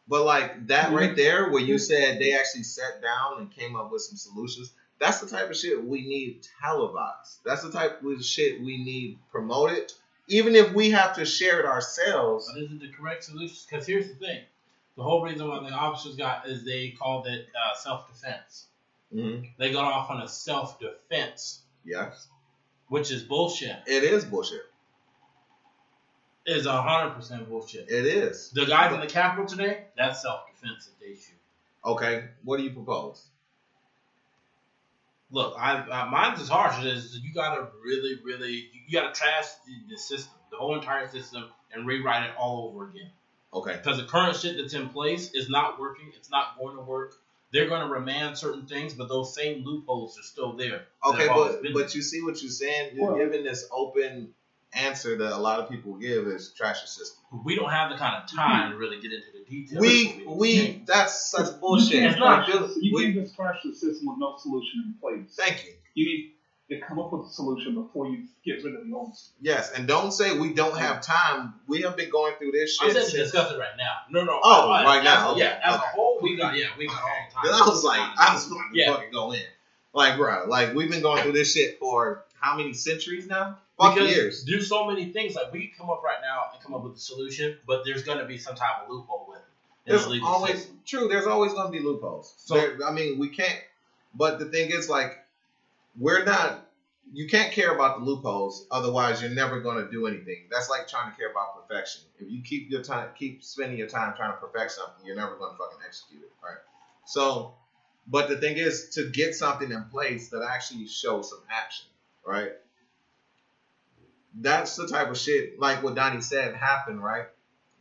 But 0.08 0.24
like 0.24 0.68
that 0.68 0.94
right 0.94 1.16
there, 1.16 1.50
where 1.50 1.62
you 1.62 1.78
said 1.78 2.20
they 2.20 2.34
actually 2.34 2.64
sat 2.64 3.02
down 3.02 3.40
and 3.40 3.52
came 3.52 3.76
up 3.76 3.92
with 3.92 4.04
some 4.04 4.16
solutions, 4.16 4.72
that's 5.00 5.20
the 5.20 5.28
type 5.28 5.50
of 5.50 5.58
shit 5.58 5.84
we 5.84 6.08
need 6.08 6.48
televised. 6.62 7.40
That's 7.46 7.64
the 7.64 7.72
type 7.72 8.02
of 8.02 8.24
shit 8.24 8.62
we 8.62 8.84
need 8.84 9.20
promoted, 9.32 9.92
even 10.30 10.56
if 10.56 10.72
we 10.72 10.92
have 10.92 11.16
to 11.18 11.26
share 11.26 11.60
it 11.60 11.66
ourselves. 11.66 12.50
But 12.54 12.64
is 12.64 12.72
it 12.72 12.80
the 12.80 12.92
correct 12.98 13.26
solution? 13.26 13.58
Because 13.70 13.86
here's 13.86 14.08
the 14.08 14.16
thing: 14.16 14.44
the 14.98 15.04
whole 15.04 15.22
reason 15.24 15.48
why 15.48 15.60
the 15.60 15.74
officers 15.74 16.16
got 16.16 16.48
is 16.48 16.66
they 16.66 16.90
called 16.90 17.28
it 17.28 17.48
uh, 17.56 17.76
self 17.76 18.08
defense. 18.08 18.66
hmm 19.14 19.42
They 19.58 19.72
got 19.72 19.86
off 19.86 20.10
on 20.10 20.22
a 20.22 20.28
self 20.28 20.80
defense, 20.80 21.62
Yes, 21.86 22.28
which 22.90 23.12
is 23.12 23.24
bullshit. 23.24 23.78
it 23.86 24.04
is 24.04 24.26
bullshit. 24.26 24.64
Is 26.46 26.66
hundred 26.66 27.14
percent 27.14 27.48
bullshit. 27.50 27.90
It 27.90 28.06
is. 28.06 28.50
The 28.52 28.66
guys 28.66 28.94
in 28.94 29.00
the 29.02 29.08
Capitol 29.08 29.46
today, 29.46 29.84
that's 29.98 30.22
self 30.22 30.42
defense 30.50 30.86
that 30.86 31.00
they 31.00 31.14
shoot. 31.14 31.36
Okay, 31.86 32.24
what 32.44 32.58
do 32.58 32.64
you 32.64 32.72
propose? 32.72 33.24
Look, 35.30 35.56
I, 35.60 35.74
I 35.92 36.10
mine's 36.10 36.40
as 36.40 36.48
harsh 36.48 36.84
as 36.86 37.20
you 37.20 37.34
gotta 37.34 37.68
really, 37.84 38.18
really, 38.24 38.70
you 38.88 38.94
gotta 38.98 39.14
trash 39.14 39.46
the, 39.66 39.74
the 39.94 39.98
system, 39.98 40.34
the 40.50 40.58
whole 40.58 40.74
entire 40.76 41.08
system, 41.10 41.50
and 41.74 41.86
rewrite 41.86 42.24
it 42.30 42.32
all 42.38 42.70
over 42.70 42.86
again. 42.88 43.10
Okay, 43.54 43.74
Because 43.78 43.98
the 43.98 44.04
current 44.06 44.36
shit 44.36 44.58
that's 44.58 44.74
in 44.74 44.90
place 44.90 45.32
is 45.34 45.50
not 45.50 45.80
working. 45.80 46.12
It's 46.16 46.30
not 46.30 46.58
going 46.60 46.76
to 46.76 46.82
work. 46.82 47.14
They're 47.54 47.70
going 47.70 47.82
to 47.82 47.88
remand 47.88 48.38
certain 48.38 48.66
things, 48.68 48.94
but 48.94 49.08
those 49.08 49.34
same 49.34 49.64
loopholes 49.64 50.20
are 50.20 50.24
still 50.24 50.54
there. 50.58 50.84
Okay, 51.06 51.28
but 51.28 51.62
been 51.62 51.74
but 51.74 51.96
you 51.96 52.02
see 52.02 52.22
what 52.22 52.42
you're 52.42 52.52
saying. 52.52 52.92
You're 52.96 53.08
Well- 53.14 53.18
giving 53.18 53.44
this 53.44 53.68
open 53.72 54.34
answer 54.74 55.18
that 55.18 55.32
a 55.32 55.38
lot 55.38 55.60
of 55.62 55.70
people 55.70 55.94
give 55.96 56.28
is 56.28 56.54
trash 56.54 56.82
your 56.82 56.88
system. 56.88 57.18
we 57.46 57.56
don't 57.56 57.70
have 57.72 57.90
the 57.90 57.96
kind 57.98 58.22
of 58.22 58.30
time 58.30 58.72
to 58.72 58.78
really 58.78 59.00
get 59.00 59.14
into 59.14 59.28
the 59.34 59.46
details. 59.50 59.80
We 59.80 60.24
we 60.28 60.84
that's 60.86 61.32
such 61.32 61.48
You 61.48 61.54
bullshit. 61.62 61.92
can't, 61.94 62.12
It's 62.12 62.20
not. 62.20 62.46
trash 62.48 62.72
you 62.82 62.94
We- 62.94 63.04
can't 63.06 63.16
just 63.16 63.36
trash 63.36 63.60
the 63.64 63.74
system 63.74 64.08
with 64.08 64.18
no 64.20 64.36
solution 64.38 64.84
in 64.86 64.94
place. 65.00 65.34
Thank 65.38 65.66
you. 65.66 65.74
You 65.96 66.06
need 66.06 66.34
to 66.70 66.80
come 66.82 67.00
up 67.00 67.14
with 67.14 67.28
a 67.28 67.30
solution 67.30 67.76
before 67.76 68.08
you 68.08 68.26
get 68.44 68.64
rid 68.64 68.76
of 68.76 68.86
the 68.88 68.94
old 68.94 69.16
system. 69.16 69.36
Yes, 69.42 69.72
and 69.72 69.88
don't 69.88 70.12
say 70.12 70.38
we 70.38 70.54
don't 70.54 70.72
hmm. 70.72 70.80
have 70.80 71.02
time. 71.02 71.54
We 71.68 71.82
have 71.82 71.96
been 71.96 72.10
going 72.10 72.36
through 72.38 72.52
this 72.52 72.76
shit. 72.76 72.90
I'm 72.90 72.94
shit 72.94 73.04
saying 73.04 73.18
to 73.18 73.24
discuss 73.24 73.52
it 73.52 73.58
right 73.58 73.78
now. 73.78 73.94
No, 74.10 74.24
no. 74.24 74.40
Oh, 74.44 74.70
I- 74.70 74.82
I- 74.82 74.86
right 74.86 74.98
as- 75.00 75.04
now, 75.06 75.32
okay, 75.32 75.40
Yeah, 75.40 75.60
as 75.64 75.76
okay. 75.76 75.84
a 75.86 75.90
whole, 75.96 76.20
we 76.22 76.36
got 76.36 76.58
yeah, 76.58 76.68
we 76.78 76.88
got 76.88 77.02
all 77.02 77.10
the 77.30 77.34
time. 77.34 77.44
Then 77.46 77.54
I 77.54 77.66
was 77.68 77.84
like, 77.84 78.00
I 78.00 78.34
was 78.34 78.48
about 78.48 78.58
to 78.58 78.78
Yeah. 78.78 78.94
fucking 78.94 79.12
go 79.12 79.32
in. 79.32 79.42
Like, 79.94 80.18
bro, 80.18 80.46
like 80.48 80.74
we've 80.74 80.92
been 80.92 81.02
going 81.02 81.24
through 81.24 81.32
this 81.32 81.54
shit 81.54 81.80
for 81.80 82.26
how 82.40 82.58
many 82.58 82.74
centuries 82.74 83.28
now? 83.28 83.58
Fuck 83.80 83.96
because 83.96 84.10
years. 84.10 84.46
there's 84.46 84.68
so 84.68 84.86
many 84.88 85.12
things. 85.12 85.36
Like 85.36 85.54
we 85.54 85.68
can 85.68 85.78
come 85.78 85.90
up 85.90 86.04
right 86.04 86.20
now 86.22 86.46
and 86.54 86.62
come 86.62 86.74
up 86.74 86.84
with 86.84 86.96
a 86.96 87.00
solution, 87.00 87.58
but 87.66 87.84
there's 87.86 88.04
gonna 88.04 88.26
be 88.26 88.38
some 88.38 88.56
type 88.56 88.84
of 88.84 88.90
loophole 88.90 89.26
with 89.30 89.38
it. 89.38 89.44
in 89.86 89.94
There's 89.96 90.08
the 90.08 90.22
always 90.24 90.56
system. 90.56 90.80
true. 90.86 91.08
There's 91.08 91.28
always 91.28 91.54
going 91.54 91.68
to 91.68 91.72
be 91.72 91.80
loopholes. 91.80 92.34
So- 92.38 92.56
There- 92.56 92.78
I 92.86 92.92
mean, 92.92 93.20
we 93.20 93.30
can't. 93.30 93.58
But 94.14 94.38
the 94.38 94.46
thing 94.46 94.70
is, 94.72 94.90
like, 94.90 95.18
we're 96.00 96.24
not. 96.24 96.64
You 97.14 97.28
can't 97.28 97.54
care 97.54 97.74
about 97.74 98.00
the 98.00 98.06
loopholes, 98.06 98.68
otherwise 98.70 99.22
you're 99.22 99.32
never 99.32 99.62
going 99.62 99.78
to 99.84 99.90
do 99.90 100.08
anything. 100.08 100.48
That's 100.52 100.70
like 100.70 100.90
trying 100.90 101.10
to 101.10 101.18
care 101.18 101.32
about 101.32 101.56
perfection. 101.56 102.02
If 102.20 102.30
you 102.30 102.42
keep 102.42 102.70
your 102.70 102.84
time, 102.84 103.10
keep 103.18 103.44
spending 103.44 103.78
your 103.78 103.88
time 103.88 104.14
trying 104.18 104.34
to 104.34 104.38
perfect 104.38 104.74
something, 104.74 105.06
you're 105.06 105.16
never 105.16 105.38
going 105.38 105.54
to 105.54 105.58
fucking 105.58 105.80
execute 105.88 106.24
it, 106.24 106.32
right? 106.44 106.58
So, 107.06 107.54
but 108.08 108.28
the 108.28 108.36
thing 108.36 108.58
is, 108.58 108.90
to 108.96 109.10
get 109.10 109.36
something 109.36 109.72
in 109.72 109.86
place 109.86 110.30
that 110.30 110.44
actually 110.44 110.88
shows 110.88 111.30
some 111.30 111.40
action, 111.50 111.88
right? 112.26 112.52
That's 114.36 114.76
the 114.76 114.88
type 114.88 115.10
of 115.10 115.18
shit, 115.18 115.58
like 115.60 115.84
what 115.84 115.96
Donnie 115.96 116.22
said, 116.22 116.56
happened, 116.56 117.02
right? 117.02 117.28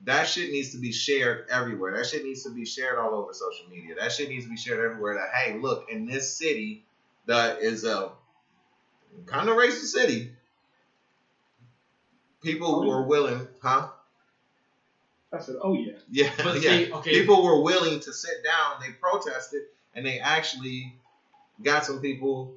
that 0.05 0.29
shit 0.29 0.51
needs 0.51 0.73
to 0.73 0.79
be 0.79 0.93
shared 0.93 1.47
everywhere. 1.51 1.97
That 1.97 2.07
shit 2.07 2.25
needs 2.25 2.43
to 2.45 2.51
be 2.51 2.64
shared 2.64 2.99
all 2.99 3.14
over 3.14 3.33
social 3.33 3.67
media. 3.71 3.95
That 3.99 4.12
shit 4.12 4.29
needs 4.29 4.45
to 4.45 4.51
be 4.51 4.57
shared 4.57 4.85
everywhere. 4.85 5.14
That 5.14 5.35
hey, 5.35 5.59
look, 5.59 5.89
in 5.91 6.07
this 6.07 6.37
city 6.37 6.85
that 7.27 7.61
is 7.61 7.85
a 7.85 8.11
kind 9.27 9.49
of 9.49 9.57
racist 9.57 9.87
city, 9.93 10.29
people 12.43 12.72
Oh, 12.72 12.83
were 12.85 13.03
willing, 13.03 13.47
huh? 13.62 13.87
I 15.33 15.39
said, 15.39 15.57
oh 15.62 15.74
yeah. 15.74 15.99
Yeah, 16.11 16.31
But 16.43 16.61
yeah. 16.61 16.61
see, 16.61 16.91
okay, 16.93 17.12
People 17.14 17.43
were 17.43 17.61
willing 17.61 17.99
to 18.01 18.12
sit 18.12 18.43
down. 18.45 18.79
They 18.81 18.91
protested, 18.93 19.62
and 19.95 20.07
they 20.07 20.18
actually 20.18 20.93
got 21.62 21.85
some 21.85 22.01
people 22.01 22.51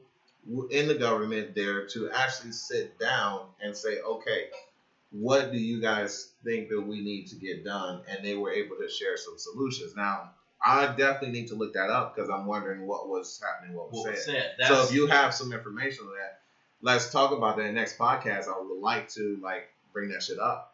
in 0.69 0.87
the 0.87 0.95
government 0.95 1.55
there 1.55 1.83
to 1.83 2.09
actually 2.09 2.51
sit 2.51 2.97
down 2.99 3.47
and 3.61 3.75
say, 3.75 3.97
okay, 3.99 4.47
what 5.11 5.51
do 5.51 5.57
you 5.57 5.79
guys 5.79 6.27
think 6.43 6.69
that 6.69 6.81
we 6.81 7.01
need 7.01 7.27
to 7.27 7.35
get 7.35 7.63
done? 7.63 8.01
And 8.07 8.23
they 8.23 8.35
were 8.35 8.51
able 8.51 8.77
to 8.77 8.89
share 8.89 9.17
some 9.17 9.37
solutions. 9.37 9.93
Now, 9.95 10.29
I 10.63 10.87
definitely 10.87 11.31
need 11.31 11.47
to 11.47 11.55
look 11.55 11.73
that 11.73 11.89
up 11.89 12.13
because 12.15 12.29
I'm 12.29 12.45
wondering 12.45 12.85
what 12.85 13.07
was 13.07 13.41
happening, 13.41 13.75
what 13.75 13.91
was 13.91 14.03
what 14.03 14.11
was 14.13 14.25
said. 14.25 14.51
said. 14.59 14.67
So 14.67 14.83
if 14.83 14.93
you 14.93 15.07
have 15.07 15.33
some 15.33 15.53
information 15.53 16.05
on 16.05 16.11
that, 16.13 16.39
let's 16.81 17.09
talk 17.11 17.31
about 17.31 17.57
that 17.57 17.73
next 17.73 17.97
podcast. 17.97 18.47
I 18.47 18.59
would 18.59 18.79
like 18.81 19.07
to 19.09 19.39
like 19.41 19.69
bring 19.93 20.09
that 20.09 20.23
shit 20.23 20.39
up. 20.39 20.73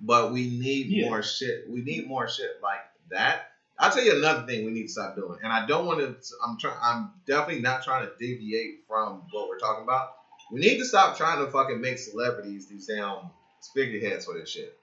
But 0.00 0.32
we 0.32 0.58
need 0.58 0.88
Yeah. 0.88 1.08
more 1.08 1.22
shit. 1.22 1.68
We 1.68 1.82
need 1.82 2.06
more 2.06 2.28
shit 2.28 2.60
like 2.62 2.80
that. 3.10 3.50
I'll 3.78 3.92
tell 3.92 4.02
you 4.02 4.16
another 4.16 4.44
thing 4.46 4.64
we 4.64 4.72
need 4.72 4.84
to 4.84 4.88
stop 4.92 5.14
doing. 5.14 5.38
And 5.42 5.52
I 5.52 5.64
don't 5.66 5.86
want 5.86 6.00
to 6.00 6.16
I'm 6.44 6.58
trying 6.58 6.78
I'm 6.82 7.10
definitely 7.26 7.62
not 7.62 7.84
trying 7.84 8.06
to 8.06 8.12
deviate 8.18 8.80
from 8.88 9.22
what 9.30 9.48
we're 9.48 9.58
talking 9.58 9.84
about. 9.84 10.08
We 10.50 10.60
need 10.60 10.78
to 10.78 10.84
stop 10.84 11.16
trying 11.16 11.44
to 11.44 11.50
fucking 11.50 11.80
make 11.80 11.98
celebrities 11.98 12.66
these 12.66 12.86
damn 12.86 13.30
figureheads 13.74 14.24
for 14.24 14.34
this 14.34 14.48
shit. 14.48 14.76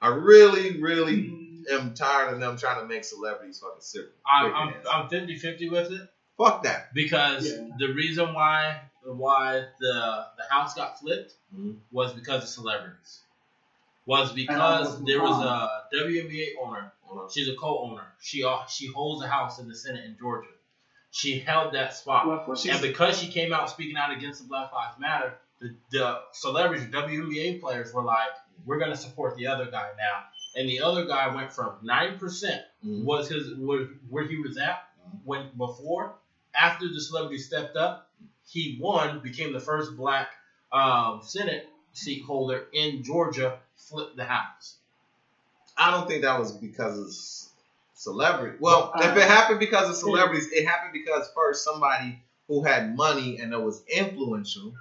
I 0.00 0.08
really, 0.08 0.80
really 0.80 1.39
am 1.70 1.94
tired 1.94 2.32
of 2.34 2.40
them 2.40 2.56
trying 2.56 2.80
to 2.80 2.86
make 2.86 3.04
celebrities 3.04 3.58
fucking 3.60 3.80
super. 3.80 4.10
I'm, 4.26 4.54
I'm, 4.54 4.72
figureheads. 5.08 5.44
I'm 5.52 5.58
50-50 5.58 5.70
with 5.70 5.92
it 5.92 6.08
Fuck 6.38 6.62
that. 6.64 6.92
because 6.94 7.50
Yeah. 7.50 7.68
the 7.78 7.92
reason 7.94 8.32
why 8.34 8.80
why 9.04 9.64
the 9.80 10.26
the 10.36 10.44
house 10.50 10.74
got 10.74 10.98
flipped 11.00 11.34
Mhm. 11.56 11.78
was 11.90 12.12
because 12.12 12.42
of 12.42 12.48
celebrities. 12.48 13.20
Was 14.06 14.32
because 14.32 15.02
there 15.04 15.20
was 15.22 15.42
a 15.44 15.96
WNBA 15.96 16.54
owner. 16.62 16.92
She's 17.32 17.48
a 17.48 17.54
co-owner. 17.56 18.04
She 18.20 18.44
uh, 18.44 18.64
she 18.66 18.86
holds 18.86 19.24
a 19.24 19.28
house 19.28 19.58
in 19.58 19.68
the 19.68 19.74
Senate 19.74 20.04
in 20.04 20.16
Georgia. 20.18 20.48
She 21.12 21.38
held 21.40 21.74
that 21.74 21.94
spot. 21.94 22.26
Well, 22.26 22.44
well, 22.46 22.58
and 22.70 22.80
because 22.82 23.18
she 23.18 23.28
came 23.32 23.52
out 23.52 23.68
speaking 23.70 23.96
out 23.96 24.16
against 24.16 24.42
the 24.42 24.48
Black 24.48 24.72
Lives 24.72 24.98
Matter, 24.98 25.34
the, 25.60 25.74
the 25.90 26.20
celebrities, 26.32 26.86
WNBA 26.86 27.60
players 27.60 27.92
were 27.92 28.02
like, 28.04 28.28
we're 28.64 28.78
going 28.78 28.92
to 28.92 28.96
support 28.96 29.36
the 29.36 29.46
other 29.48 29.66
guy 29.66 29.88
now. 29.98 30.24
And 30.56 30.68
the 30.68 30.80
other 30.80 31.04
guy 31.06 31.28
went 31.34 31.52
from 31.52 31.74
9% 31.82 32.62
Mhm. 32.84 33.04
was 33.04 33.28
his 33.28 33.54
was 33.54 33.88
where 34.08 34.24
he 34.24 34.36
was 34.38 34.56
at 34.58 34.88
when 35.24 35.50
before. 35.56 36.14
After 36.54 36.88
the 36.88 37.00
celebrity 37.00 37.38
stepped 37.38 37.76
up, 37.76 38.08
he 38.46 38.76
won, 38.80 39.20
became 39.20 39.52
the 39.52 39.60
first 39.60 39.96
black 39.96 40.32
um, 40.72 41.20
Senate 41.22 41.68
seat 41.92 42.22
holder 42.24 42.66
in 42.72 43.02
Georgia, 43.02 43.60
flipped 43.76 44.16
the 44.16 44.24
house. 44.24 44.76
I 45.76 45.90
don't 45.90 46.06
think 46.08 46.22
that 46.22 46.38
was 46.38 46.52
because 46.52 46.98
of 46.98 47.12
c- 47.12 47.48
celebrity. 47.94 48.56
Well, 48.60 48.92
Uh, 48.94 49.04
if 49.04 49.16
it 49.16 49.28
happened 49.28 49.60
because 49.60 49.88
of 49.88 49.96
celebrities, 49.96 50.48
it 50.52 50.66
happened 50.66 50.92
because 50.92 51.30
first 51.34 51.64
somebody 51.64 52.22
who 52.48 52.64
had 52.64 52.96
money 52.96 53.38
and 53.38 53.52
that 53.52 53.60
was 53.60 53.82
influential, 53.88 54.74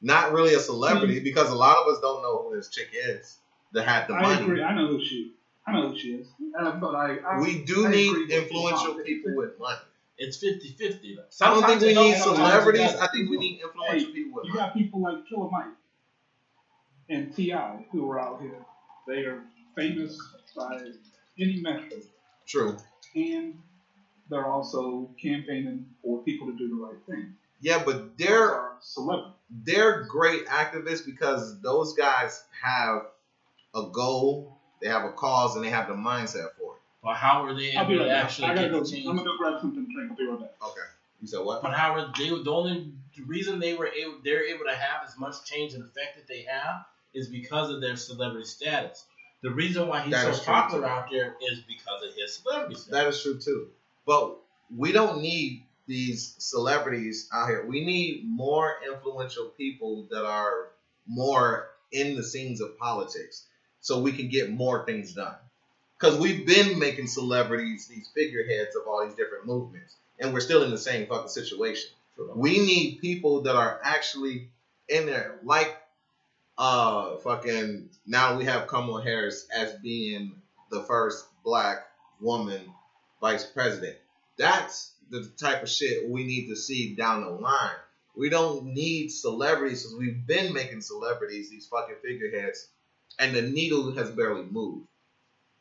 not 0.00 0.32
really 0.32 0.54
a 0.54 0.60
celebrity, 0.60 1.20
because 1.20 1.50
a 1.50 1.54
lot 1.54 1.76
of 1.76 1.86
us 1.94 2.00
don't 2.00 2.22
know 2.22 2.42
who 2.42 2.56
this 2.56 2.68
chick 2.68 2.88
is 2.92 3.38
that 3.72 3.84
had 3.84 4.06
the 4.08 4.14
I 4.14 4.22
money. 4.22 4.42
agree. 4.42 4.62
I 4.62 4.74
know 4.74 4.86
who 4.88 5.00
she. 5.02 5.32
I 5.66 5.72
know 5.72 5.88
who 5.90 5.96
she 5.96 6.08
is. 6.14 6.26
Uh, 6.58 6.72
but 6.72 6.94
I. 6.94 7.16
I 7.26 7.38
We 7.40 7.64
do 7.64 7.86
I 7.86 7.90
need 7.90 8.30
influential 8.30 8.94
people 9.04 9.34
with 9.36 9.58
money. 9.58 9.80
It's 10.18 10.36
50-50. 10.42 11.16
though. 11.16 11.46
I 11.46 11.50
don't 11.50 11.66
think 11.66 11.80
Sometimes 11.80 11.82
we 11.82 11.94
need 11.94 12.16
celebrities. 12.18 12.94
I 13.00 13.06
think 13.12 13.30
we 13.30 13.36
need 13.38 13.60
influential 13.62 14.10
people 14.12 14.32
with 14.34 14.44
money. 14.44 14.48
You 14.48 14.54
money. 14.54 14.66
got 14.66 14.72
people 14.74 15.00
like 15.02 15.26
Killer 15.28 15.48
Mike 15.50 15.72
and 17.08 17.34
Ti 17.34 17.52
who 17.90 18.10
are 18.10 18.20
out 18.20 18.40
here. 18.40 18.64
They 19.06 19.24
are 19.24 19.42
famous 19.76 20.18
by 20.56 20.78
any 21.38 21.60
metric, 21.60 22.04
True. 22.46 22.76
and 23.14 23.58
they're 24.28 24.46
also 24.46 25.10
campaigning 25.20 25.86
for 26.02 26.22
people 26.22 26.46
to 26.46 26.56
do 26.56 26.68
the 26.68 26.74
right 26.76 26.98
thing. 27.08 27.34
Yeah, 27.60 27.82
but 27.84 28.16
they're 28.18 28.52
are 28.52 28.76
celebrities. 28.80 29.32
they're 29.64 30.04
great 30.04 30.46
activists 30.46 31.04
because 31.04 31.58
those 31.60 31.94
guys 31.94 32.44
have 32.62 33.02
a 33.74 33.88
goal, 33.92 34.58
they 34.80 34.88
have 34.88 35.04
a 35.04 35.12
cause, 35.12 35.56
and 35.56 35.64
they 35.64 35.70
have 35.70 35.88
the 35.88 35.94
mindset 35.94 36.54
for 36.58 36.74
it. 36.76 36.82
But 37.02 37.14
how 37.14 37.44
are 37.44 37.54
they 37.54 37.74
I'll 37.74 37.86
be 37.86 37.94
able 37.94 38.04
right 38.04 38.10
to 38.10 38.14
back. 38.14 38.24
actually 38.24 38.48
I 38.48 38.54
gotta 38.54 38.68
get 38.68 38.72
go. 38.72 38.80
the 38.80 38.90
change? 38.90 39.06
I'm 39.06 39.16
gonna 39.16 39.28
go 39.28 39.36
grab 39.36 39.60
something 39.60 39.86
to 39.86 39.92
drink. 39.92 40.10
I'll 40.10 40.16
be 40.16 40.26
right 40.26 40.40
back. 40.40 40.52
Okay. 40.62 40.80
You 41.20 41.28
said 41.28 41.40
what? 41.40 41.62
But 41.62 41.72
how 41.72 41.94
are 41.94 42.12
they? 42.16 42.28
The 42.28 42.50
only 42.50 42.92
reason 43.26 43.58
they 43.60 43.74
were 43.74 43.88
able, 43.88 44.16
they're 44.24 44.44
able 44.44 44.64
to 44.64 44.74
have 44.74 45.06
as 45.06 45.18
much 45.18 45.44
change 45.44 45.74
and 45.74 45.82
effect 45.82 46.16
that 46.16 46.26
they 46.28 46.42
have 46.42 46.84
is 47.14 47.28
because 47.28 47.70
of 47.70 47.80
their 47.80 47.96
celebrity 47.96 48.46
status. 48.46 49.04
The 49.42 49.50
reason 49.50 49.88
why 49.88 50.02
he's 50.02 50.12
That 50.12 50.28
is 50.28 50.38
so 50.38 50.44
popular 50.44 50.86
out 50.86 51.10
there 51.10 51.36
is 51.50 51.60
because 51.60 52.02
of 52.02 52.14
his 52.14 52.36
celebrity 52.36 52.76
status. 52.76 52.90
That 52.90 53.06
is 53.08 53.22
true 53.22 53.38
too. 53.38 53.68
But 54.06 54.38
we 54.74 54.92
don't 54.92 55.20
need 55.20 55.64
these 55.86 56.34
celebrities 56.38 57.28
out 57.32 57.48
here. 57.48 57.66
We 57.66 57.84
need 57.84 58.24
more 58.24 58.76
influential 58.86 59.46
people 59.56 60.06
that 60.10 60.24
are 60.24 60.68
more 61.06 61.70
in 61.90 62.16
the 62.16 62.22
scenes 62.22 62.60
of 62.60 62.78
politics 62.78 63.46
so 63.82 64.00
we 64.00 64.12
can 64.12 64.28
get 64.28 64.50
more 64.50 64.86
things 64.86 65.12
done. 65.12 65.34
Because 66.00 66.18
we've 66.18 66.46
been 66.46 66.78
making 66.78 67.06
celebrities 67.06 67.86
these 67.86 68.08
figureheads 68.14 68.74
of 68.74 68.88
all 68.88 69.04
these 69.06 69.14
different 69.14 69.46
movements, 69.46 69.94
and 70.18 70.32
we're 70.32 70.40
still 70.40 70.62
in 70.62 70.70
the 70.70 70.78
same 70.78 71.06
fucking 71.06 71.28
situation. 71.28 71.90
We 72.34 72.58
need 72.58 73.00
people 73.00 73.42
that 73.42 73.56
are 73.56 73.80
actually 73.84 74.48
in 74.88 75.06
there, 75.06 75.38
like 75.44 75.76
uh 76.58 77.16
fucking 77.18 77.88
now 78.06 78.36
we 78.36 78.44
have 78.44 78.66
Kamala 78.66 79.02
Harris 79.02 79.46
as 79.54 79.72
being 79.74 80.32
the 80.70 80.82
first 80.82 81.24
black 81.44 81.86
woman 82.20 82.60
vice 83.20 83.44
president. 83.44 83.96
That's 84.36 84.92
the 85.10 85.30
type 85.38 85.62
of 85.62 85.68
shit 85.68 86.08
we 86.08 86.24
need 86.24 86.48
to 86.48 86.56
see 86.56 86.94
down 86.94 87.22
the 87.22 87.30
line. 87.30 87.76
We 88.16 88.28
don't 88.28 88.66
need 88.66 89.08
celebrities 89.08 89.82
because 89.82 89.98
we've 89.98 90.26
been 90.26 90.52
making 90.52 90.82
celebrities 90.82 91.50
these 91.50 91.66
fucking 91.66 91.96
figureheads, 92.02 92.68
and 93.18 93.34
the 93.34 93.42
needle 93.42 93.92
has 93.94 94.10
barely 94.10 94.44
moved. 94.44 94.86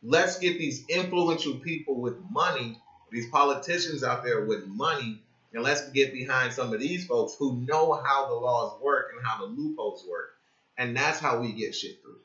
Let's 0.03 0.39
get 0.39 0.57
these 0.57 0.85
influential 0.87 1.55
people 1.55 1.95
with 2.01 2.15
money, 2.31 2.77
these 3.11 3.29
politicians 3.29 4.03
out 4.03 4.23
there 4.23 4.45
with 4.45 4.65
money, 4.67 5.21
and 5.53 5.63
let's 5.63 5.89
get 5.89 6.13
behind 6.13 6.53
some 6.53 6.73
of 6.73 6.79
these 6.79 7.05
folks 7.05 7.35
who 7.37 7.57
know 7.67 7.93
how 7.93 8.27
the 8.27 8.33
laws 8.33 8.81
work 8.81 9.11
and 9.15 9.25
how 9.25 9.39
the 9.39 9.51
loopholes 9.51 10.05
work. 10.09 10.29
And 10.77 10.95
that's 10.95 11.19
how 11.19 11.39
we 11.39 11.51
get 11.51 11.75
shit 11.75 12.01
through. 12.01 12.19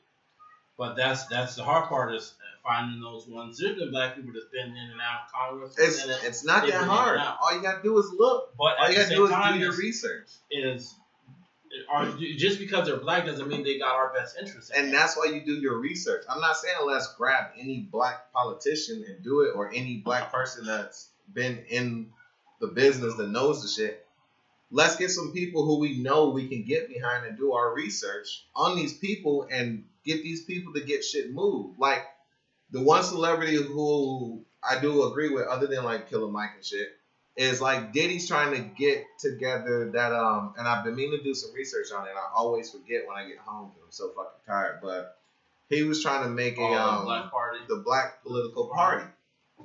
But 0.77 0.95
that's 0.95 1.25
that's 1.27 1.55
the 1.55 1.63
hard 1.63 1.89
part 1.89 2.13
is 2.15 2.33
finding 2.63 3.01
those 3.01 3.27
ones. 3.27 3.59
There's 3.59 3.77
been 3.77 3.91
black 3.91 4.15
people 4.15 4.31
that's 4.33 4.45
been 4.51 4.67
in 4.69 4.91
and 4.91 5.01
out 5.01 5.21
of 5.25 5.31
Congress. 5.31 5.75
It's 5.77 6.05
it's 6.25 6.43
not 6.45 6.67
that 6.67 6.83
hard. 6.83 7.19
All 7.19 7.53
you 7.55 7.61
gotta 7.61 7.81
do 7.83 7.97
is 7.97 8.11
look. 8.17 8.55
but 8.57 8.77
All 8.79 8.89
you 8.89 8.95
gotta 8.95 9.15
do 9.15 9.25
is 9.25 9.31
time, 9.31 9.55
do 9.55 9.59
your 9.59 9.75
research. 9.75 10.27
is 10.51 10.93
are 11.89 12.05
just 12.37 12.59
because 12.59 12.87
they're 12.87 12.97
black 12.97 13.25
doesn't 13.25 13.47
mean 13.47 13.63
they 13.63 13.77
got 13.77 13.95
our 13.95 14.13
best 14.13 14.37
interests. 14.37 14.71
And 14.71 14.93
that's 14.93 15.17
why 15.17 15.25
you 15.25 15.41
do 15.41 15.53
your 15.53 15.79
research. 15.79 16.23
I'm 16.29 16.41
not 16.41 16.57
saying 16.57 16.75
let's 16.85 17.13
grab 17.15 17.51
any 17.57 17.87
black 17.91 18.31
politician 18.33 19.03
and 19.07 19.23
do 19.23 19.41
it 19.41 19.55
or 19.55 19.69
any 19.73 19.97
black 19.97 20.31
person 20.31 20.65
that's 20.65 21.09
been 21.33 21.63
in 21.69 22.11
the 22.59 22.67
business 22.67 23.15
that 23.15 23.29
knows 23.29 23.61
the 23.61 23.67
shit. 23.67 24.05
Let's 24.69 24.97
get 24.97 25.11
some 25.11 25.31
people 25.31 25.65
who 25.65 25.79
we 25.79 25.97
know 25.99 26.29
we 26.29 26.47
can 26.47 26.63
get 26.63 26.89
behind 26.89 27.25
and 27.25 27.37
do 27.37 27.53
our 27.53 27.73
research 27.73 28.45
on 28.55 28.75
these 28.75 28.93
people 28.97 29.47
and 29.49 29.85
get 30.03 30.23
these 30.23 30.43
people 30.43 30.73
to 30.73 30.81
get 30.81 31.05
shit 31.05 31.31
moved. 31.31 31.79
Like 31.79 32.03
the 32.71 32.81
one 32.81 33.03
celebrity 33.03 33.55
who 33.55 34.43
I 34.61 34.79
do 34.79 35.09
agree 35.09 35.29
with, 35.29 35.47
other 35.47 35.67
than 35.67 35.83
like 35.83 36.09
Killer 36.09 36.29
Mike 36.29 36.51
and 36.55 36.65
shit, 36.65 36.96
is 37.37 37.61
like 37.61 37.93
Diddy's 37.93 38.27
trying 38.27 38.53
to 38.55 38.59
get 38.59 39.05
together 39.19 39.91
that 39.91 40.11
um, 40.11 40.53
and 40.57 40.67
I've 40.67 40.83
been 40.83 40.95
meaning 40.95 41.17
to 41.19 41.23
do 41.23 41.33
some 41.33 41.53
research 41.53 41.87
on 41.95 42.05
it. 42.05 42.11
I 42.11 42.35
always 42.35 42.71
forget 42.71 43.07
when 43.07 43.15
I 43.15 43.27
get 43.27 43.37
home 43.37 43.69
because 43.69 43.83
I'm 43.85 43.91
so 43.91 44.09
fucking 44.09 44.41
tired. 44.45 44.79
But 44.81 45.17
he 45.69 45.83
was 45.83 46.01
trying 46.01 46.23
to 46.23 46.29
make 46.29 46.57
a 46.57 46.61
Oh, 46.61 46.73
um, 46.73 47.05
Black 47.05 47.29
Party. 47.31 47.59
the 47.69 47.77
black 47.85 48.23
political 48.23 48.67
party. 48.67 49.05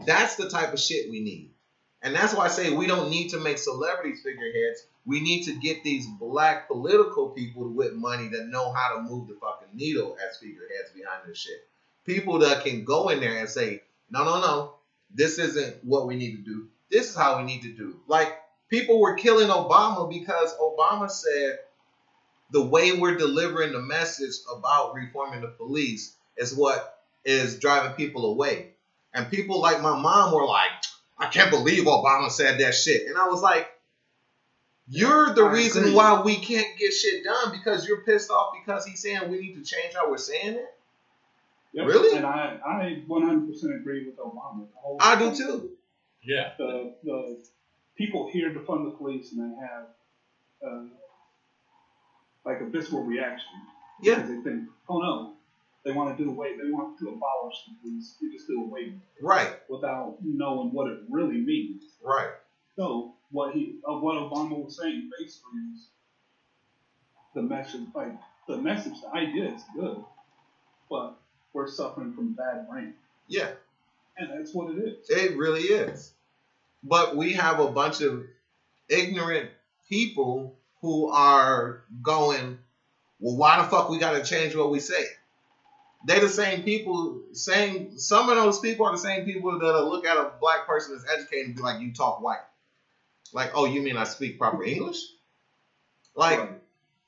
That's 0.07 0.37
the 0.37 0.49
type 0.49 0.73
of 0.73 0.81
shit 0.81 1.11
we 1.11 1.20
need. 1.20 1.51
And 2.03 2.14
that's 2.14 2.35
why 2.35 2.47
I 2.47 2.49
say 2.49 2.73
we 2.73 2.87
don't 2.87 3.11
need 3.11 3.29
to 3.31 3.39
make 3.39 3.59
celebrities 3.59 4.20
figureheads. 4.23 4.85
We 5.07 5.20
need 5.20 5.45
to 5.45 5.55
get 5.61 5.83
these 5.85 6.07
black 6.07 6.68
political 6.68 7.31
people 7.31 7.68
with 7.68 7.93
money 7.95 8.29
that 8.29 8.49
know 8.49 8.73
how 8.73 8.97
to 8.97 9.03
move 9.03 9.29
the 9.29 9.35
fucking 9.35 9.68
needle 9.75 10.16
as 10.29 10.37
figureheads 10.39 10.91
behind 10.95 11.23
this 11.29 11.39
shit. 11.39 11.66
People 12.05 12.41
that 12.41 12.64
can 12.64 12.85
go 12.85 13.09
in 13.11 13.20
there 13.20 13.39
and 13.39 13.49
say, 13.49 13.83
no, 14.11 14.25
no, 14.25 14.41
no, 14.41 14.75
this 15.14 15.39
isn't 15.39 15.85
what 15.85 16.07
we 16.07 16.16
need 16.16 16.33
to 16.37 16.43
do. 16.43 16.68
This 16.93 17.11
is 17.11 17.16
how 17.16 17.38
we 17.38 17.45
need 17.45 17.62
to 17.62 17.72
do. 17.72 17.97
Like, 18.07 18.32
people 18.68 19.01
were 19.01 19.14
killing 19.14 19.49
Obama 19.49 20.09
because 20.09 20.55
Obama 20.59 21.11
said 21.11 21.59
the 22.53 22.62
way 22.62 22.93
we're 22.93 23.16
delivering 23.16 23.72
the 23.72 23.80
message 23.80 24.34
about 24.55 24.95
reforming 24.95 25.40
the 25.40 25.49
police 25.49 26.14
is 26.36 26.55
what 26.55 26.99
is 27.24 27.59
driving 27.59 27.93
people 27.93 28.26
away. 28.26 28.72
And 29.14 29.30
people 29.30 29.61
like 29.61 29.80
my 29.80 29.99
mom 29.99 30.34
were 30.34 30.47
like, 30.47 30.70
I 31.18 31.26
can't 31.26 31.51
believe 31.51 31.84
Obama 31.84 32.30
said 32.30 32.61
that 32.61 32.74
shit. 32.74 33.07
And 33.07 33.16
I 33.16 33.28
was 33.28 33.43
like, 33.43 33.68
You're 34.88 35.32
the 35.34 35.45
I 35.45 35.53
reason 35.53 35.84
agree. 35.84 35.95
why 35.95 36.22
we 36.22 36.36
can't 36.36 36.66
get 36.78 36.93
shit 36.93 37.24
done 37.24 37.53
because 37.53 37.86
you're 37.86 38.03
pissed 38.03 38.30
off 38.30 38.55
because 38.61 38.84
he's 38.84 39.01
saying 39.01 39.30
we 39.30 39.40
need 39.40 39.55
to 39.55 39.62
change 39.64 39.95
how 39.95 40.11
we're 40.11 40.18
saying 40.18 40.55
it. 40.57 40.74
Yep. 41.74 41.86
Really? 41.86 42.16
And 42.16 42.26
I, 42.26 42.59
I 42.66 43.03
100% 43.09 43.76
agree 43.76 44.05
with 44.07 44.18
Obama. 44.18 44.66
I 45.01 45.18
do 45.18 45.34
too. 45.34 45.70
Yeah. 46.25 46.53
The, 46.59 46.95
the 47.05 47.45
people 47.97 48.31
here 48.33 48.51
defund 48.51 48.91
the 48.91 48.97
police 48.97 49.33
and 49.33 49.41
they 49.53 49.57
have 49.61 49.87
uh, 50.66 50.85
like 52.45 52.61
a 52.61 52.66
visceral 52.66 53.03
reaction. 53.05 53.49
Yeah. 54.03 54.16
Because 54.16 54.31
they 54.31 54.51
think, 54.51 54.68
oh 54.89 54.99
no, 55.01 55.35
they 55.85 55.93
want 55.93 56.16
to 56.16 56.25
do 56.25 56.31
away, 56.31 56.57
they 56.57 56.70
want 56.70 56.99
to 57.01 57.09
abolish 57.09 57.57
the 57.68 57.75
police, 57.83 58.16
you 58.20 58.33
just 58.33 58.47
do 58.49 58.62
away 58.64 58.85
with 58.87 58.95
it 58.95 59.25
Right, 59.25 59.53
without 59.68 60.16
knowing 60.23 60.73
what 60.73 60.91
it 60.91 61.01
really 61.11 61.39
means. 61.39 61.83
right. 62.05 62.31
So 62.77 63.14
what 63.31 63.55
he, 63.55 63.77
uh, 63.89 63.95
what 63.99 64.14
Obama 64.16 64.64
was 64.64 64.79
saying 64.81 65.11
basically 65.18 65.61
is 65.75 65.89
the 67.35 67.43
message, 67.43 67.83
like 67.95 68.12
the 68.49 68.57
message, 68.59 68.95
the 69.03 69.09
idea 69.16 69.55
is 69.55 69.62
good, 69.75 70.03
but 70.91 71.14
we're 71.53 71.68
suffering 71.68 72.12
from 72.14 72.33
bad 72.33 72.68
brain, 72.68 72.95
Yeah. 73.29 73.51
And 74.17 74.31
that's 74.31 74.55
what 74.55 74.71
it 74.75 74.79
is. 74.79 75.11
It 75.11 75.37
really 75.37 75.63
is. 75.63 76.13
But 76.83 77.17
we 77.17 77.35
have 77.35 77.61
a 77.61 77.71
bunch 77.71 78.01
of 78.01 78.25
ignorant 78.89 79.51
people 79.89 80.57
who 80.81 81.09
are 81.09 81.83
going, 82.03 82.59
well, 83.21 83.37
why 83.37 83.59
the 83.63 83.69
fuck 83.69 83.89
we 83.89 83.99
gotta 83.99 84.25
change 84.25 84.55
what 84.57 84.71
we 84.71 84.81
say? 84.81 85.05
They're 86.05 86.21
the 86.21 86.29
same 86.29 86.65
people, 86.65 87.21
same 87.33 87.97
some 87.97 88.29
of 88.29 88.37
those 88.37 88.59
people 88.59 88.87
are 88.87 88.93
the 88.93 88.99
same 88.99 89.25
people 89.25 89.59
that'll 89.59 89.89
look 89.89 90.05
at 90.05 90.17
a 90.17 90.33
black 90.41 90.67
person 90.67 90.95
that's 90.97 91.09
educated 91.13 91.47
and 91.47 91.57
be 91.57 91.63
like, 91.63 91.81
you 91.81 91.93
talk 91.93 92.21
white. 92.21 92.41
Like, 93.33 93.53
oh, 93.55 93.65
you 93.67 93.81
mean 93.83 93.97
I 93.97 94.05
speak 94.05 94.39
proper 94.39 94.65
English? 94.65 94.99
Like, 96.17 96.39
Right. 96.41 96.51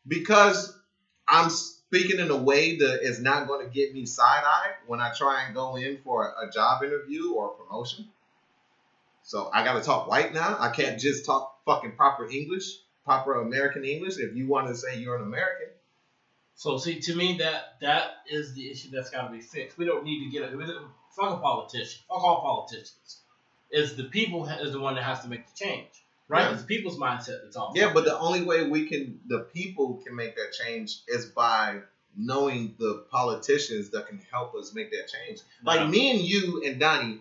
because 0.06 0.78
I'm 1.28 1.50
speaking 1.94 2.18
in 2.18 2.30
a 2.30 2.36
way 2.36 2.76
that 2.76 3.02
is 3.02 3.20
not 3.20 3.46
going 3.46 3.64
to 3.64 3.72
get 3.72 3.94
me 3.94 4.04
side 4.04 4.42
eyed 4.44 4.74
when 4.86 5.00
I 5.00 5.12
try 5.12 5.44
and 5.44 5.54
go 5.54 5.76
in 5.76 5.98
for 6.02 6.34
a, 6.42 6.50
job 6.50 6.82
interview 6.82 7.34
or 7.34 7.50
promotion. 7.50 8.08
So 9.22 9.48
I 9.52 9.64
got 9.64 9.74
to 9.74 9.80
talk 9.80 10.08
white 10.08 10.34
now. 10.34 10.56
I 10.58 10.70
can't 10.70 10.98
just 10.98 11.24
talk 11.24 11.56
fucking 11.64 11.92
proper 11.92 12.28
English, 12.28 12.78
proper 13.04 13.40
American 13.40 13.84
English. 13.84 14.18
If 14.18 14.34
you 14.34 14.48
want 14.48 14.68
to 14.68 14.74
say 14.74 14.98
you're 14.98 15.16
an 15.16 15.22
American, 15.22 15.68
So 16.56 16.78
see, 16.78 17.00
to 17.00 17.14
me, 17.14 17.38
that 17.38 17.76
that 17.80 18.16
is 18.28 18.54
the 18.54 18.70
issue 18.70 18.90
that's 18.90 19.10
got 19.10 19.28
to 19.28 19.32
be 19.32 19.40
fixed. 19.40 19.78
We 19.78 19.84
don't 19.84 20.04
need 20.04 20.24
to 20.24 20.30
get 20.30 20.42
it. 20.42 20.52
Fuck 21.16 21.30
a 21.30 21.36
politician. 21.36 22.02
Fuck 22.08 22.24
all 22.24 22.42
politicians. 22.42 23.20
Is 23.70 23.96
the 23.96 24.04
people 24.04 24.46
is 24.46 24.72
the 24.72 24.80
one 24.80 24.96
that 24.96 25.04
has 25.04 25.20
to 25.20 25.28
make 25.28 25.46
the 25.46 25.64
change, 25.64 26.04
right? 26.28 26.42
Yeah. 26.42 26.54
It's 26.54 26.62
people's 26.62 26.98
mindset 26.98 27.42
that's 27.42 27.56
all. 27.56 27.72
yeah. 27.74 27.92
But 27.92 28.04
the 28.04 28.18
only 28.18 28.42
way 28.42 28.66
we 28.68 28.86
can, 28.88 29.20
the 29.26 29.40
people 29.52 30.02
can 30.06 30.14
make 30.16 30.36
that 30.36 30.52
change 30.52 31.00
is 31.08 31.26
by 31.26 31.80
knowing 32.16 32.74
the 32.78 33.04
politicians 33.10 33.90
that 33.90 34.06
can 34.06 34.20
help 34.30 34.54
us 34.54 34.72
make 34.74 34.90
that 34.90 35.08
change. 35.08 35.40
Like 35.64 35.88
me 35.88 36.10
and 36.12 36.20
you 36.20 36.62
and 36.64 36.78
Donnie, 36.78 37.20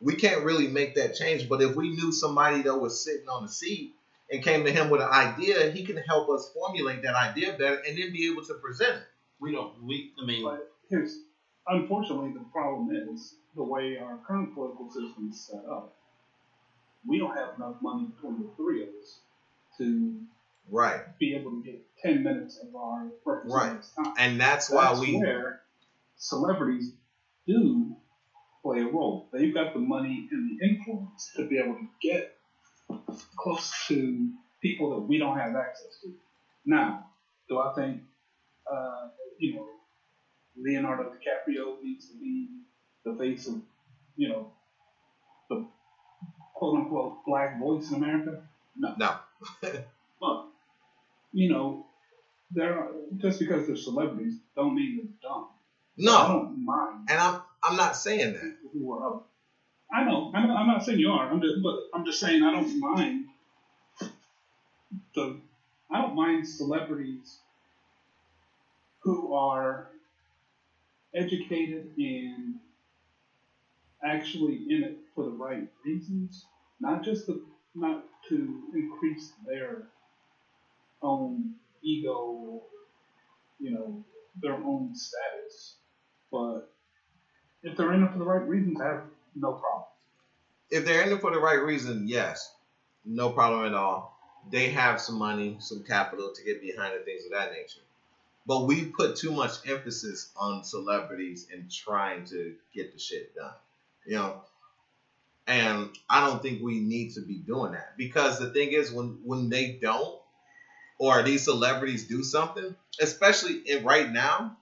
we 0.00 0.14
can't 0.16 0.42
really 0.44 0.68
make 0.68 0.94
that 0.96 1.14
change. 1.14 1.48
But 1.48 1.60
if 1.62 1.76
we 1.76 1.90
knew 1.90 2.10
somebody 2.12 2.62
that 2.62 2.74
was 2.76 3.04
sitting 3.04 3.28
on 3.28 3.42
the 3.44 3.48
seat 3.48 3.94
and 4.30 4.42
came 4.42 4.64
to 4.64 4.72
him 4.72 4.88
with 4.90 5.02
an 5.02 5.08
idea, 5.08 5.70
he 5.70 5.84
can 5.84 5.98
help 5.98 6.30
us 6.30 6.50
formulate 6.54 7.02
that 7.02 7.14
idea 7.14 7.52
better 7.52 7.80
and 7.86 7.96
then 7.98 8.10
be 8.12 8.30
able 8.30 8.42
to 8.44 8.54
present 8.54 8.96
it. 8.96 9.02
we 9.38 9.52
don't. 9.52 9.74
We. 9.84 10.12
I 10.20 10.24
mean, 10.26 10.42
But 10.44 10.72
here's, 10.88 11.18
unfortunately, 11.68 12.32
the 12.32 12.44
problem 12.52 12.90
is 13.12 13.34
the 13.54 13.62
way 13.62 13.98
our 13.98 14.18
current 14.26 14.54
political 14.54 14.88
system 14.90 15.28
is 15.30 15.40
set 15.46 15.62
up. 15.70 15.94
We 17.06 17.18
don't 17.18 17.36
have 17.36 17.50
enough 17.56 17.76
money 17.82 18.06
between 18.14 18.40
the 18.40 18.50
three 18.56 18.82
of 18.82 18.88
us 18.88 19.20
to 19.78 20.20
Right. 20.70 21.00
be 21.18 21.34
able 21.34 21.50
to 21.52 21.62
get 21.62 21.82
10 22.02 22.22
minutes 22.22 22.58
of 22.62 22.74
our 22.74 23.08
representatives' 23.24 23.92
time. 23.96 24.14
And 24.18 24.40
that's 24.40 24.70
why 24.70 24.88
That's 24.88 25.00
we 25.00 25.12
where 25.12 25.58
celebrities 26.16 26.92
do 27.46 27.92
play 28.62 28.80
a 28.80 28.86
role. 28.86 29.26
They've 29.32 29.54
got 29.54 29.72
the 29.74 29.80
money 29.80 30.26
and 30.30 30.50
the 30.58 30.66
influence 30.66 31.30
to 31.36 31.46
be 31.46 31.58
able 31.58 31.74
to 31.74 31.86
get 32.02 32.22
close 33.38 33.72
to 33.88 34.30
people 34.62 34.90
that 34.90 35.00
we 35.08 35.18
don't 35.18 35.36
have 35.36 35.54
access 35.56 35.98
to. 36.02 36.12
Now, 36.66 37.06
do 37.48 37.58
I 37.58 37.72
think, 37.74 38.02
uh, 38.70 39.08
you 39.38 39.54
know, 39.54 39.66
Leonardo 40.56 41.04
DiCaprio 41.04 41.76
needs 41.82 42.08
to 42.08 42.14
be 42.18 42.48
the 43.04 43.14
face 43.16 43.46
of, 43.48 43.60
you 44.16 44.28
know, 44.28 44.52
quote 46.62 46.78
unquote 46.78 47.14
black 47.26 47.58
voice 47.60 47.90
in 47.90 47.96
America? 47.96 48.42
No. 48.76 48.94
No. 48.98 49.12
but, 50.20 50.44
you 51.32 51.50
know, 51.50 51.86
there 52.52 52.78
are, 52.78 52.90
just 53.18 53.40
because 53.40 53.66
they're 53.66 53.76
celebrities 53.76 54.38
don't 54.56 54.74
mean 54.74 54.96
they're 54.96 55.30
dumb. 55.30 55.46
No. 55.98 56.16
I 56.16 56.28
don't 56.28 56.64
mind 56.64 57.06
And 57.08 57.20
I'm 57.20 57.40
I'm 57.64 57.76
not 57.76 57.96
saying 57.96 58.32
that. 58.34 58.54
who 58.72 58.92
are 58.92 59.08
up. 59.14 59.26
I 59.92 60.04
know, 60.04 60.32
I'm 60.34 60.48
not, 60.48 60.58
I'm 60.58 60.68
not 60.68 60.84
saying 60.84 61.00
you 61.00 61.10
are. 61.10 61.30
I'm 61.30 61.40
just, 61.40 61.56
but 61.62 61.74
I'm 61.94 62.04
just 62.04 62.20
saying 62.20 62.42
I 62.42 62.52
don't 62.52 62.80
mind 62.80 63.26
the. 65.14 65.40
I 65.90 66.00
don't 66.00 66.14
mind 66.16 66.46
celebrities 66.48 67.38
who 69.02 69.34
are 69.34 69.88
educated 71.14 71.90
and 71.98 72.56
actually 74.04 74.64
in 74.70 74.84
it 74.84 74.98
for 75.14 75.24
the 75.24 75.32
right 75.32 75.66
reasons, 75.84 76.46
not 76.82 77.04
just 77.04 77.26
the, 77.26 77.40
not 77.74 78.04
to 78.28 78.60
increase 78.74 79.32
their 79.46 79.84
own 81.00 81.54
ego, 81.82 82.12
or, 82.12 82.62
you 83.60 83.70
know, 83.70 84.04
their 84.42 84.54
own 84.54 84.94
status, 84.94 85.76
but 86.30 86.68
if 87.62 87.76
they're 87.76 87.92
in 87.92 88.02
it 88.02 88.12
for 88.12 88.18
the 88.18 88.24
right 88.24 88.46
reasons, 88.46 88.80
I 88.80 88.86
have 88.86 89.02
no 89.36 89.52
problem. 89.52 89.84
If 90.70 90.84
they're 90.84 91.02
in 91.02 91.12
it 91.12 91.20
for 91.20 91.30
the 91.30 91.38
right 91.38 91.62
reason, 91.62 92.08
yes. 92.08 92.52
No 93.04 93.30
problem 93.30 93.66
at 93.66 93.74
all. 93.74 94.18
They 94.50 94.70
have 94.70 95.00
some 95.00 95.18
money, 95.18 95.56
some 95.60 95.84
capital 95.84 96.32
to 96.34 96.44
get 96.44 96.60
behind 96.60 96.94
and 96.94 97.04
things 97.04 97.24
of 97.24 97.32
that 97.32 97.52
nature. 97.52 97.80
But 98.46 98.66
we 98.66 98.86
put 98.86 99.14
too 99.14 99.30
much 99.30 99.52
emphasis 99.68 100.30
on 100.36 100.64
celebrities 100.64 101.46
and 101.52 101.70
trying 101.70 102.24
to 102.26 102.54
get 102.74 102.92
the 102.92 102.98
shit 102.98 103.34
done. 103.36 103.54
You 104.04 104.16
know? 104.16 104.42
And 105.46 105.90
I 106.08 106.26
don't 106.26 106.40
think 106.40 106.62
we 106.62 106.80
need 106.80 107.14
to 107.14 107.20
be 107.20 107.34
doing 107.34 107.72
that. 107.72 107.96
Because 107.96 108.38
the 108.38 108.50
thing 108.50 108.72
is 108.72 108.92
when 108.92 109.18
when 109.24 109.48
they 109.48 109.78
don't 109.80 110.20
or 110.98 111.22
these 111.22 111.44
celebrities 111.44 112.06
do 112.06 112.22
something, 112.22 112.76
especially 113.00 113.54
in 113.66 113.84
right 113.84 114.10
now, 114.10 114.56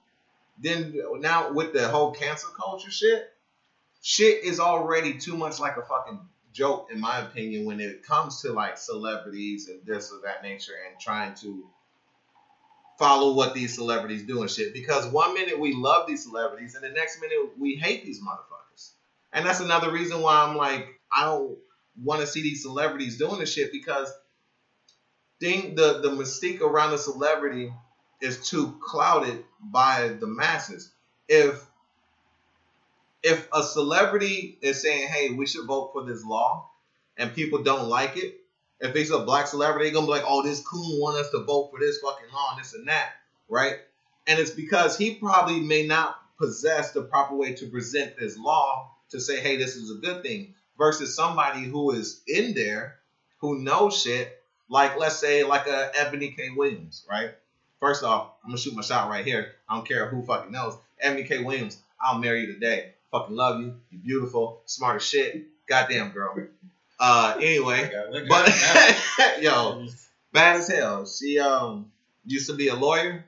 then 0.59 0.99
now 1.19 1.51
with 1.51 1.73
the 1.73 1.87
whole 1.87 2.11
cancel 2.11 2.49
culture 2.49 2.91
shit, 2.91 3.31
shit 4.01 4.43
is 4.43 4.59
already 4.59 5.17
too 5.17 5.37
much 5.37 5.59
like 5.59 5.77
a 5.77 5.83
fucking 5.83 6.19
joke 6.53 6.89
in 6.91 6.99
my 6.99 7.19
opinion 7.19 7.65
when 7.65 7.79
it 7.79 8.03
comes 8.03 8.41
to 8.41 8.51
like 8.51 8.77
celebrities 8.77 9.69
and 9.69 9.85
this 9.85 10.11
or 10.11 10.19
that 10.23 10.43
nature 10.43 10.73
and 10.89 10.99
trying 10.99 11.33
to 11.35 11.63
follow 12.99 13.33
what 13.33 13.53
these 13.53 13.73
celebrities 13.73 14.23
do 14.23 14.41
and 14.41 14.51
shit. 14.51 14.73
Because 14.73 15.07
one 15.07 15.33
minute 15.33 15.59
we 15.59 15.73
love 15.73 16.07
these 16.07 16.23
celebrities 16.23 16.75
and 16.75 16.83
the 16.83 16.89
next 16.89 17.19
minute 17.21 17.51
we 17.59 17.75
hate 17.75 18.05
these 18.05 18.21
motherfuckers. 18.21 18.60
And 19.33 19.45
that's 19.45 19.59
another 19.59 19.91
reason 19.91 20.21
why 20.21 20.43
I'm 20.43 20.57
like, 20.57 20.87
I 21.11 21.25
don't 21.25 21.57
want 22.01 22.21
to 22.21 22.27
see 22.27 22.41
these 22.41 22.61
celebrities 22.61 23.17
doing 23.17 23.39
this 23.39 23.53
shit 23.53 23.71
because 23.71 24.11
thing 25.39 25.75
the, 25.75 25.99
the 26.01 26.09
mystique 26.09 26.61
around 26.61 26.93
a 26.93 26.97
celebrity 26.97 27.73
is 28.21 28.47
too 28.47 28.77
clouded 28.81 29.43
by 29.61 30.09
the 30.19 30.27
masses. 30.27 30.91
If 31.27 31.65
if 33.23 33.47
a 33.53 33.63
celebrity 33.63 34.57
is 34.61 34.81
saying, 34.81 35.07
"Hey, 35.07 35.29
we 35.29 35.45
should 35.45 35.65
vote 35.65 35.91
for 35.93 36.05
this 36.05 36.23
law," 36.23 36.69
and 37.17 37.33
people 37.33 37.63
don't 37.63 37.87
like 37.87 38.17
it, 38.17 38.39
if 38.79 38.95
it's 38.95 39.11
a 39.11 39.19
black 39.19 39.47
celebrity, 39.47 39.85
they're 39.85 39.93
gonna 39.93 40.07
be 40.07 40.11
like, 40.11 40.25
"Oh, 40.25 40.41
this 40.43 40.65
coon 40.65 40.99
want 40.99 41.17
us 41.17 41.29
to 41.31 41.43
vote 41.43 41.69
for 41.71 41.79
this 41.79 41.99
fucking 41.99 42.31
law 42.33 42.51
and 42.51 42.59
this 42.59 42.73
and 42.73 42.87
that," 42.87 43.11
right? 43.47 43.77
And 44.27 44.39
it's 44.39 44.51
because 44.51 44.97
he 44.97 45.15
probably 45.15 45.59
may 45.59 45.85
not 45.85 46.17
possess 46.37 46.91
the 46.91 47.03
proper 47.03 47.35
way 47.35 47.53
to 47.53 47.67
present 47.67 48.17
this 48.17 48.37
law 48.37 48.91
to 49.11 49.19
say, 49.19 49.39
"Hey, 49.39 49.57
this 49.57 49.75
is 49.75 49.91
a 49.91 49.95
good 49.95 50.23
thing," 50.23 50.55
versus 50.77 51.15
somebody 51.15 51.61
who 51.61 51.91
is 51.91 52.21
in 52.27 52.53
there 52.53 52.99
who 53.41 53.59
knows 53.59 53.99
shit, 54.01 54.41
like 54.69 54.97
let's 54.97 55.19
say 55.19 55.43
like 55.43 55.67
a 55.67 55.91
Eboni 55.95 56.35
K. 56.35 56.51
Williams, 56.51 57.05
right? 57.09 57.31
First 57.79 58.03
off, 58.03 58.33
I'm 58.43 58.51
gonna 58.51 58.59
shoot 58.59 58.75
my 58.75 58.81
shot 58.81 59.09
right 59.09 59.25
here. 59.25 59.53
I 59.67 59.75
don't 59.75 59.87
care 59.87 60.07
who 60.07 60.23
fucking 60.23 60.51
knows. 60.51 60.77
Eboni 61.03 61.27
K. 61.27 61.43
Williams, 61.43 61.81
I'll 61.99 62.19
marry 62.19 62.41
you 62.41 62.53
today. 62.53 62.93
Fucking 63.11 63.35
love 63.35 63.59
you. 63.59 63.75
You're 63.89 64.01
beautiful, 64.01 64.61
smart 64.65 64.97
as 64.97 65.03
shit. 65.03 65.43
Goddamn 65.67 66.11
girl. 66.11 66.35
Uh, 66.99 67.35
anyway, 67.37 67.91
but 68.29 68.47
yo, 69.41 69.87
bad 70.31 70.57
as 70.57 70.67
hell. 70.67 71.05
She 71.05 71.39
um 71.39 71.91
used 72.25 72.47
to 72.47 72.55
be 72.55 72.67
a 72.67 72.75
lawyer 72.75 73.25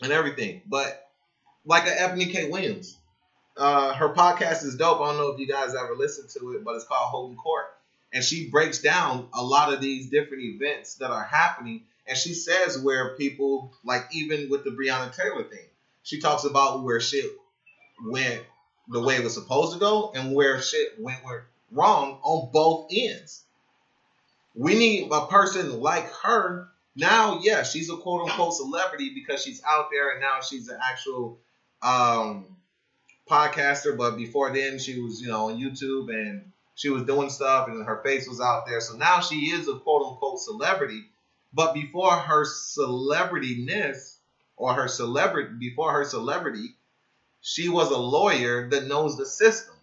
and 0.00 0.12
everything, 0.12 0.62
but 0.66 1.08
like 1.64 1.86
a 1.86 1.90
Eboni 1.90 2.30
K. 2.32 2.48
Williams. 2.48 2.96
Uh, 3.60 3.92
her 3.92 4.08
podcast 4.14 4.64
is 4.64 4.74
dope. 4.76 5.02
I 5.02 5.08
don't 5.08 5.18
know 5.18 5.28
if 5.28 5.38
you 5.38 5.46
guys 5.46 5.74
ever 5.74 5.94
listened 5.94 6.30
to 6.30 6.52
it, 6.52 6.64
but 6.64 6.76
it's 6.76 6.86
called 6.86 7.10
Holding 7.10 7.36
Court, 7.36 7.66
and 8.10 8.24
she 8.24 8.48
breaks 8.48 8.78
down 8.78 9.28
a 9.34 9.44
lot 9.44 9.70
of 9.70 9.82
these 9.82 10.08
different 10.08 10.44
events 10.44 10.94
that 10.94 11.10
are 11.10 11.22
happening, 11.22 11.82
and 12.06 12.16
she 12.16 12.32
says 12.32 12.78
where 12.78 13.16
people 13.16 13.74
like 13.84 14.06
even 14.12 14.48
with 14.48 14.64
the 14.64 14.70
Breonna 14.70 15.14
Taylor 15.14 15.44
thing, 15.44 15.66
she 16.02 16.20
talks 16.20 16.44
about 16.44 16.82
where 16.84 17.00
shit 17.00 17.26
went 18.02 18.40
the 18.88 19.02
way 19.02 19.16
it 19.16 19.22
was 19.24 19.34
supposed 19.34 19.74
to 19.74 19.78
go 19.78 20.10
and 20.14 20.34
where 20.34 20.62
shit 20.62 20.98
went 20.98 21.18
wrong 21.70 22.18
on 22.22 22.50
both 22.50 22.86
ends. 22.90 23.44
We 24.54 24.74
need 24.74 25.08
a 25.12 25.26
person 25.26 25.80
like 25.80 26.10
her. 26.22 26.68
Now, 26.96 27.40
yeah, 27.42 27.62
she's 27.62 27.90
a 27.90 27.96
quote 27.98 28.30
unquote 28.30 28.54
celebrity 28.54 29.12
because 29.14 29.42
she's 29.42 29.62
out 29.64 29.88
there 29.92 30.12
and 30.12 30.20
now 30.22 30.40
she's 30.40 30.68
an 30.68 30.78
actual 30.82 31.38
um, 31.82 32.56
podcaster. 33.30 33.96
But 33.96 34.16
before 34.16 34.52
then, 34.52 34.78
she 34.78 35.00
was, 35.00 35.20
you 35.20 35.28
know, 35.28 35.50
on 35.50 35.58
YouTube 35.58 36.10
and 36.10 36.52
she 36.74 36.88
was 36.88 37.04
doing 37.04 37.30
stuff 37.30 37.68
and 37.68 37.86
her 37.86 38.02
face 38.02 38.28
was 38.28 38.40
out 38.40 38.66
there. 38.66 38.80
So 38.80 38.96
now 38.96 39.20
she 39.20 39.50
is 39.50 39.68
a 39.68 39.78
quote 39.78 40.06
unquote 40.06 40.40
celebrity. 40.40 41.04
But 41.52 41.74
before 41.74 42.12
her 42.12 42.44
celebrityness 42.44 44.16
or 44.56 44.74
her 44.74 44.88
celebrity, 44.88 45.50
before 45.58 45.92
her 45.92 46.04
celebrity, 46.04 46.76
she 47.40 47.68
was 47.68 47.90
a 47.90 47.98
lawyer 47.98 48.68
that 48.70 48.86
knows 48.86 49.16
the 49.16 49.26
system. 49.26 49.74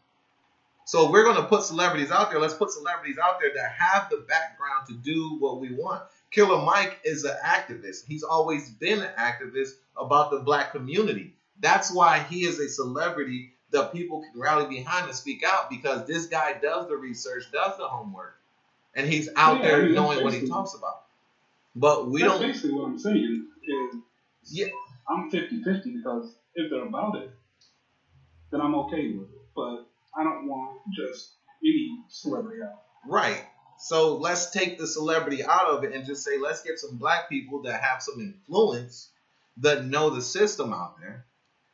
So 0.86 1.12
we're 1.12 1.24
going 1.24 1.36
to 1.36 1.43
put 1.43 1.64
celebrities 1.64 2.12
out 2.12 2.30
there, 2.32 2.39
let's 2.39 2.54
put 2.54 2.72
celebrities 2.72 3.18
out 3.22 3.41
there 3.41 3.52
that 3.56 3.72
have 3.72 4.10
the 4.10 4.26
background 4.28 4.88
to 4.88 4.93
do 4.93 5.36
what 5.39 5.60
we 5.60 5.74
want. 5.74 6.04
Killer 6.32 6.62
Mike 6.62 7.00
is 7.04 7.26
an 7.26 7.36
activist. 7.43 8.06
He's 8.08 8.24
always 8.24 8.70
been 8.70 9.02
an 9.02 9.12
activist 9.18 9.72
about 9.98 10.32
the 10.32 10.39
black 10.39 10.72
community. 10.72 11.37
That's 11.60 11.91
why 11.91 12.20
he 12.20 12.45
is 12.45 12.60
a 12.60 12.70
celebrity 12.70 13.53
that 13.72 13.91
people 13.91 14.22
can 14.22 14.39
rally 14.39 14.66
behind 14.68 15.08
and 15.08 15.16
speak 15.16 15.43
out 15.43 15.70
because 15.70 16.05
this 16.08 16.28
guy 16.28 16.53
does 16.62 16.88
the 16.88 16.95
research, 16.95 17.43
does 17.51 17.78
the 17.78 17.88
homework, 17.88 18.38
and 18.95 19.08
he's 19.08 19.30
out 19.36 19.58
Yeah, 19.58 19.68
there 19.68 19.82
I 19.82 19.86
mean, 19.86 19.95
knowing 19.95 20.24
what 20.24 20.34
he 20.34 20.47
talks 20.47 20.74
about. 20.74 21.03
But 21.76 22.08
we 22.10 22.22
That's 22.22 22.34
don't. 22.34 22.41
basically 22.41 22.74
what 22.74 22.86
I'm 22.86 22.99
saying. 22.99 23.47
Is 23.64 23.95
Yeah. 24.51 24.68
I'm 25.10 25.30
50-50 25.32 25.84
because 25.97 26.36
if 26.55 26.70
they're 26.70 26.86
about 26.86 27.16
it, 27.16 27.32
then 28.51 28.62
I'm 28.62 28.76
okay 28.76 29.12
with 29.12 29.30
it. 29.30 29.41
But 29.55 29.88
I 30.16 30.24
don't 30.24 30.47
want 30.47 30.80
just 30.95 31.34
any 31.64 31.99
celebrity 32.10 32.62
out. 32.64 32.82
Right. 33.05 33.43
So 33.80 34.18
let's 34.18 34.49
take 34.51 34.80
the 34.80 34.88
celebrity 34.88 35.43
out 35.43 35.68
of 35.68 35.84
it 35.84 35.93
and 35.93 36.05
just 36.05 36.24
say 36.24 36.39
let's 36.39 36.64
get 36.64 36.80
some 36.80 36.97
black 36.97 37.30
people 37.30 37.62
that 37.64 37.82
have 37.82 38.01
some 38.01 38.20
influence 38.20 39.10
that 39.58 39.86
know 39.86 40.10
the 40.10 40.22
system 40.22 40.74
out 40.74 40.99
there. 40.99 41.26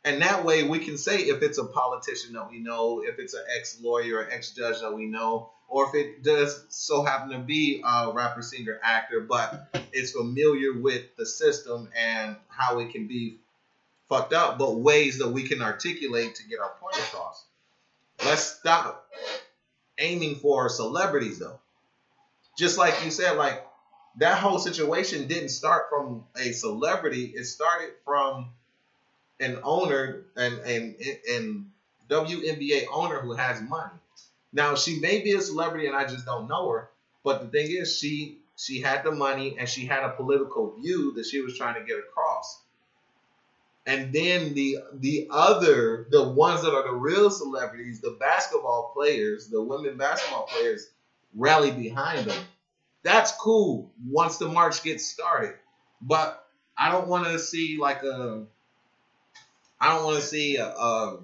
And 0.06 0.22
that 0.22 0.44
way 0.44 0.64
we 0.64 0.80
can 0.80 0.98
say 0.98 1.20
if 1.20 1.42
it's 1.42 1.58
a 1.58 1.66
politician 1.66 2.34
that 2.34 2.50
we 2.50 2.60
know, 2.60 3.04
if 3.06 3.20
it's 3.20 3.34
an 3.34 3.44
ex 3.58 3.80
lawyer 3.82 4.18
or 4.18 4.30
ex 4.30 4.52
judge 4.52 4.82
that 4.82 4.94
we 4.94 5.06
know, 5.06 5.52
or 5.70 5.88
if 5.88 5.96
it 5.96 6.24
does 6.24 6.66
so 6.70 7.04
happen 7.04 7.30
to 7.30 7.40
be 7.40 7.82
a 7.86 8.12
rapper, 8.12 8.42
singer, 8.42 8.80
actor, 8.84 9.22
but 9.22 9.76
is 9.94 10.12
familiar 10.12 10.74
with 10.74 11.04
the 11.18 11.26
system 11.26 11.90
and 11.98 12.36
how 12.50 12.80
it 12.80 12.92
can 12.92 13.08
be 13.08 13.38
fucked 14.10 14.34
up, 14.34 14.58
but 14.58 14.76
ways 14.76 15.20
that 15.20 15.30
we 15.30 15.48
can 15.48 15.62
articulate 15.62 16.36
to 16.36 16.48
get 16.48 16.60
our 16.60 16.74
point 16.80 16.96
across. 16.98 17.46
Let's 18.26 18.44
stop 18.44 19.10
aiming 19.98 20.36
for 20.36 20.70
celebrities 20.70 21.40
though. 21.40 21.60
Just 22.58 22.78
like 22.78 22.94
you 23.04 23.10
said, 23.10 23.38
like 23.38 23.66
that 24.18 24.38
whole 24.38 24.60
situation 24.60 25.28
didn't 25.28 25.50
start 25.50 25.86
from 25.90 26.26
a 26.36 26.52
celebrity. 26.52 27.34
It 27.36 27.46
started 27.46 27.94
from 28.06 28.50
an 29.40 29.60
owner 29.64 30.26
and 30.36 30.60
and 30.60 30.96
and 31.30 31.72
WNBA 32.10 32.86
owner 32.92 33.20
who 33.20 33.34
has 33.34 33.62
money. 33.62 33.94
Now 34.52 34.76
she 34.76 35.00
may 35.00 35.22
be 35.22 35.34
a 35.34 35.42
celebrity 35.42 35.88
and 35.88 35.96
I 35.96 36.06
just 36.06 36.26
don't 36.26 36.48
know 36.48 36.70
her, 36.70 36.90
but 37.24 37.42
the 37.42 37.48
thing 37.48 37.72
is 37.72 37.98
she 37.98 38.40
she 38.56 38.82
had 38.82 39.04
the 39.04 39.12
money 39.12 39.58
and 39.58 39.68
she 39.68 39.86
had 39.86 40.04
a 40.04 40.10
political 40.10 40.76
view 40.80 41.14
that 41.14 41.26
she 41.26 41.42
was 41.42 41.58
trying 41.58 41.76
to 41.76 41.88
get 41.88 41.98
across. 41.98 42.62
And 43.86 44.14
then 44.14 44.54
the 44.54 44.78
the 44.94 45.28
other 45.30 46.08
the 46.10 46.24
ones 46.24 46.62
that 46.62 46.74
are 46.74 46.84
the 46.84 46.94
real 46.94 47.30
celebrities, 47.30 48.00
the 48.00 48.16
basketball 48.20 48.92
players, 48.94 49.48
the 49.48 49.62
women 49.62 49.98
basketball 49.98 50.44
players 50.44 50.88
rally 51.36 51.72
behind 51.72 52.26
them. 52.26 52.46
That's 53.02 53.34
cool 53.34 53.92
once 54.08 54.38
the 54.38 54.48
march 54.48 54.84
gets 54.84 55.06
started. 55.06 55.56
But 56.02 56.48
I 56.78 56.92
don't 56.92 57.08
want 57.08 57.26
to 57.26 57.40
see 57.40 57.78
like 57.78 58.04
a 58.04 58.46
I 59.84 59.90
don't 59.90 60.06
want 60.06 60.22
to 60.22 60.26
see 60.26 60.56
a, 60.56 60.68
a 60.68 61.18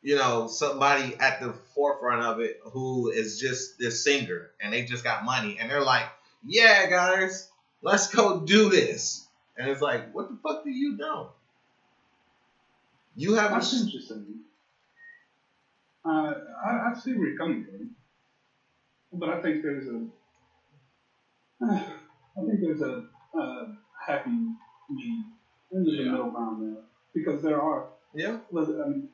you 0.00 0.16
know 0.16 0.46
somebody 0.46 1.14
at 1.20 1.38
the 1.38 1.52
forefront 1.74 2.22
of 2.22 2.40
it 2.40 2.58
who 2.72 3.10
is 3.10 3.38
just 3.38 3.78
this 3.78 4.02
singer 4.02 4.48
and 4.58 4.72
they 4.72 4.82
just 4.84 5.04
got 5.04 5.26
money 5.26 5.58
and 5.60 5.70
they're 5.70 5.84
like, 5.84 6.06
"Yeah, 6.42 6.88
guys, 6.88 7.50
let's 7.82 8.06
go 8.08 8.40
do 8.40 8.70
this." 8.70 9.26
And 9.58 9.68
it's 9.68 9.82
like, 9.82 10.10
"What 10.14 10.30
the 10.30 10.38
fuck 10.42 10.64
do 10.64 10.70
you 10.70 10.96
know?" 10.96 11.32
You 13.14 13.34
haven't 13.34 13.60
see 13.62 13.82
what 13.82 13.92
you're. 13.92 14.24
Uh, 16.06 16.34
I, 16.64 16.90
I 16.90 16.94
see 16.94 17.12
where 17.12 17.28
you're 17.28 17.36
coming 17.36 17.62
from, 17.66 17.94
but 19.20 19.28
I 19.28 19.42
think 19.42 19.62
there's 19.62 19.86
a, 19.86 20.06
I 21.62 22.40
think 22.46 22.60
there's 22.62 22.80
a, 22.80 23.04
uh 23.38 23.66
happy 24.06 24.30
medium. 24.88 25.33
There's 25.74 25.88
a 25.88 25.92
Yeah. 26.04 26.12
middle 26.12 26.30
ground 26.30 26.62
there 26.62 26.82
because 27.14 27.42
there 27.42 27.60
are 27.60 27.86
yeah 28.14 28.36
um, 28.82 29.04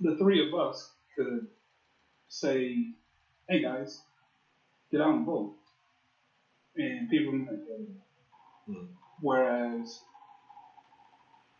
the 0.00 0.16
three 0.16 0.40
of 0.40 0.54
us 0.54 0.90
could 1.16 1.44
say, 2.28 2.88
"Hey 3.48 3.60
guys, 3.60 4.02
get 4.92 5.00
out 5.02 5.14
and 5.14 5.24
vote," 5.26 5.50
and 6.76 7.08
people 7.08 7.32
might 7.32 7.64
go. 7.66 7.86
Hmm. 8.66 8.84
Whereas 9.20 10.00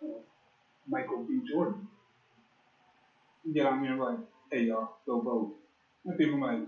uh, 0.03 0.19
Michael 0.89 1.25
B. 1.27 1.41
Jordan 1.49 1.87
get 3.55 3.67
out 3.67 3.81
here 3.81 3.97
like, 3.97 4.19
"Hey 4.51 4.63
y'all, 4.63 4.89
go 5.07 5.19
vote," 5.21 5.51
and 6.07 6.17
people 6.19 6.39
might, 6.39 6.65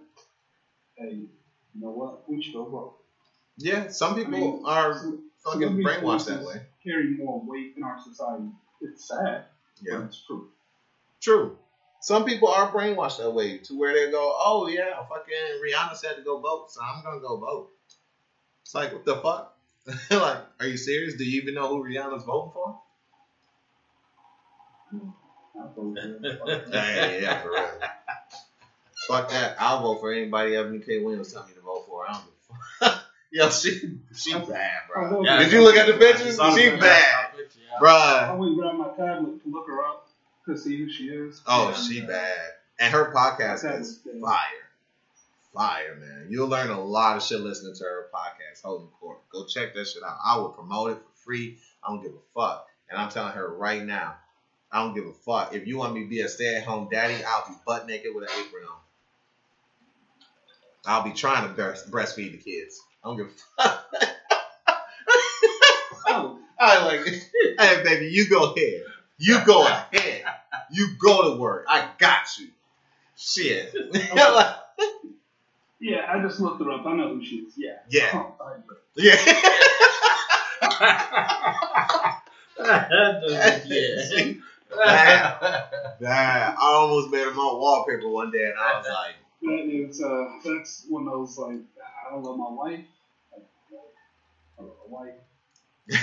"Hey, 0.96 1.12
you 1.74 1.80
know 1.80 1.92
what? 1.92 2.20
We 2.28 2.40
should 2.42 2.54
go 2.54 2.66
vote." 2.66 2.92
yeah. 3.58 3.88
Some 3.88 4.14
people 4.14 4.30
I 4.30 4.40
mean, 4.40 4.60
are 4.64 4.94
fucking 5.44 5.82
brainwashed 5.82 6.26
that 6.26 6.42
way. 6.42 6.62
Carry 6.84 7.16
more 7.16 7.40
weight 7.44 7.74
in 7.76 7.82
our 7.84 7.98
society. 8.02 8.50
It's 8.80 9.06
sad, 9.06 9.44
Yeah. 9.80 10.04
it's 10.04 10.20
true. 10.26 10.48
True. 11.20 11.56
Some 12.00 12.24
people 12.24 12.48
are 12.48 12.72
brainwashed 12.72 13.18
that 13.18 13.30
way 13.30 13.58
to 13.58 13.78
where 13.78 13.92
they 13.94 14.10
go, 14.10 14.34
oh 14.36 14.66
yeah, 14.66 15.00
fucking 15.08 15.60
Rihanna 15.64 15.94
said 15.96 16.16
to 16.16 16.22
go 16.22 16.38
vote, 16.40 16.64
so 16.70 16.80
I'm 16.82 17.02
gonna 17.04 17.20
go 17.20 17.36
vote. 17.36 17.68
It's 18.62 18.74
like 18.74 18.92
what 18.92 19.04
the 19.04 19.16
fuck? 19.16 19.54
like, 20.10 20.38
are 20.60 20.66
you 20.66 20.76
serious? 20.76 21.14
Do 21.14 21.24
you 21.24 21.40
even 21.42 21.54
know 21.54 21.68
who 21.68 21.84
Rihanna's 21.84 22.24
voting 22.24 22.50
for? 22.52 22.76
I 24.92 25.62
vote 25.74 25.96
for 25.96 26.50
it. 26.52 26.64
yeah, 26.72 27.18
yeah, 27.20 27.38
for 27.42 27.50
real. 27.50 27.70
fuck 29.08 29.28
that. 29.30 29.56
I'll 29.60 29.80
vote 29.82 30.00
for 30.00 30.12
anybody 30.12 30.52
Eboni 30.52 30.84
K. 30.84 30.98
Williams 30.98 31.32
tell 31.32 31.46
me 31.46 31.52
to 31.54 31.60
vote 31.60 31.84
for. 31.86 32.04
I 32.08 32.12
don't 32.12 32.24
give 32.24 32.32
a 32.80 32.84
fuck. 32.90 33.02
Yo, 33.32 33.48
she 33.50 33.98
she 34.14 34.32
bad, 34.34 34.70
bro. 34.92 35.22
Yeah, 35.22 35.38
Did 35.38 35.52
you 35.52 35.62
look 35.62 35.74
at 35.76 35.86
the 35.86 35.94
pictures? 35.94 36.36
saw 36.36 36.54
She 36.54 36.68
the- 36.68 36.76
bad, 36.76 37.30
Yeah. 37.36 37.76
I 37.76 37.80
bruh. 37.80 38.28
always 38.30 38.54
grab 38.58 38.74
my 38.74 38.88
tablet 38.88 39.42
to 39.42 39.48
look 39.50 39.66
her 39.66 39.82
up 39.82 40.06
to 40.44 40.56
see 40.56 40.76
who 40.76 40.90
she 40.90 41.04
is. 41.08 41.40
Oh, 41.46 41.68
And, 41.68 41.76
she 41.76 42.02
bad. 42.02 42.50
And 42.78 42.92
her 42.92 43.10
podcast 43.12 43.62
That 43.62 43.76
is 43.80 43.88
is 43.92 43.98
good. 43.98 44.20
fire. 44.20 44.38
Fire, 45.54 45.94
man. 45.96 46.26
You'll 46.28 46.48
learn 46.48 46.68
a 46.70 46.80
lot 46.80 47.16
of 47.16 47.22
shit 47.22 47.40
listening 47.40 47.74
to 47.76 47.84
her 47.84 48.08
podcast, 48.14 48.62
Holding 48.62 48.88
Court. 49.00 49.18
Go 49.30 49.46
check 49.46 49.74
that 49.74 49.86
shit 49.86 50.02
out. 50.02 50.16
I 50.24 50.36
will 50.38 50.50
promote 50.50 50.90
it 50.92 50.98
for 50.98 51.24
free. 51.24 51.58
I 51.82 51.88
don't 51.90 52.02
give 52.02 52.12
a 52.12 52.24
fuck. 52.34 52.66
And 52.90 52.98
I'm 53.00 53.08
telling 53.10 53.32
her 53.32 53.48
right 53.54 53.82
now, 53.82 54.16
I 54.70 54.82
don't 54.82 54.94
give 54.94 55.06
a 55.06 55.12
fuck. 55.12 55.54
If 55.54 55.66
you 55.66 55.78
want 55.78 55.94
me 55.94 56.02
to 56.04 56.08
be 56.08 56.20
a 56.20 56.28
stay 56.28 56.56
at 56.56 56.64
home 56.64 56.88
daddy, 56.90 57.22
I'll 57.24 57.48
be 57.48 57.54
butt 57.66 57.86
naked 57.86 58.14
with 58.14 58.24
an 58.30 58.30
apron 58.38 58.64
on. 58.64 58.78
I'll 60.84 61.02
be 61.04 61.12
trying 61.12 61.46
to 61.48 61.54
breast, 61.54 61.90
breastfeed 61.90 62.32
the 62.32 62.38
kids. 62.38 62.80
I 63.04 63.08
don't 63.08 63.16
give 63.16 63.26
a 63.26 63.62
fuck. 63.62 63.86
Oh, 66.08 66.38
I 66.60 66.84
like, 66.84 67.00
it. 67.06 67.22
hey 67.58 67.82
baby, 67.82 68.06
you 68.06 68.28
go 68.28 68.52
ahead. 68.52 68.82
You 69.18 69.44
go 69.44 69.66
ahead. 69.66 70.24
You 70.70 70.88
go 71.00 71.32
to 71.32 71.40
work. 71.40 71.66
I 71.68 71.88
got 71.98 72.26
you. 72.38 72.48
Shit. 73.16 73.74
Like, 73.92 74.56
yeah, 75.80 76.06
I 76.08 76.20
just 76.22 76.40
looked 76.40 76.62
her 76.62 76.70
up. 76.70 76.86
I 76.86 76.94
know 76.94 77.14
who 77.14 77.24
she 77.24 77.36
is. 77.36 77.54
Yeah. 77.56 77.78
yeah. 77.88 78.10
Oh. 78.14 78.34
Yeah. 78.94 79.16
yeah. 83.66 84.34
That, 86.00 86.56
I 86.58 86.72
almost 86.72 87.10
made 87.10 87.26
him 87.26 87.38
on 87.38 87.58
wallpaper 87.58 88.08
one 88.08 88.30
day, 88.30 88.44
and 88.44 88.58
I 88.58 88.78
was 88.78 88.86
like, 88.86 89.16
That 89.42 89.68
is, 89.68 90.02
uh, 90.02 90.24
that's 90.44 90.86
one 90.88 91.06
of 91.06 91.12
those 91.12 91.38
like, 91.38 91.60
I 92.12 92.16
love 92.16 92.36
my 92.36 92.50
wife. 92.50 92.84
I 94.58 94.62
love 94.62 94.72
my 94.90 94.98
wife. 94.98 95.14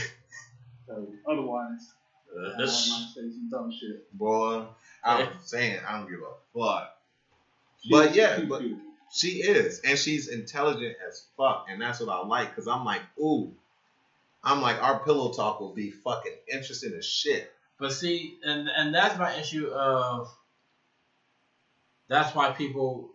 so 0.87 1.07
otherwise, 1.29 1.93
uh, 2.35 2.53
I 2.55 2.57
might 2.57 2.67
say 2.67 3.13
some 3.13 3.47
dumb 3.51 3.71
shit. 3.71 4.11
boy, 4.17 4.65
I'm 5.03 5.29
saying 5.43 5.79
I 5.87 5.99
don't 5.99 6.09
give 6.09 6.19
a 6.21 6.57
fuck. 6.59 6.95
But 7.89 8.15
yeah, 8.15 8.37
She's 8.39 8.49
but- 8.49 8.59
beautiful. 8.59 8.85
She 9.11 9.27
is, 9.41 9.79
and 9.79 9.97
she's 9.97 10.27
intelligent 10.27 10.95
as 11.07 11.25
fuck, 11.35 11.65
and 11.67 11.81
that's 11.81 11.99
what 11.99 12.09
I 12.09 12.23
like. 12.27 12.55
Cause 12.55 12.67
I'm 12.67 12.85
like, 12.85 13.01
ooh, 13.19 13.51
I'm 14.43 14.61
like, 14.61 14.79
our 14.83 14.99
pillow 14.99 15.33
talk 15.33 15.59
will 15.59 15.73
be 15.73 15.89
fucking 15.89 16.35
interesting 16.47 16.93
as 16.95 17.05
shit. 17.07 17.51
But 17.79 17.91
see, 17.91 18.37
and 18.43 18.69
and 18.69 18.93
that's 18.93 19.17
my 19.17 19.33
issue 19.35 19.67
of. 19.69 20.29
That's 22.07 22.35
why 22.35 22.51
people, 22.51 23.09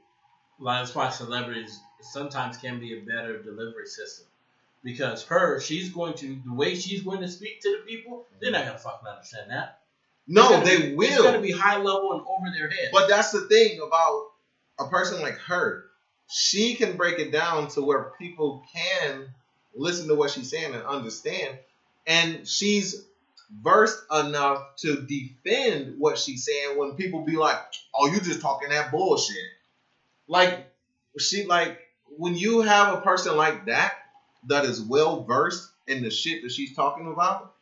like 0.59 0.81
that's 0.83 0.95
why 0.97 1.11
celebrities 1.11 1.79
sometimes 2.05 2.57
can 2.57 2.79
be 2.81 2.99
a 2.99 3.03
better 3.03 3.43
delivery 3.43 3.87
system, 3.87 4.27
because 4.83 5.25
her 5.25 5.61
she's 5.61 5.91
going 5.91 6.15
to 6.15 6.39
the 6.45 6.53
way 6.53 6.75
she's 6.75 7.03
going 7.03 7.21
to 7.21 7.29
speak 7.29 7.61
to 7.63 7.79
the 7.79 7.87
people, 7.87 8.27
they're 8.41 8.51
not 8.51 8.67
gonna 8.67 8.79
fucking 8.79 9.09
understand 9.09 9.51
that. 9.51 9.81
No, 10.27 10.61
they 10.61 10.91
be- 10.91 10.95
will. 10.95 11.07
It's 11.09 11.23
gonna 11.23 11.41
be 11.41 11.53
high 11.53 11.77
level 11.77 12.13
and 12.13 12.23
over 12.23 12.57
their 12.57 12.69
head. 12.69 12.91
But 12.93 13.09
that's 13.09 13.31
the 13.31 13.43
thing 13.43 13.81
about 13.87 14.31
a 14.79 14.89
person 14.89 15.21
like 15.23 15.39
her. 15.39 15.87
She 16.31 16.75
can 16.75 16.97
break 16.97 17.19
it 17.19 17.33
down 17.33 17.69
to 17.69 17.83
where 17.83 18.13
people 18.19 18.65
can 18.73 19.27
listen 19.75 20.09
to 20.09 20.15
what 20.15 20.31
she's 20.31 20.51
saying 20.51 20.75
and 20.75 20.83
understand. 20.85 21.59
And 22.07 22.49
she's 22.49 23.05
versed 23.63 24.03
enough 24.11 24.77
to 24.77 25.03
defend 25.03 25.97
what 25.99 26.19
she's 26.19 26.45
saying 26.45 26.79
when 26.79 26.93
people 26.93 27.21
be 27.25 27.37
like, 27.37 27.59
oh, 27.95 28.07
you 28.07 28.21
just 28.21 28.41
talking 28.41 28.71
that 28.71 28.91
bullshit. 28.91 29.37
Like, 30.27 30.67
she, 31.19 31.45
like, 31.45 31.79
when 32.17 32.35
you 32.35 32.63
have 32.63 32.95
a 32.95 33.01
person 33.01 33.37
like 33.37 33.67
that, 33.67 33.95
that 34.47 34.65
is 34.65 34.81
well 34.81 35.25
versed 35.25 35.71
in 35.87 36.03
the 36.03 36.11
shit 36.11 36.43
that 36.43 36.53
she's 36.53 36.75
talking 36.75 37.11
about, 37.11 37.55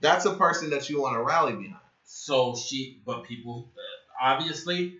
that's 0.00 0.24
a 0.26 0.34
person 0.34 0.70
that 0.70 0.88
you 0.88 1.00
want 1.00 1.14
to 1.14 1.22
rally 1.22 1.54
behind. 1.54 1.76
So 2.04 2.56
she, 2.56 3.00
but 3.04 3.24
people, 3.24 3.68
obviously, 4.20 4.98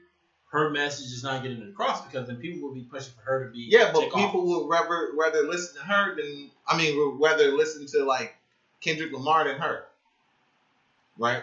her 0.50 0.70
message 0.70 1.12
is 1.12 1.22
not 1.22 1.42
getting 1.42 1.62
across 1.62 2.04
because 2.04 2.26
then 2.26 2.36
people 2.36 2.68
will 2.68 2.74
be 2.74 2.82
pushing 2.82 3.12
for 3.14 3.22
her 3.22 3.44
to 3.46 3.50
be. 3.50 3.68
Yeah, 3.70 3.92
but 3.92 4.12
people 4.12 4.52
off. 4.52 4.62
would 4.62 4.68
rather 4.68 5.10
rather 5.16 5.42
listen 5.42 5.76
to 5.76 5.86
her 5.86 6.16
than 6.16 6.50
I 6.66 6.76
mean, 6.76 7.18
rather 7.20 7.52
listen 7.52 7.86
to 7.86 8.04
like 8.04 8.34
Kendrick 8.80 9.12
Lamar 9.12 9.44
than 9.44 9.58
her, 9.58 9.84
right? 11.18 11.42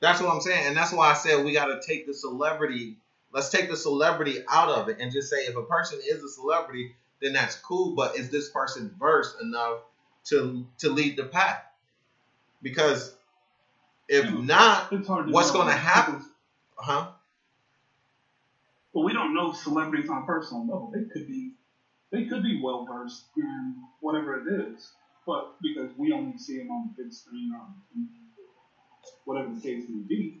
That's 0.00 0.20
what 0.20 0.34
I'm 0.34 0.40
saying, 0.40 0.66
and 0.66 0.76
that's 0.76 0.92
why 0.92 1.10
I 1.10 1.14
said 1.14 1.44
we 1.44 1.52
got 1.52 1.66
to 1.66 1.80
take 1.86 2.06
the 2.06 2.14
celebrity. 2.14 2.96
Let's 3.32 3.50
take 3.50 3.70
the 3.70 3.76
celebrity 3.76 4.38
out 4.50 4.70
of 4.70 4.88
it 4.88 4.98
and 5.00 5.12
just 5.12 5.30
say 5.30 5.38
if 5.38 5.56
a 5.56 5.62
person 5.62 6.00
is 6.08 6.22
a 6.22 6.28
celebrity, 6.28 6.92
then 7.22 7.34
that's 7.34 7.56
cool. 7.56 7.94
But 7.94 8.16
is 8.16 8.30
this 8.30 8.50
person 8.50 8.94
versed 8.98 9.36
enough 9.42 9.78
to 10.26 10.64
to 10.78 10.90
lead 10.90 11.16
the 11.16 11.24
pack? 11.24 11.64
Because 12.62 13.14
if 14.08 14.24
Yeah. 14.24 14.40
not, 14.40 14.92
It's 14.92 15.08
hard 15.08 15.26
to 15.26 15.32
What's 15.32 15.50
happen? 15.76 16.22
huh? 16.78 17.06
But 18.94 19.02
we 19.02 19.12
don't 19.12 19.34
know 19.34 19.52
celebrities 19.52 20.08
on 20.10 20.22
a 20.22 20.26
personal 20.26 20.62
level. 20.66 20.90
They 20.92 21.04
could 21.04 21.26
be, 21.26 21.52
they 22.10 22.24
could 22.26 22.42
be 22.42 22.60
well 22.62 22.84
versed 22.84 23.26
in 23.36 23.76
whatever 24.00 24.36
it 24.36 24.48
is, 24.48 24.92
but 25.26 25.54
because 25.62 25.90
we 25.96 26.12
only 26.12 26.38
see 26.38 26.58
them 26.58 26.70
on 26.70 26.90
the 26.96 27.04
big 27.04 27.12
screen 27.12 27.52
or 27.54 27.66
whatever 29.24 29.54
the 29.54 29.60
case 29.60 29.84
may 29.88 30.02
be, 30.02 30.40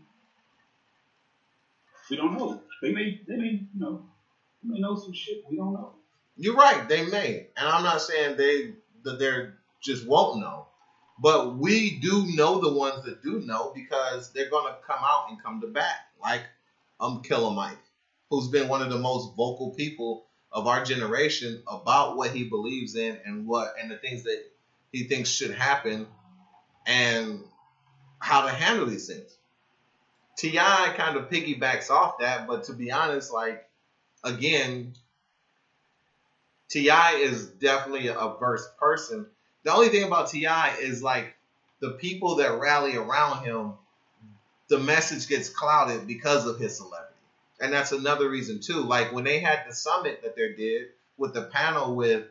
we 2.12 2.18
don't 2.18 2.36
know. 2.36 2.60
They 2.82 2.92
may, 2.92 3.18
they 3.26 3.36
may, 3.36 3.66
you 3.72 3.80
know, 3.80 4.02
they 4.62 4.74
may 4.74 4.80
know 4.80 4.94
some 4.96 5.14
shit 5.14 5.42
we 5.48 5.56
don't 5.56 5.72
know. 5.72 5.94
You're 6.36 6.54
right, 6.54 6.86
they 6.86 7.06
may. 7.06 7.46
And 7.56 7.66
I'm 7.66 7.82
not 7.82 8.02
saying 8.02 8.36
they 8.36 8.74
that 9.04 9.18
they're 9.18 9.54
just 9.80 10.06
won't 10.06 10.40
know. 10.40 10.66
But 11.18 11.56
we 11.56 11.98
do 12.00 12.26
know 12.36 12.60
the 12.60 12.70
ones 12.70 13.02
that 13.04 13.22
do 13.22 13.40
know 13.40 13.72
because 13.74 14.30
they're 14.32 14.50
gonna 14.50 14.76
come 14.86 14.98
out 15.02 15.28
and 15.30 15.42
come 15.42 15.62
to 15.62 15.68
bat. 15.68 16.06
Like 16.20 16.42
um 17.00 17.22
Killer 17.22 17.54
Mike, 17.54 17.82
who's 18.28 18.48
been 18.48 18.68
one 18.68 18.82
of 18.82 18.90
the 18.90 18.98
most 18.98 19.34
vocal 19.34 19.70
people 19.70 20.26
of 20.50 20.66
our 20.66 20.84
generation 20.84 21.62
about 21.66 22.18
what 22.18 22.32
he 22.32 22.44
believes 22.44 22.94
in 22.94 23.18
and 23.24 23.46
what 23.46 23.72
and 23.80 23.90
the 23.90 23.96
things 23.96 24.24
that 24.24 24.42
he 24.92 25.04
thinks 25.04 25.30
should 25.30 25.52
happen 25.54 26.06
and 26.86 27.42
how 28.18 28.42
to 28.42 28.50
handle 28.50 28.84
these 28.84 29.06
things. 29.06 29.38
T.I. 30.36 30.94
kind 30.96 31.16
of 31.16 31.28
piggybacks 31.28 31.90
off 31.90 32.18
that, 32.20 32.46
but 32.46 32.64
to 32.64 32.72
be 32.72 32.90
honest, 32.90 33.32
like 33.32 33.68
again, 34.24 34.94
Ti 36.68 36.88
is 36.88 37.46
definitely 37.46 38.08
a 38.08 38.34
verse 38.40 38.66
person. 38.78 39.26
The 39.64 39.72
only 39.72 39.88
thing 39.88 40.04
about 40.04 40.30
Ti 40.30 40.46
is 40.80 41.02
like 41.02 41.34
the 41.80 41.90
people 41.90 42.36
that 42.36 42.58
rally 42.58 42.96
around 42.96 43.44
him, 43.44 43.74
the 44.68 44.78
message 44.78 45.28
gets 45.28 45.48
clouded 45.48 46.06
because 46.06 46.46
of 46.46 46.58
his 46.58 46.76
celebrity, 46.76 47.14
and 47.60 47.72
that's 47.72 47.92
another 47.92 48.28
reason 48.28 48.60
too. 48.60 48.80
Like 48.80 49.12
when 49.12 49.24
they 49.24 49.40
had 49.40 49.64
the 49.68 49.74
summit 49.74 50.22
that 50.22 50.34
they 50.34 50.54
did 50.54 50.88
with 51.18 51.34
the 51.34 51.42
panel 51.42 51.94
with 51.94 52.24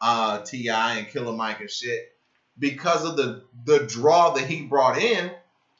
uh, 0.00 0.42
Ti 0.42 0.68
and 0.68 1.08
Killer 1.08 1.32
Mike 1.32 1.60
and 1.60 1.70
shit, 1.70 2.12
because 2.58 3.04
of 3.04 3.16
the 3.16 3.42
the 3.64 3.86
draw 3.86 4.34
that 4.34 4.46
he 4.46 4.62
brought 4.62 4.98
in, 4.98 5.30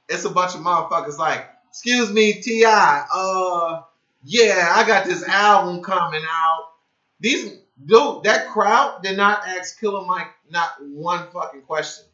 it's 0.08 0.24
a 0.24 0.30
bunch 0.30 0.54
of 0.54 0.60
motherfuckers 0.60 1.18
like, 1.18 1.46
excuse 1.76 2.10
me, 2.10 2.32
Ti, 2.32 2.64
uh, 2.64 3.82
yeah, 4.24 4.72
I 4.74 4.86
got 4.86 5.04
this 5.04 5.22
album 5.28 5.82
coming 5.82 6.22
out. 6.26 6.70
These 7.20 7.58
dude, 7.84 8.22
that 8.22 8.48
crowd 8.48 9.02
did 9.02 9.18
not 9.18 9.46
ask 9.46 9.78
Killer 9.78 10.06
Mike 10.06 10.28
not 10.50 10.70
one 10.80 11.26
fucking 11.34 11.62
question. 11.62 12.06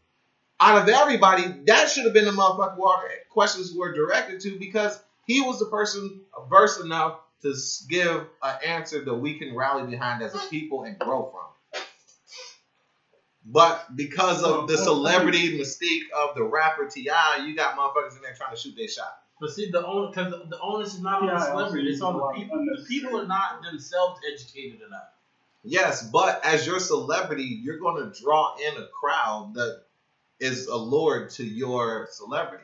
Out 0.58 0.82
of 0.82 0.88
everybody, 0.88 1.44
that 1.66 1.88
should 1.88 2.04
have 2.06 2.12
been 2.12 2.24
the 2.24 2.32
motherfucker 2.32 3.06
questions 3.30 3.72
were 3.72 3.94
directed 3.94 4.40
to 4.40 4.58
because 4.58 5.00
he 5.26 5.40
was 5.40 5.60
the 5.60 5.66
person 5.66 6.22
versed 6.50 6.80
enough 6.80 7.20
to 7.42 7.54
give 7.88 8.26
an 8.42 8.56
answer 8.66 9.04
that 9.04 9.14
we 9.14 9.38
can 9.38 9.54
rally 9.54 9.88
behind 9.88 10.24
as 10.24 10.34
a 10.34 10.38
people 10.50 10.82
and 10.82 10.98
grow 10.98 11.30
from. 11.30 11.82
But 13.46 13.94
because 13.94 14.42
of 14.42 14.66
the 14.66 14.76
celebrity 14.76 15.56
mystique 15.56 16.10
of 16.16 16.34
the 16.34 16.42
rapper 16.42 16.88
Ti, 16.88 17.10
you 17.46 17.54
got 17.54 17.76
motherfuckers 17.76 18.16
in 18.16 18.22
there 18.22 18.34
trying 18.34 18.56
to 18.56 18.60
shoot 18.60 18.74
their 18.76 18.88
shot. 18.88 19.21
But 19.42 19.50
see, 19.50 19.72
the 19.72 19.84
onus 19.84 20.14
because 20.14 20.48
the 20.48 20.60
onus 20.60 20.94
is 20.94 21.00
not 21.00 21.22
on 21.22 21.26
Yeah, 21.26 21.34
the 21.34 21.46
celebrity; 21.46 21.88
it's 21.90 22.00
on 22.00 22.16
the 22.16 22.28
people. 22.28 22.64
The 22.64 22.84
people 22.86 23.20
are 23.20 23.26
not 23.26 23.60
themselves 23.60 24.20
educated 24.32 24.82
enough. 24.86 25.08
Yes, 25.64 26.08
but 26.08 26.44
as 26.44 26.64
your 26.64 26.78
celebrity, 26.78 27.58
you're 27.60 27.80
going 27.80 28.08
to 28.08 28.22
draw 28.22 28.54
in 28.56 28.80
a 28.80 28.86
crowd 28.86 29.54
that 29.54 29.82
is 30.38 30.68
allured 30.68 31.30
to 31.30 31.44
your 31.44 32.06
celebrity. 32.12 32.62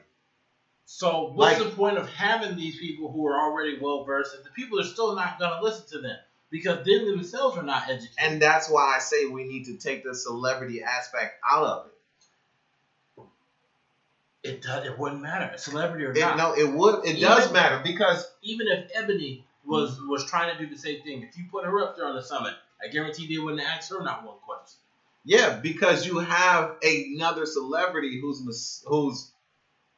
So 0.84 1.32
what's 1.34 1.58
Like- 1.58 1.68
the 1.68 1.74
point 1.74 1.98
of 1.98 2.08
having 2.08 2.54
these 2.54 2.78
people 2.78 3.10
who 3.10 3.26
are 3.26 3.36
already 3.36 3.80
well 3.80 4.04
versed 4.04 4.36
if 4.36 4.44
the 4.44 4.50
people 4.50 4.78
are 4.78 4.84
still 4.84 5.16
not 5.16 5.40
going 5.40 5.50
to 5.50 5.60
listen 5.60 5.84
to 5.88 5.98
them 5.98 6.18
because 6.48 6.84
they 6.86 6.98
themselves 6.98 7.58
are 7.58 7.64
not 7.64 7.88
educated? 7.88 8.14
And 8.18 8.40
that's 8.40 8.70
why 8.70 8.94
I 8.94 9.00
say 9.00 9.26
we 9.26 9.42
need 9.42 9.64
to 9.64 9.76
take 9.76 10.04
the 10.04 10.14
celebrity 10.14 10.80
aspect 10.80 11.40
out 11.44 11.64
of 11.64 11.86
it. 11.86 11.97
It 14.42 14.62
does. 14.62 14.86
It 14.86 14.96
wouldn't 14.98 15.20
matter, 15.20 15.56
celebrity 15.58 16.04
or 16.04 16.12
It- 16.12 16.20
not. 16.20 16.36
no, 16.36 16.54
it 16.54 16.68
would. 16.72 17.04
It 17.04 17.20
does 17.20 17.52
matter 17.52 17.80
because 17.82 18.30
Even 18.42 18.68
if 18.68 18.92
Eboni 18.94 19.42
was 19.64 19.96
mm-hmm. 19.96 20.08
was 20.08 20.24
trying 20.24 20.56
to 20.56 20.64
do 20.64 20.70
the 20.72 20.78
same 20.78 21.02
thing, 21.02 21.22
if 21.22 21.36
you 21.36 21.44
put 21.50 21.64
her 21.64 21.80
up 21.80 21.96
there 21.96 22.06
on 22.06 22.14
the 22.14 22.22
summit, 22.22 22.54
I 22.82 22.88
guarantee 22.88 23.26
they 23.26 23.38
wouldn't 23.38 23.62
ask 23.62 23.90
her 23.90 24.02
not 24.02 24.24
one 24.24 24.36
question. 24.46 24.78
yeah, 25.24 25.58
because 25.60 26.06
you 26.06 26.20
have 26.20 26.76
another 26.82 27.44
celebrity 27.46 28.20
whose 28.20 28.82
whose 28.86 29.28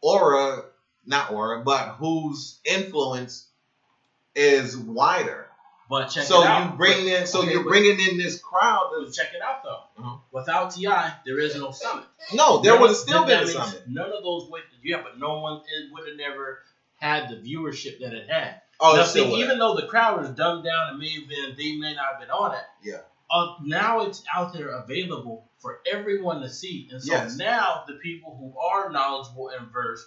aura, 0.00 0.64
not 1.04 1.30
aura, 1.32 1.62
but 1.62 1.96
whose 1.98 2.58
influence 2.64 3.46
is 4.34 4.76
wider. 4.76 5.46
But 5.90 6.06
check 6.06 6.22
so 6.22 6.42
it 6.42 6.46
out. 6.46 6.70
you 6.70 6.76
bring 6.76 7.08
in, 7.08 7.26
so 7.26 7.42
Okay, 7.42 7.50
you're 7.50 7.64
bringing 7.64 7.98
in 7.98 8.16
this 8.16 8.40
crowd. 8.40 8.92
That's, 8.96 9.16
check 9.16 9.34
it 9.34 9.42
out 9.42 9.64
though. 9.64 9.80
Uh-huh. 9.98 10.18
Without 10.30 10.70
Ti, 10.70 10.86
there 11.26 11.40
is 11.40 11.56
no 11.56 11.72
summit. 11.72 12.04
no, 12.32 12.60
there 12.60 12.78
would 12.78 12.90
have 12.90 12.96
still 12.96 13.26
been 13.26 13.42
a 13.42 13.46
summit. 13.48 13.82
None 13.88 14.06
of 14.06 14.22
those 14.22 14.48
would, 14.50 14.62
yeah, 14.84 15.02
but 15.02 15.18
no 15.18 15.40
one 15.40 15.62
would 15.92 16.08
have 16.08 16.16
never 16.16 16.60
had 16.94 17.28
the 17.28 17.34
viewership 17.34 17.98
that 18.02 18.12
it 18.12 18.30
had. 18.30 18.62
Oh, 18.78 18.94
now, 18.94 19.02
see, 19.02 19.34
even 19.42 19.58
though 19.58 19.74
the 19.74 19.88
crowd 19.88 20.22
is 20.22 20.30
dumbed 20.30 20.64
down 20.64 20.90
and 20.90 20.98
may 21.00 21.10
have 21.10 21.28
been, 21.28 21.56
they 21.58 21.76
may 21.76 21.92
not 21.94 22.12
have 22.12 22.20
been 22.20 22.30
on 22.30 22.54
it. 22.54 22.64
Yeah. 22.84 23.00
Uh, 23.28 23.56
now 23.64 24.02
it's 24.06 24.22
out 24.32 24.52
there 24.52 24.68
available 24.68 25.50
for 25.58 25.80
everyone 25.90 26.40
to 26.42 26.48
see, 26.48 26.88
and 26.92 27.02
so 27.02 27.12
Yes. 27.12 27.36
now 27.36 27.82
the 27.88 27.94
people 27.94 28.36
who 28.38 28.58
are 28.60 28.90
knowledgeable 28.90 29.48
and 29.48 29.72
versed, 29.72 30.06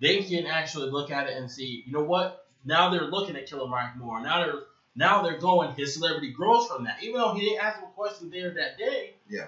they 0.00 0.22
can 0.22 0.46
actually 0.46 0.90
look 0.90 1.10
at 1.10 1.28
it 1.28 1.36
and 1.36 1.50
see, 1.50 1.82
you 1.86 1.92
know 1.92 2.04
what? 2.04 2.46
Now 2.64 2.90
they're 2.90 3.10
looking 3.10 3.36
at 3.36 3.46
Killer 3.46 3.68
Mike 3.68 3.96
more. 3.96 4.22
Now 4.22 4.44
they're 4.44 4.62
now 4.96 5.22
they're 5.22 5.38
going. 5.38 5.74
His 5.74 5.94
celebrity 5.94 6.30
grows 6.32 6.66
from 6.66 6.84
that, 6.84 7.02
even 7.02 7.20
though 7.20 7.34
he 7.34 7.40
didn't 7.46 7.62
ask 7.64 7.78
a 7.82 7.86
question 7.86 8.30
there 8.30 8.50
that 8.54 8.78
day. 8.78 9.14
Yeah. 9.28 9.46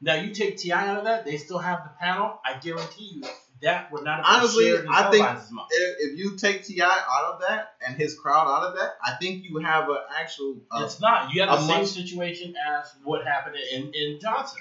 Now 0.00 0.14
you 0.14 0.32
take 0.34 0.56
Ti 0.58 0.72
out 0.72 0.98
of 0.98 1.04
that, 1.04 1.24
they 1.24 1.36
still 1.38 1.58
have 1.58 1.84
the 1.84 1.90
panel. 1.98 2.38
I 2.44 2.58
guarantee 2.58 3.12
you 3.14 3.22
that 3.62 3.90
would 3.90 4.04
not 4.04 4.16
have 4.16 4.24
been 4.26 4.34
Honestly, 4.40 4.88
I 4.90 5.10
think 5.10 5.24
as 5.24 5.50
much. 5.50 5.66
if, 5.70 6.10
if 6.12 6.18
you 6.18 6.36
take 6.36 6.64
Ti 6.64 6.82
out 6.82 7.24
of 7.32 7.40
that 7.40 7.74
and 7.86 7.96
his 7.96 8.14
crowd 8.18 8.46
out 8.46 8.68
of 8.68 8.76
that, 8.78 8.96
I 9.02 9.12
think 9.20 9.44
you 9.44 9.58
have 9.60 9.88
an 9.88 9.96
actual. 10.20 10.56
Uh, 10.70 10.82
It's 10.84 11.00
not. 11.00 11.32
You 11.32 11.40
have 11.42 11.50
the 11.50 11.56
a 11.64 11.66
same 11.68 11.78
much- 11.80 11.88
situation 11.88 12.54
as 12.68 12.92
what 13.04 13.24
happened 13.24 13.56
in, 13.72 13.92
in 13.94 14.18
Johnson. 14.20 14.60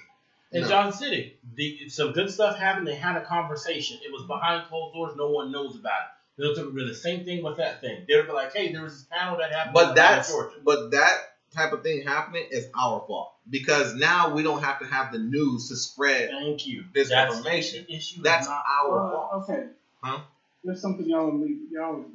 In 0.53 0.61
No. 0.61 0.69
Johnson 0.69 0.99
City. 1.09 1.37
The, 1.55 1.89
some 1.89 2.13
good 2.13 2.29
stuff 2.29 2.57
happened. 2.57 2.87
They 2.87 2.95
had 2.95 3.17
a 3.17 3.25
conversation. 3.25 3.97
It 4.05 4.11
was 4.13 4.23
behind 4.27 4.67
closed 4.67 4.93
doors. 4.93 5.13
No 5.17 5.31
one 5.31 5.51
knows 5.51 5.75
about 5.75 5.91
it. 5.91 6.13
They'll 6.37 6.55
do 6.55 6.71
the 6.87 6.95
same 6.95 7.25
thing 7.25 7.43
with 7.43 7.57
that 7.57 7.81
thing. 7.81 8.05
They'll 8.07 8.25
be 8.25 8.31
like, 8.31 8.53
hey, 8.53 8.71
there 8.71 8.83
was 8.83 8.93
this 8.93 9.03
panel 9.11 9.37
that 9.37 9.51
happened 9.51 9.73
but 9.73 9.89
in 9.89 9.95
that's 9.95 10.31
Georgia. 10.31 10.55
but 10.63 10.91
that 10.91 11.35
type 11.53 11.73
of 11.73 11.83
thing 11.83 12.01
happening 12.01 12.47
is 12.49 12.67
our 12.75 13.03
fault 13.05 13.33
because 13.49 13.93
now 13.95 14.33
we 14.33 14.41
don't 14.41 14.63
have 14.63 14.79
to 14.79 14.85
have 14.85 15.11
the 15.11 15.19
news 15.19 15.69
to 15.69 15.75
spread. 15.75 16.29
Thank 16.29 16.65
you. 16.65 16.85
This 16.93 17.09
That's 17.09 17.35
information. 17.35 17.85
The 17.87 17.95
issue 17.95 18.21
that's 18.23 18.47
not, 18.47 18.63
our 18.79 19.11
fault. 19.11 19.29
Uh, 19.31 19.53
okay. 19.53 19.67
Huh? 20.01 20.19
There's 20.63 20.81
something 20.81 21.07
y'all. 21.07 21.47
Y'all. 21.71 22.05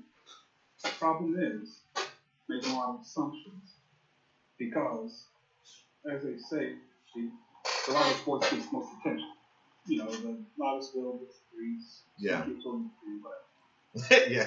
The 0.82 0.88
problem 0.90 1.36
is 1.38 1.80
making 2.48 2.72
a 2.72 2.76
lot 2.76 2.94
of 2.94 3.00
assumptions 3.02 3.72
because, 4.58 5.24
as 6.10 6.22
they 6.22 6.38
say, 6.38 6.72
the, 7.14 7.30
the 7.86 7.92
lot 7.92 8.10
of 8.10 8.16
sports 8.16 8.50
gets 8.50 8.72
most 8.72 8.88
attention. 9.00 9.28
You 9.86 9.98
know, 9.98 10.10
the 10.10 10.38
loudest 10.58 10.94
will 10.94 11.18
gets 11.18 11.36
the 11.36 11.56
threes. 11.56 12.00
Yeah. 12.18 12.44
Gets 12.46 12.64
on 12.66 12.84
the 12.84 12.90
three, 13.02 13.18
but 13.22 13.47
yeah. 14.28 14.46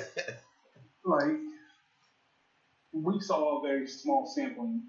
like 1.06 1.38
we 2.94 3.20
saw 3.20 3.60
a 3.60 3.62
very 3.62 3.88
small 3.88 4.26
sampling 4.26 4.84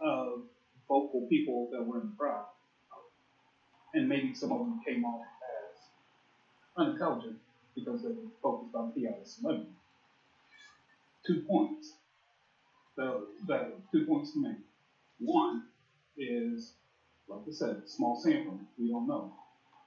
of 0.00 0.42
vocal 0.88 1.26
people 1.28 1.68
that 1.72 1.82
were 1.84 1.98
in 1.98 2.06
the 2.06 2.12
crowd, 2.18 2.44
and 3.94 4.08
maybe 4.08 4.34
some 4.34 4.52
of 4.52 4.60
them 4.60 4.80
came 4.86 5.04
off 5.04 5.22
as 5.62 5.78
unintelligent 6.78 7.36
because 7.76 8.02
they 8.02 8.08
were 8.10 8.30
focused 8.42 8.74
on 8.74 8.92
T.I.'s 8.94 9.36
celebrity. 9.40 9.70
Two 11.26 11.42
points. 11.48 11.94
The, 12.96 13.26
the 13.46 13.74
two 13.92 14.06
points 14.06 14.32
to 14.32 14.42
make. 14.42 14.58
One 15.20 15.62
is, 16.18 16.74
like 17.28 17.42
I 17.48 17.52
said, 17.52 17.76
small 17.86 18.16
sampling. 18.16 18.66
We 18.78 18.90
don't 18.90 19.06
know. 19.08 19.32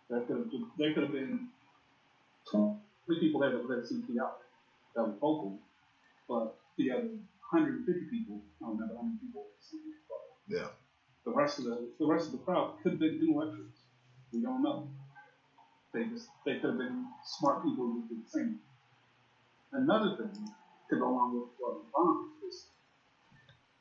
There 0.10 0.22
could 0.22 0.38
have 0.38 0.48
there 0.78 0.94
could 0.94 1.04
have 1.04 1.12
been 1.14 1.48
three 3.06 3.20
people 3.20 3.42
there 3.42 3.52
that 3.52 3.62
were 3.62 3.68
there 3.70 3.82
to 3.82 3.88
see 3.88 4.02
T.I. 4.08 4.26
that 4.96 5.04
were 5.04 5.16
vocal, 5.22 5.58
but 6.30 6.56
the 6.78 6.92
other 6.92 7.08
150 7.52 7.84
people, 8.12 8.42
I 8.62 8.66
don't 8.66 8.78
remember 8.78 8.96
how 8.96 9.04
many 9.04 9.18
people 9.22 9.42
were 9.42 9.60
seeing 9.62 9.84
it, 9.86 10.00
Yeah. 10.48 10.70
the 11.26 11.34
rest 11.34 11.60
of 11.60 11.66
the 11.66 11.90
the 12.00 12.08
rest 12.08 12.28
of 12.28 12.34
the 12.34 12.40
crowd 12.40 12.74
could 12.84 12.94
have 12.94 13.00
been 13.00 13.20
intellectuals. 13.22 13.78
We 14.34 14.42
don't 14.42 14.64
know. 14.64 14.88
They 15.94 16.06
just 16.06 16.28
they 16.46 16.56
could 16.56 16.72
have 16.72 16.78
been 16.78 17.06
smart 17.26 17.64
people 17.64 17.86
who 17.86 18.04
did 18.10 18.20
the 18.20 18.30
same. 18.30 18.58
Another 19.74 20.16
thing 20.18 20.34
to 20.92 20.98
go 20.98 21.10
along 21.10 21.34
with 21.36 21.46
what 21.60 21.76
Ron 21.98 22.28
is 22.48 22.68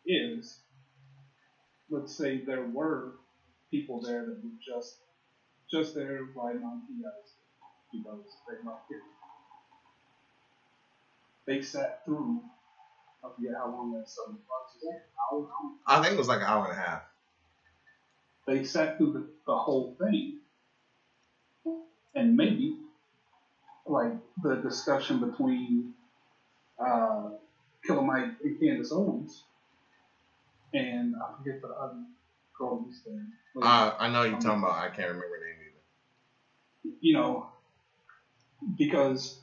is 0.06 0.60
let's 1.90 2.16
say 2.16 2.42
there 2.46 2.64
were 2.64 3.14
people 3.70 4.00
there 4.02 4.24
that 4.24 4.38
were 4.42 4.50
just 4.66 4.96
just 5.70 5.94
there 5.94 6.20
riding 6.36 6.62
on 6.64 6.82
T.I.'s 6.86 7.34
because 7.92 8.20
they 8.48 8.54
liked 8.66 8.90
it. 8.90 9.00
They 11.46 11.62
sat 11.62 12.04
through 12.04 12.40
I 13.24 13.28
forget 13.34 13.52
how 13.58 13.70
long 13.70 13.92
that 13.92 14.08
seven 14.08 14.38
was. 14.48 14.74
Was 14.74 14.82
an 14.84 14.98
hour? 15.32 15.46
How? 15.86 15.98
I 15.98 16.02
think 16.02 16.14
it 16.14 16.18
was 16.18 16.28
like 16.28 16.40
an 16.40 16.46
hour 16.46 16.64
and 16.64 16.72
a 16.72 16.80
half. 16.80 17.02
they 18.46 18.64
sat 18.64 18.96
through 18.96 19.12
the, 19.12 19.26
the 19.46 19.56
whole 19.56 19.94
thing. 20.00 20.36
And 22.14 22.36
maybe, 22.36 22.76
like, 23.86 24.12
the 24.42 24.56
discussion 24.56 25.20
between 25.20 25.92
uh, 26.78 27.30
Killer 27.86 28.02
Mike 28.02 28.32
and 28.42 28.58
Candace 28.58 28.92
Owens, 28.92 29.44
and 30.74 31.14
I 31.16 31.36
forget 31.36 31.62
the 31.62 31.68
other 31.68 31.98
girl 32.58 32.78
who's 32.78 33.00
there. 33.06 33.62
Uh, 33.62 33.92
I 33.98 34.08
know 34.08 34.24
you're 34.24 34.40
talking 34.40 34.58
about. 34.58 34.76
I 34.78 34.88
can't 34.88 35.08
remember 35.08 35.36
her 35.38 35.46
name 35.46 35.56
either. 35.62 36.94
you 37.00 37.14
know, 37.14 37.49
because 38.76 39.40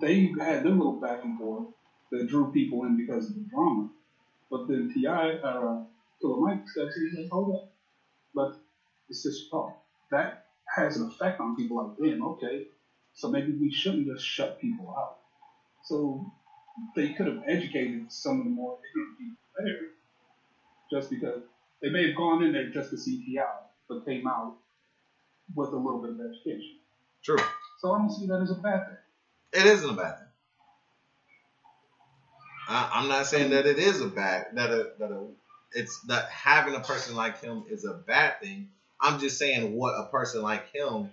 they 0.00 0.32
had 0.40 0.64
their 0.64 0.72
little 0.72 1.00
back 1.00 1.24
and 1.24 1.38
forth 1.38 1.66
that 2.10 2.28
drew 2.28 2.52
people 2.52 2.84
in 2.84 2.96
because 2.96 3.28
of 3.28 3.34
the 3.34 3.46
drama. 3.50 3.88
But 4.50 4.66
then 4.68 4.90
T.I., 4.92 5.32
uh, 5.36 5.82
Killer 6.20 6.40
Mike 6.40 6.68
steps 6.68 6.96
in 6.96 7.02
and 7.04 7.16
says, 7.16 7.28
hold 7.30 7.54
up, 7.54 7.70
but 8.34 8.56
it's 9.08 9.22
just 9.22 9.50
talk. 9.50 9.78
That 10.10 10.46
has 10.76 10.96
an 10.96 11.06
effect 11.06 11.40
on 11.40 11.56
people 11.56 11.76
like, 11.76 11.96
them. 11.98 12.24
okay, 12.24 12.66
so 13.12 13.28
maybe 13.30 13.52
we 13.52 13.70
shouldn't 13.70 14.06
just 14.06 14.24
shut 14.24 14.60
people 14.60 14.94
out. 14.96 15.18
So 15.84 16.32
they 16.96 17.10
could 17.10 17.26
have 17.26 17.42
educated 17.46 18.10
some 18.10 18.38
of 18.38 18.44
the 18.44 18.50
more 18.50 18.78
ignorant 18.90 19.18
people 19.18 19.36
there 19.58 19.88
just 20.90 21.10
because 21.10 21.42
they 21.82 21.90
may 21.90 22.08
have 22.08 22.16
gone 22.16 22.42
in 22.42 22.52
there 22.52 22.70
just 22.70 22.90
to 22.90 22.98
see 22.98 23.24
T.I., 23.24 23.44
but 23.88 24.04
came 24.06 24.26
out 24.26 24.56
with 25.54 25.70
a 25.70 25.76
little 25.76 26.00
bit 26.00 26.10
of 26.10 26.20
education. 26.20 26.78
True. 27.22 27.38
So 27.78 27.92
I 27.92 27.98
don't 27.98 28.10
see 28.10 28.26
that 28.26 28.40
as 28.40 28.50
a 28.50 28.54
bad 28.56 28.86
thing. 28.86 28.96
It 29.52 29.66
isn't 29.66 29.88
a 29.88 29.94
bad 29.94 30.18
thing. 30.18 30.28
I, 32.68 32.90
I'm 32.92 33.08
not 33.08 33.26
saying 33.26 33.50
that 33.50 33.66
it 33.66 33.78
is 33.78 34.00
a 34.00 34.08
bad 34.08 34.46
that 34.54 34.70
a 34.70 34.90
that 34.98 35.10
a 35.10 35.26
it's 35.72 36.00
that 36.08 36.28
having 36.28 36.74
a 36.74 36.80
person 36.80 37.14
like 37.14 37.40
him 37.40 37.64
is 37.70 37.84
a 37.84 37.94
bad 37.94 38.40
thing. 38.40 38.68
I'm 39.00 39.18
just 39.18 39.38
saying 39.38 39.74
what 39.74 39.92
a 39.92 40.04
person 40.10 40.42
like 40.42 40.70
him 40.72 41.10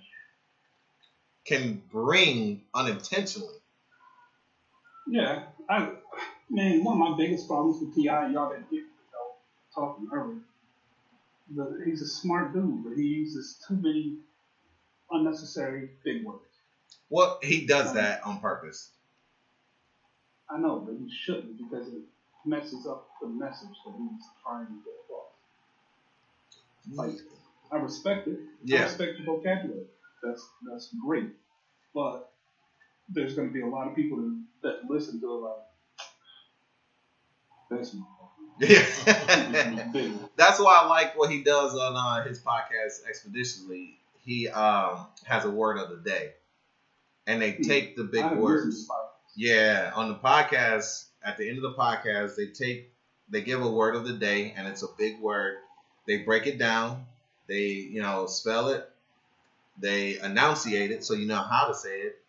can 1.46 1.82
bring 1.92 2.64
unintentionally. 2.74 3.56
Yeah, 5.08 5.44
I 5.70 5.92
man, 6.50 6.84
one 6.84 7.02
of 7.02 7.10
my 7.12 7.18
biggest 7.18 7.48
problems 7.48 7.80
with 7.82 7.96
Ti, 7.96 8.04
y'all 8.04 8.50
didn't 8.50 8.70
get 8.72 8.82
talking 9.74 10.08
earlier. 10.14 10.40
The, 11.56 11.84
he's 11.86 12.02
a 12.02 12.08
smart 12.08 12.54
dude, 12.54 12.84
but 12.84 12.94
he 12.98 13.04
uses 13.04 13.62
too 13.68 13.76
many 13.76 14.18
unnecessary 15.12 15.92
big 16.04 16.26
words. 16.26 16.45
Well, 17.10 17.40
he 17.42 17.66
does 17.66 17.94
that 17.94 18.24
on 18.26 18.40
purpose. 18.40 18.90
I 20.50 20.58
know, 20.58 20.78
but 20.86 20.96
he 20.96 21.10
shouldn't 21.12 21.58
because 21.58 21.88
it 21.88 22.02
messes 22.46 22.86
up 22.88 23.08
the 23.22 23.28
message 23.28 23.70
that 23.86 23.94
he's 23.98 24.24
trying 24.44 24.68
to 24.68 24.74
get 24.74 24.94
across. 25.06 25.32
Like, 26.94 27.22
I 27.72 27.78
respect 27.78 28.28
it. 28.28 28.40
I 28.74 28.84
respect 28.84 29.18
your 29.20 29.38
vocabulary. 29.38 29.86
That's 30.24 30.48
that's 30.70 30.90
great. 31.04 31.30
But 31.94 32.32
there's 33.10 33.36
going 33.36 33.48
to 33.50 33.54
be 33.54 33.62
a 33.62 33.68
lot 33.68 33.88
of 33.88 33.96
people 33.96 34.18
that, 34.18 34.44
that 34.64 34.90
listen 34.90 35.20
to 35.22 35.28
it 35.28 35.40
like, 37.70 37.80
this 37.80 37.96
Yeah. 38.60 38.80
motherfucker. 38.80 39.92
big. 39.94 40.14
That's 40.36 40.60
why 40.60 40.82
I 40.84 40.88
like 40.88 41.18
what 41.18 41.32
he 41.32 41.44
does 41.44 41.76
on 41.76 41.96
uh, 41.96 42.24
his 42.28 42.40
podcast 42.40 43.08
Expeditiously. 43.08 44.00
He 44.24 44.48
um, 44.50 45.06
has 45.26 45.46
a 45.46 45.52
word 45.52 45.78
of 45.78 45.90
the 45.90 45.98
day, 45.98 46.32
and 47.28 47.42
they 47.42 47.54
take 47.54 47.96
the 47.96 48.04
big 48.04 48.26
words. 48.32 48.66
listened 48.66 48.88
to 48.88 48.92
podcasts. 48.92 49.34
Yeah, 49.36 49.92
on 49.96 50.10
the 50.10 50.16
podcast, 50.16 51.06
at 51.24 51.38
the 51.38 51.48
end 51.48 51.58
of 51.58 51.64
the 51.64 51.74
podcast, 51.74 52.36
they 52.36 52.48
take 52.48 52.92
they 53.30 53.42
give 53.42 53.62
a 53.62 53.70
word 53.70 53.96
of 53.96 54.06
the 54.06 54.14
day, 54.14 54.54
and 54.56 54.68
it's 54.68 54.84
a 54.84 54.88
big 54.98 55.20
word. 55.20 55.58
They 56.08 56.18
break 56.18 56.46
it 56.48 56.58
down. 56.58 57.06
They 57.48 57.64
you 57.64 58.02
know 58.02 58.28
spell 58.28 58.70
it. 58.70 58.90
They 59.78 60.20
enunciate 60.20 60.92
it 60.92 61.04
so 61.04 61.14
you 61.14 61.28
know 61.28 61.42
how 61.42 61.68
to 61.68 61.74
say 61.74 62.00
it. 62.00 62.22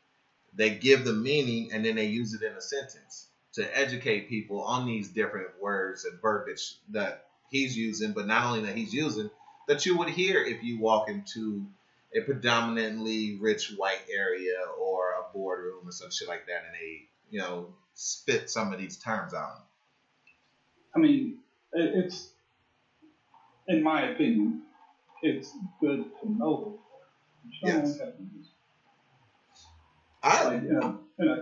They 0.54 0.70
give 0.70 1.04
the 1.04 1.12
meaning, 1.12 1.72
and 1.72 1.84
then 1.84 1.96
they 1.96 2.06
use 2.06 2.34
it 2.34 2.42
in 2.42 2.52
a 2.52 2.60
sentence 2.60 3.28
to 3.52 3.78
educate 3.78 4.28
people 4.28 4.62
on 4.62 4.86
these 4.86 5.08
different 5.08 5.48
words 5.60 6.04
and 6.04 6.20
verbiage 6.20 6.76
that 6.90 7.26
he's 7.50 7.76
using. 7.76 8.12
But 8.12 8.26
not 8.26 8.44
only 8.46 8.62
that 8.62 8.76
he's 8.76 8.92
using, 8.92 9.30
that 9.68 9.84
you 9.86 9.96
would 9.98 10.08
hear 10.08 10.42
if 10.42 10.62
you 10.62 10.78
walk 10.80 11.08
into 11.08 11.66
a 12.16 12.22
predominantly 12.22 13.36
rich 13.40 13.70
white 13.74 14.02
area 14.10 14.54
or 14.78 15.12
a 15.12 15.22
boardroom 15.32 15.88
or 15.88 15.92
some 15.92 16.10
shit 16.10 16.28
like 16.28 16.46
that, 16.46 16.64
and 16.64 16.74
they, 16.74 17.04
you 17.30 17.40
know, 17.40 17.70
spit 17.94 18.50
some 18.50 18.72
of 18.72 18.78
these 18.78 18.96
terms 18.96 19.34
out. 19.34 19.62
I 20.96 20.98
mean, 21.00 21.36
it's, 21.72 22.30
in 23.68 23.82
my 23.82 24.02
opinion, 24.02 24.60
it's 25.22 25.54
good 25.80 26.04
to 26.22 26.30
know 26.30 26.56
those 26.56 26.78
words. 26.90 27.60
Don't 27.62 27.76
Yes. 27.78 27.98
have 28.00 28.14
to 28.16 28.22
use 28.22 28.50
I 30.22 30.44
like, 30.44 30.62
in 30.62 30.76
a, 30.76 31.22
in 31.22 31.28
a 31.28 31.36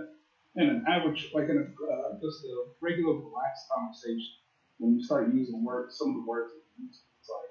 in 0.56 0.68
an 0.68 0.82
average, 0.86 1.28
like 1.34 1.48
in 1.48 1.58
a 1.58 1.60
uh, 1.62 2.12
just 2.22 2.44
a 2.44 2.64
regular 2.80 3.14
relaxed 3.14 3.66
conversation, 3.74 4.34
when 4.78 4.94
you 4.94 5.02
start 5.02 5.28
using 5.28 5.64
words, 5.64 5.96
some 5.96 6.10
of 6.10 6.14
the 6.14 6.24
words 6.28 6.50
that 6.52 6.60
you 6.78 6.84
use, 6.86 7.00
it's 7.20 7.28
like, 7.30 7.50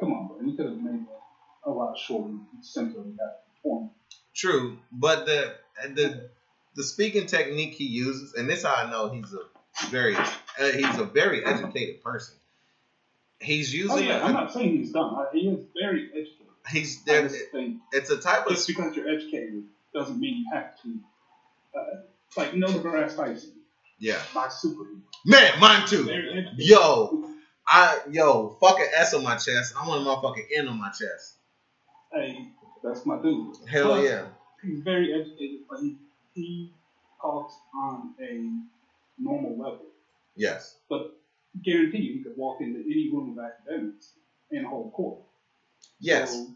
come 0.00 0.12
on, 0.12 0.26
bro, 0.28 0.40
you 0.40 0.54
could 0.54 0.66
have 0.66 0.76
made 0.76 0.96
it 1.00 1.06
a 1.68 1.72
lot 1.72 1.98
shorter 1.98 2.28
and 2.30 2.40
simpler 2.62 3.02
than 3.02 3.16
that 3.16 3.42
point. 3.62 3.90
True, 4.34 4.78
but 4.92 5.26
the 5.26 5.54
the 5.94 6.30
the 6.74 6.82
speaking 6.84 7.26
technique 7.26 7.74
he 7.74 7.84
uses, 7.84 8.34
and 8.34 8.48
this 8.48 8.62
how 8.64 8.74
I 8.74 8.90
know 8.90 9.10
he's 9.10 9.32
a 9.34 9.88
very 9.90 10.16
uh, 10.16 10.28
he's 10.60 10.98
a 10.98 11.04
very 11.04 11.44
educated 11.44 12.02
person. 12.02 12.36
He's 13.40 13.72
using. 13.74 13.90
Oh 13.90 14.00
yeah, 14.00 14.24
I'm 14.24 14.32
not 14.32 14.52
saying 14.52 14.78
he's 14.78 14.92
dumb. 14.92 15.14
I- 15.16 15.28
He 15.36 15.48
is 15.48 15.64
very 15.80 16.08
educated. 16.12 16.46
he's 16.70 17.04
there. 17.04 17.28
think 17.28 17.78
It's 17.92 18.10
a 18.10 18.18
type 18.18 18.46
of 18.46 18.52
just 18.52 18.68
because 18.68 18.96
you're 18.96 19.08
educated 19.08 19.64
doesn't 19.94 20.18
mean 20.20 20.38
you 20.38 20.46
have 20.52 20.80
to. 20.82 20.98
Uh, 21.78 22.00
like 22.36 22.54
Neil 22.54 22.68
deGrasse 22.68 23.16
Tyson, 23.16 23.52
yeah. 23.98 24.20
my 24.34 24.46
superhero. 24.48 25.00
Man, 25.24 25.58
mine 25.60 25.86
too. 25.88 26.04
Yo, 26.56 27.30
I 27.66 28.00
yo 28.10 28.56
fucking 28.60 28.86
S 28.96 29.14
on 29.14 29.24
my 29.24 29.34
chest. 29.36 29.74
I 29.78 29.86
want 29.88 30.02
a 30.02 30.04
motherfucking 30.08 30.46
N 30.56 30.68
on 30.68 30.78
my 30.78 30.90
chest. 30.90 31.36
Hey, 32.12 32.48
that's 32.82 33.04
my 33.06 33.20
dude. 33.20 33.56
Hell 33.68 33.86
Plus, 33.86 34.04
yeah. 34.04 34.26
He's 34.62 34.80
very 34.80 35.12
educated, 35.12 35.60
but 35.68 35.80
he 35.80 35.96
he 36.34 36.72
talks 37.20 37.54
on 37.74 38.14
a 38.20 38.50
normal 39.18 39.52
level. 39.52 39.86
Yes. 40.36 40.76
But 40.88 41.18
guarantee 41.62 41.98
you, 41.98 42.14
he 42.14 42.22
could 42.22 42.36
walk 42.36 42.60
into 42.60 42.80
any 42.80 43.10
room 43.12 43.36
of 43.38 43.44
academics 43.44 44.12
and 44.50 44.66
hold 44.66 44.92
court. 44.92 45.18
Yes. 46.00 46.32
So, 46.32 46.46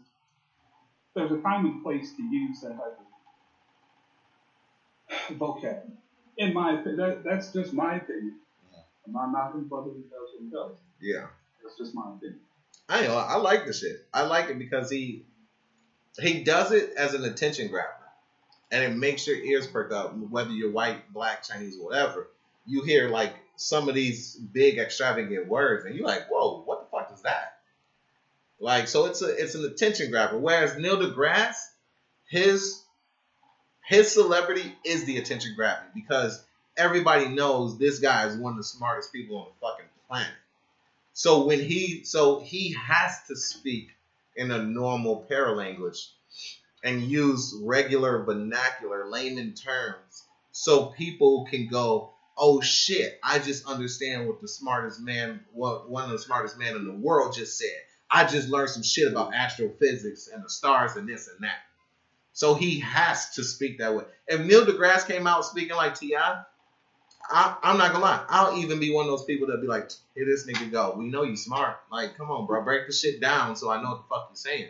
there's 1.15 1.31
a 1.31 1.37
time 1.37 1.65
and 1.65 1.83
place 1.83 2.13
to 2.15 2.23
use 2.23 2.61
that 2.61 2.77
type 2.77 2.97
of 5.29 5.37
vocab. 5.37 5.81
In 6.37 6.53
my 6.53 6.79
opinion, 6.79 6.97
that, 6.97 7.23
that's 7.23 7.51
just 7.51 7.73
my 7.73 7.95
opinion. 7.97 8.39
I'm 9.05 9.13
not 9.13 9.31
knocking 9.31 9.61
the 9.61 9.67
brother 9.67 9.89
who 9.89 10.01
does 10.03 10.29
what 10.33 10.41
he 10.41 10.49
does. 10.49 10.77
Yeah. 10.99 11.27
That's 11.61 11.77
just 11.77 11.93
my 11.93 12.13
opinion. 12.15 12.39
I 12.89 13.05
know. 13.05 13.15
I 13.15 13.35
like 13.37 13.65
the 13.65 13.73
shit. 13.73 13.97
I 14.13 14.23
like 14.23 14.49
it 14.49 14.57
because 14.57 14.89
he 14.89 15.23
he 16.21 16.43
does 16.43 16.71
it 16.71 16.93
as 16.95 17.13
an 17.13 17.23
attention 17.25 17.69
grabber, 17.69 17.89
and 18.71 18.83
it 18.83 18.95
makes 18.95 19.25
your 19.27 19.37
ears 19.37 19.67
perk 19.67 19.91
up. 19.91 20.15
Whether 20.15 20.51
you're 20.51 20.71
white, 20.71 21.11
black, 21.13 21.43
Chinese, 21.43 21.75
whatever, 21.79 22.29
you 22.65 22.83
hear 22.83 23.09
like 23.09 23.33
some 23.55 23.89
of 23.89 23.95
these 23.95 24.35
big 24.35 24.77
extravagant 24.77 25.47
words, 25.47 25.85
and 25.85 25.95
you're 25.95 26.07
like, 26.07 26.29
"Whoa, 26.29 26.61
what 26.63 26.81
the 26.81 26.97
fuck 26.97 27.11
is 27.13 27.21
that?" 27.23 27.59
Like, 28.59 28.87
so 28.87 29.05
it's 29.05 29.21
a 29.21 29.27
it's 29.27 29.55
an 29.55 29.65
attention 29.65 30.11
grabber. 30.11 30.37
Whereas 30.37 30.77
Neil 30.77 30.97
deGrasse, 30.97 31.57
his 32.29 32.83
his 33.85 34.11
celebrity 34.11 34.75
is 34.85 35.05
the 35.05 35.17
attention 35.17 35.53
grabbing 35.55 35.89
because 35.93 36.43
everybody 36.77 37.27
knows 37.27 37.77
this 37.77 37.99
guy 37.99 38.25
is 38.27 38.37
one 38.37 38.53
of 38.53 38.57
the 38.57 38.63
smartest 38.63 39.11
people 39.11 39.37
on 39.37 39.47
the 39.47 39.67
fucking 39.67 39.89
planet. 40.07 40.33
So 41.13 41.45
when 41.45 41.59
he 41.59 42.03
so 42.05 42.39
he 42.39 42.73
has 42.73 43.23
to 43.27 43.35
speak 43.35 43.89
in 44.35 44.51
a 44.51 44.63
normal 44.63 45.25
paralanguage 45.29 46.09
and 46.83 47.03
use 47.03 47.55
regular 47.63 48.23
vernacular 48.23 49.09
layman 49.09 49.53
terms 49.53 50.25
so 50.51 50.87
people 50.87 51.45
can 51.49 51.67
go, 51.67 52.13
oh 52.37 52.61
shit, 52.61 53.19
I 53.23 53.39
just 53.39 53.65
understand 53.65 54.27
what 54.27 54.41
the 54.41 54.47
smartest 54.47 55.01
man 55.01 55.41
what 55.51 55.89
one 55.89 56.05
of 56.05 56.11
the 56.11 56.19
smartest 56.19 56.57
men 56.57 56.75
in 56.75 56.85
the 56.85 56.93
world 56.93 57.33
just 57.35 57.57
said. 57.57 57.77
I 58.09 58.25
just 58.25 58.49
learned 58.49 58.69
some 58.69 58.83
shit 58.83 59.11
about 59.11 59.33
astrophysics 59.33 60.29
and 60.31 60.43
the 60.43 60.49
stars 60.49 60.95
and 60.95 61.07
this 61.07 61.27
and 61.27 61.43
that. 61.43 61.57
So 62.33 62.55
he 62.55 62.79
has 62.79 63.31
to 63.31 63.43
speak 63.43 63.79
that 63.79 63.95
way. 63.95 64.03
If 64.27 64.41
Neil 64.41 64.65
deGrasse 64.65 65.07
came 65.07 65.27
out 65.27 65.45
speaking 65.45 65.75
like 65.75 65.97
T.I., 65.97 66.43
I, 67.29 67.55
I'm 67.63 67.77
not 67.77 67.91
gonna 67.93 68.03
lie. 68.03 68.25
I'll 68.29 68.57
even 68.57 68.79
be 68.79 68.91
one 68.91 69.05
of 69.05 69.11
those 69.11 69.25
people 69.25 69.47
that 69.47 69.61
be 69.61 69.67
like, 69.67 69.89
"Here 70.15 70.25
this 70.25 70.45
nigga 70.45 70.71
go. 70.71 70.95
We 70.97 71.05
know 71.09 71.23
you 71.23 71.37
smart. 71.37 71.77
Like, 71.91 72.17
come 72.17 72.29
on, 72.29 72.45
bro, 72.45 72.61
break 72.63 72.87
the 72.87 72.93
shit 72.93 73.21
down 73.21 73.55
so 73.55 73.71
I 73.71 73.81
know 73.81 73.89
what 73.91 73.97
the 74.03 74.07
fuck 74.09 74.27
you're 74.29 74.35
saying." 74.35 74.69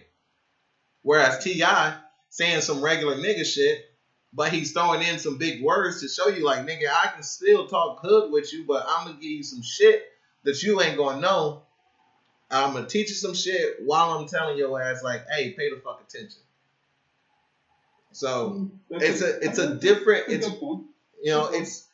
Whereas 1.01 1.43
T.I. 1.43 1.97
saying 2.29 2.61
some 2.61 2.83
regular 2.83 3.15
nigga 3.15 3.45
shit, 3.45 3.85
but 4.33 4.51
he's 4.53 4.71
throwing 4.71 5.01
in 5.01 5.19
some 5.19 5.37
big 5.37 5.61
words 5.61 6.01
to 6.01 6.07
show 6.07 6.29
you, 6.29 6.45
like, 6.45 6.65
nigga, 6.65 6.87
I 6.89 7.07
can 7.13 7.23
still 7.23 7.67
talk 7.67 7.99
hood 8.01 8.31
with 8.31 8.53
you, 8.53 8.65
but 8.65 8.85
I'm 8.87 9.05
gonna 9.07 9.19
give 9.19 9.31
you 9.31 9.43
some 9.43 9.61
shit 9.61 10.05
that 10.43 10.63
you 10.63 10.81
ain't 10.81 10.97
gonna 10.97 11.19
know. 11.19 11.63
I'm 12.49 12.73
gonna 12.73 12.87
teach 12.87 13.09
you 13.09 13.15
some 13.15 13.33
shit 13.33 13.77
while 13.83 14.11
I'm 14.11 14.27
telling 14.27 14.57
your 14.57 14.81
ass, 14.81 15.03
like, 15.03 15.27
hey, 15.29 15.51
pay 15.51 15.69
the 15.69 15.81
fuck 15.83 16.01
attention. 16.07 16.41
So 18.11 18.69
That's 18.89 19.03
it's 19.03 19.21
a 19.21 19.39
it's 19.39 19.57
a 19.57 19.75
different 19.75 20.25
it's 20.29 20.45
a 20.47 20.51
good 20.51 20.59
point. 20.59 20.83
you 21.21 21.31
know 21.31 21.47
it's 21.47 21.87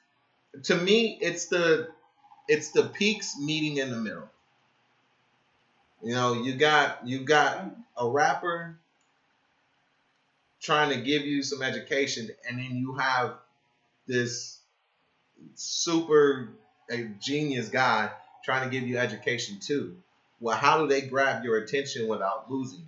to 0.64 0.76
me 0.76 1.18
it's 1.22 1.46
the 1.48 1.90
it's 2.48 2.72
the 2.72 2.84
peaks 2.84 3.38
meeting 3.40 3.78
in 3.78 3.92
the 3.92 3.98
middle. 3.98 4.30
You 6.04 6.14
know 6.14 6.34
you 6.34 6.56
got 6.56 7.08
you 7.08 7.24
got 7.24 7.66
a 7.98 8.08
rapper 8.08 8.78
trying 10.62 10.90
to 10.90 11.06
give 11.06 11.24
you 11.24 11.44
some 11.44 11.62
education 11.62 12.30
and 12.48 12.58
then 12.58 12.76
you 12.76 12.96
have 12.96 13.36
this 14.08 14.60
super 15.56 16.50
a 16.90 17.04
genius 17.20 17.70
guy 17.70 18.10
trying 18.44 18.70
to 18.70 18.76
give 18.76 18.88
you 18.88 18.98
education 18.98 19.60
too. 19.60 19.98
Well 20.40 20.58
how 20.58 20.80
do 20.80 20.88
they 20.88 21.02
grab 21.02 21.44
your 21.44 21.58
attention 21.58 22.08
without 22.08 22.50
losing 22.50 22.80
you? 22.80 22.86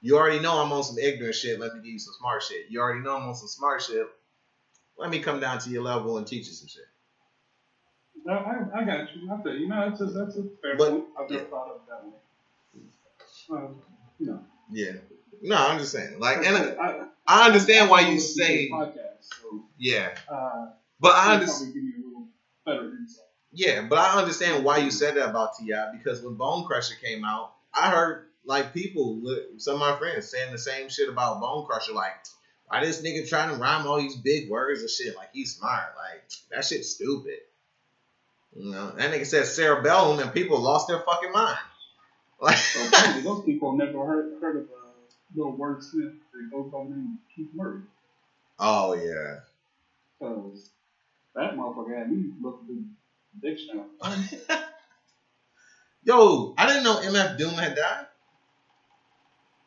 You 0.00 0.16
already 0.16 0.38
know 0.38 0.62
i'm 0.62 0.72
on 0.72 0.84
some 0.84 0.98
ignorant 0.98 1.34
shit 1.34 1.58
let 1.58 1.74
me 1.74 1.80
give 1.80 1.92
you 1.92 1.98
some 1.98 2.14
smart 2.18 2.42
shit. 2.42 2.66
You 2.68 2.80
already 2.80 3.00
know 3.00 3.16
i'm 3.16 3.28
on 3.28 3.34
some 3.34 3.48
smart 3.48 3.82
shit 3.82 4.06
let 4.98 5.10
me 5.10 5.20
come 5.20 5.40
down 5.40 5.58
to 5.60 5.70
your 5.70 5.82
level 5.82 6.18
and 6.18 6.26
teach 6.26 6.46
you 6.46 6.52
some 6.52 6.68
shit 6.68 6.84
No, 8.24 8.34
I, 8.34 8.80
I 8.80 8.84
got 8.84 9.14
you. 9.14 9.30
I 9.32 9.42
feel 9.42 9.54
you. 9.54 9.68
No, 9.68 9.88
that's 9.88 10.00
a, 10.00 10.06
that's 10.06 10.36
a 10.36 10.42
fair 10.62 10.76
But- 10.76 10.90
point. 10.90 11.04
I've 11.18 11.30
never 11.30 11.42
yeah. 11.42 11.48
thought 11.48 11.68
of 11.70 11.80
that 11.88 12.04
way. 12.04 12.12
Um, 13.50 13.76
you 14.18 14.26
know, 14.26 14.40
yeah 14.70 14.92
no 15.40 15.56
i'm 15.56 15.78
just 15.78 15.92
saying 15.92 16.18
like 16.18 16.44
and 16.44 16.54
I, 16.78 17.04
I, 17.26 17.46
understand 17.46 17.88
why 17.88 18.00
you 18.00 18.18
say 18.18 18.68
podcast, 18.68 19.22
so 19.22 19.64
yeah 19.78 20.10
uh, 20.30 20.66
but 21.00 21.14
i 21.14 21.34
understand 21.34 21.72
give 21.72 21.82
you 21.82 21.94
a 21.94 22.08
little 22.08 22.26
better 22.66 22.96
insight. 22.98 23.24
Yeah, 23.52 23.86
but 23.88 23.98
I 23.98 24.18
understand 24.18 24.64
why 24.64 24.78
you 24.78 24.90
said 24.90 25.16
that 25.16 25.30
about 25.30 25.56
T.I. 25.58 25.92
because 25.96 26.22
when 26.22 26.34
Bone 26.34 26.66
Crusher 26.66 26.96
came 27.02 27.24
out, 27.24 27.54
I 27.72 27.90
heard 27.90 28.26
like 28.44 28.74
people, 28.74 29.20
some 29.56 29.74
of 29.74 29.80
my 29.80 29.96
friends 29.98 30.30
saying 30.30 30.52
the 30.52 30.58
same 30.58 30.88
shit 30.88 31.08
about 31.08 31.40
Bone 31.40 31.66
Crusher. 31.66 31.92
Like, 31.92 32.12
why 32.68 32.84
this 32.84 33.02
nigga 33.02 33.28
trying 33.28 33.50
to 33.50 33.56
rhyme 33.56 33.86
all 33.86 33.98
these 33.98 34.16
big 34.16 34.48
words 34.50 34.80
and 34.80 34.90
shit? 34.90 35.16
Like 35.16 35.30
he's 35.32 35.56
smart. 35.56 35.94
Like 35.96 36.24
that 36.50 36.64
shit's 36.64 36.90
stupid. 36.90 37.38
You 38.54 38.72
know, 38.72 38.92
that 38.96 39.12
nigga 39.12 39.26
said 39.26 39.46
cerebellum 39.46 40.18
and 40.20 40.32
people 40.32 40.60
lost 40.60 40.88
their 40.88 41.00
fucking 41.00 41.32
mind. 41.32 41.58
Like, 42.40 42.56
those 43.24 43.42
people 43.44 43.72
never 43.76 44.06
heard 44.06 44.30
heard 44.40 44.56
of 44.58 44.62
uh, 44.62 44.66
a 44.76 45.36
little 45.36 45.54
wordsmith 45.58 46.14
that 46.32 46.50
goes 46.52 46.70
by 46.70 46.84
the 46.84 46.90
name 46.90 47.18
Keith 47.34 47.48
Murray. 47.52 47.80
oh 48.60 48.92
yeah, 48.94 49.38
Because 50.20 50.70
that 51.34 51.56
motherfucker 51.56 51.98
had 51.98 52.12
me 52.12 52.30
looking 52.40 52.66
through 52.66 52.84
the 53.40 53.48
dictionary. 53.50 53.88
yo, 56.04 56.54
I 56.56 56.66
didn't 56.68 56.84
know 56.84 57.00
MF 57.00 57.38
Doom 57.38 57.54
had 57.54 57.74
died. 57.74 58.06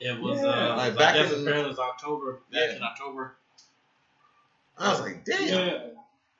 It 0.03 0.19
was 0.19 0.41
Yeah. 0.41 0.47
uh, 0.49 0.77
Like 0.77 0.93
I 0.93 0.95
back 0.97 1.13
guess 1.15 1.31
in- 1.31 1.41
apparently 1.41 1.65
it 1.65 1.67
was 1.69 1.79
October. 1.79 2.33
Back 2.51 2.69
Yeah. 2.71 2.75
in 2.77 2.83
October. 2.83 3.35
I 4.77 4.89
was 4.89 4.99
like, 5.01 5.23
damn, 5.25 5.47
Yeah. 5.47 5.87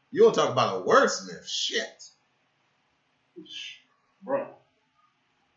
you 0.10 0.24
want 0.24 0.34
to 0.36 0.42
talk 0.42 0.50
about 0.52 0.82
a 0.82 0.84
wordsmith? 0.84 1.46
Shit. 1.48 2.04
Bro. 4.24 4.48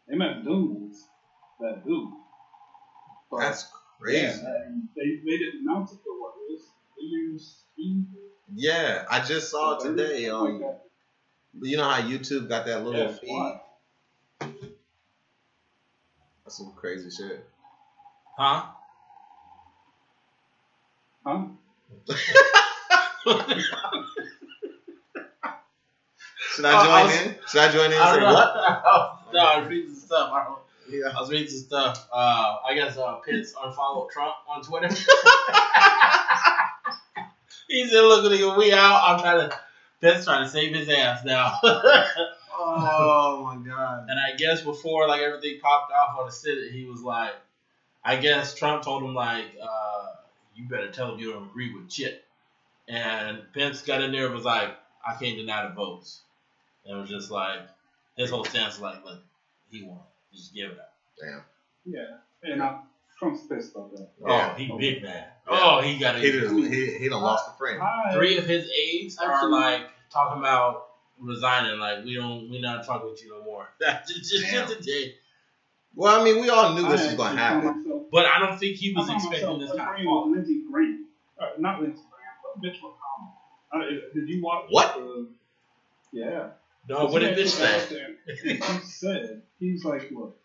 they 0.06 0.16
Doom 0.16 0.88
was 0.88 1.06
that 1.60 1.84
dude. 1.84 2.10
But, 3.30 3.38
That's 3.40 3.66
crazy. 3.98 4.18
Yeah, 4.42 4.68
they, 4.94 5.16
they 5.24 5.38
didn't 5.38 5.62
announce 5.62 5.92
it 5.92 5.98
for 6.04 6.18
what 6.20 6.34
it 6.36 6.52
was. 6.52 6.62
They 6.96 7.04
used 7.04 7.56
Steve. 7.72 8.04
Yeah, 8.54 9.06
I 9.10 9.20
just 9.20 9.50
saw 9.50 9.78
it 9.78 9.82
today. 9.82 10.26
something 10.26 10.56
Um, 10.56 10.60
like 10.62 10.80
you 11.62 11.76
know 11.78 11.88
how 11.88 12.00
YouTube 12.02 12.48
got 12.48 12.66
that 12.66 12.84
little 12.84 13.00
Yeah, 13.00 13.12
feed? 13.16 13.30
wild. 13.30 13.60
That's 16.44 16.58
some 16.58 16.72
crazy 16.74 17.10
shit. 17.10 17.46
Huh? 18.36 18.64
Huh? 21.24 21.44
Should 26.54 26.64
I 26.64 26.82
join 26.84 26.90
I 26.92 27.02
was- 27.04 27.16
in? 27.20 27.36
Should 27.48 27.60
I 27.60 27.68
join 27.68 27.86
in 27.86 27.92
and 27.92 28.02
I 28.02 28.14
say 28.14 28.20
know. 28.20 28.32
what? 28.32 28.54
no, 29.32 29.38
I 29.40 29.58
was 29.58 29.68
reading 29.68 29.88
some 29.94 30.06
stuff. 30.06 30.30
I, 30.32 30.44
don't, 30.44 30.58
Yeah. 30.88 31.08
I 31.16 31.20
was 31.20 31.30
reading 31.30 31.48
some 31.48 31.58
stuff. 31.66 32.06
Uh, 32.12 32.56
I 32.66 32.74
guess 32.74 32.96
uh, 32.96 33.16
Pence 33.26 33.54
unfollowed 33.60 34.10
Trump 34.10 34.34
on 34.46 34.62
Twitter. 34.62 34.88
he 37.68 37.86
said, 37.88 38.00
"Look, 38.02 38.24
nigga, 38.32 38.56
we 38.56 38.72
out. 38.72 39.00
I'm 39.02 39.18
trying 39.20 39.48
to." 39.48 39.56
Pence 40.00 40.24
trying 40.26 40.44
to 40.44 40.48
save 40.50 40.74
his 40.74 40.88
ass 40.88 41.24
now. 41.24 41.52
Oh 42.56 43.42
my 43.42 43.56
god. 43.68 44.06
And 44.08 44.18
I 44.18 44.36
guess 44.36 44.62
before 44.62 45.08
like 45.08 45.20
everything 45.20 45.58
popped 45.60 45.90
off 45.90 46.14
on 46.16 46.26
the 46.26 46.32
Senate, 46.32 46.70
he 46.70 46.84
was 46.84 47.02
like, 47.02 47.32
I 48.04 48.16
guess 48.16 48.54
Trump 48.54 48.82
told 48.82 49.02
him 49.02 49.14
like, 49.14 49.46
uh, 49.62 50.06
you 50.54 50.68
better 50.68 50.90
tell 50.90 51.12
him 51.14 51.18
you 51.20 51.32
don't 51.32 51.46
agree 51.48 51.72
with 51.74 51.90
shit. 51.90 52.24
And 52.86 53.42
Pence 53.54 53.82
got 53.82 54.02
in 54.02 54.12
there 54.12 54.26
and 54.26 54.34
was 54.34 54.44
like, 54.44 54.76
I 55.06 55.14
can't 55.14 55.36
deny 55.38 55.66
the 55.68 55.74
votes. 55.74 56.20
And 56.84 56.96
it 56.96 57.00
was 57.00 57.08
just 57.10 57.30
like, 57.30 57.60
his 58.16 58.30
whole 58.30 58.44
stance 58.44 58.78
was 58.78 58.80
like, 58.80 59.04
look, 59.04 59.20
he 59.70 59.82
won. 59.82 59.98
Just 60.32 60.52
give 60.54 60.70
it 60.70 60.78
up. 60.78 60.92
Damn. 61.18 61.42
Yeah, 61.86 62.16
and 62.42 62.62
uh, 62.62 62.74
Trump's 63.18 63.42
pissed 63.46 63.74
about 63.74 63.90
that. 63.92 64.08
Yeah. 64.20 64.50
Oh, 64.52 64.54
he 64.56 64.66
big 64.78 65.02
mad. 65.02 65.26
Yeah. 65.50 65.58
Oh, 65.60 65.80
he 65.82 65.98
got 65.98 66.16
He 66.18 66.28
it. 66.28 66.40
just 66.40 66.54
he 66.54 66.98
he 66.98 67.08
done 67.08 67.20
lost 67.22 67.48
a 67.48 67.58
friend. 67.58 67.80
I, 67.82 68.14
Three 68.14 68.38
of 68.38 68.46
his 68.46 68.66
aides 68.70 69.18
are 69.18 69.48
like 69.48 69.82
talking 70.10 70.38
about 70.38 70.86
resigning. 71.20 71.78
Like, 71.78 72.04
we 72.04 72.14
don't, 72.14 72.50
we 72.50 72.60
not 72.60 72.86
talking 72.86 73.10
with 73.10 73.22
you 73.22 73.30
no 73.30 73.44
more. 73.44 73.68
That's 73.80 74.12
just, 74.12 74.30
just, 74.30 74.44
Damn. 74.44 74.68
just 74.68 74.88
a. 74.88 75.14
Well, 75.94 76.20
I 76.20 76.24
mean, 76.24 76.40
we 76.40 76.48
all 76.48 76.74
knew 76.74 76.86
I 76.86 76.90
this 76.92 77.06
was 77.06 77.14
gonna 77.14 77.36
found 77.36 77.62
happen. 77.64 77.83
Myself- 78.14 78.26
But 78.26 78.26
I 78.26 78.46
don't 78.46 78.58
think 78.58 78.76
he 78.76 78.92
was 78.94 79.08
expecting 79.08 79.58
this 79.58 79.70
kind 79.70 79.80
agreeing 79.82 80.08
of 80.08 80.12
fall. 80.12 80.30
Lindsey 80.30 80.62
Graham. 80.70 81.06
Uh, 81.38 81.46
not 81.58 81.80
Lindsey 81.80 82.02
Graham, 82.10 82.34
but 82.42 82.62
Mitch 82.62 82.80
McConnell. 82.80 83.32
Uh, 83.72 84.00
did 84.14 84.28
you 84.28 84.42
watch 84.42 84.66
What? 84.70 84.94
The, 84.94 85.28
yeah. 86.12 86.50
No, 86.88 87.06
what 87.06 87.20
did 87.20 87.36
He 87.36 87.42
Mitch 87.42 87.60
actually 87.60 87.66
say? 87.66 87.72
got 87.72 87.82
out 87.82 87.88
there 87.90 88.06
and 88.52 88.64
He 88.64 88.86
said, 88.86 89.42
he's 89.58 89.84
like, 89.84 90.10
look, 90.10 90.36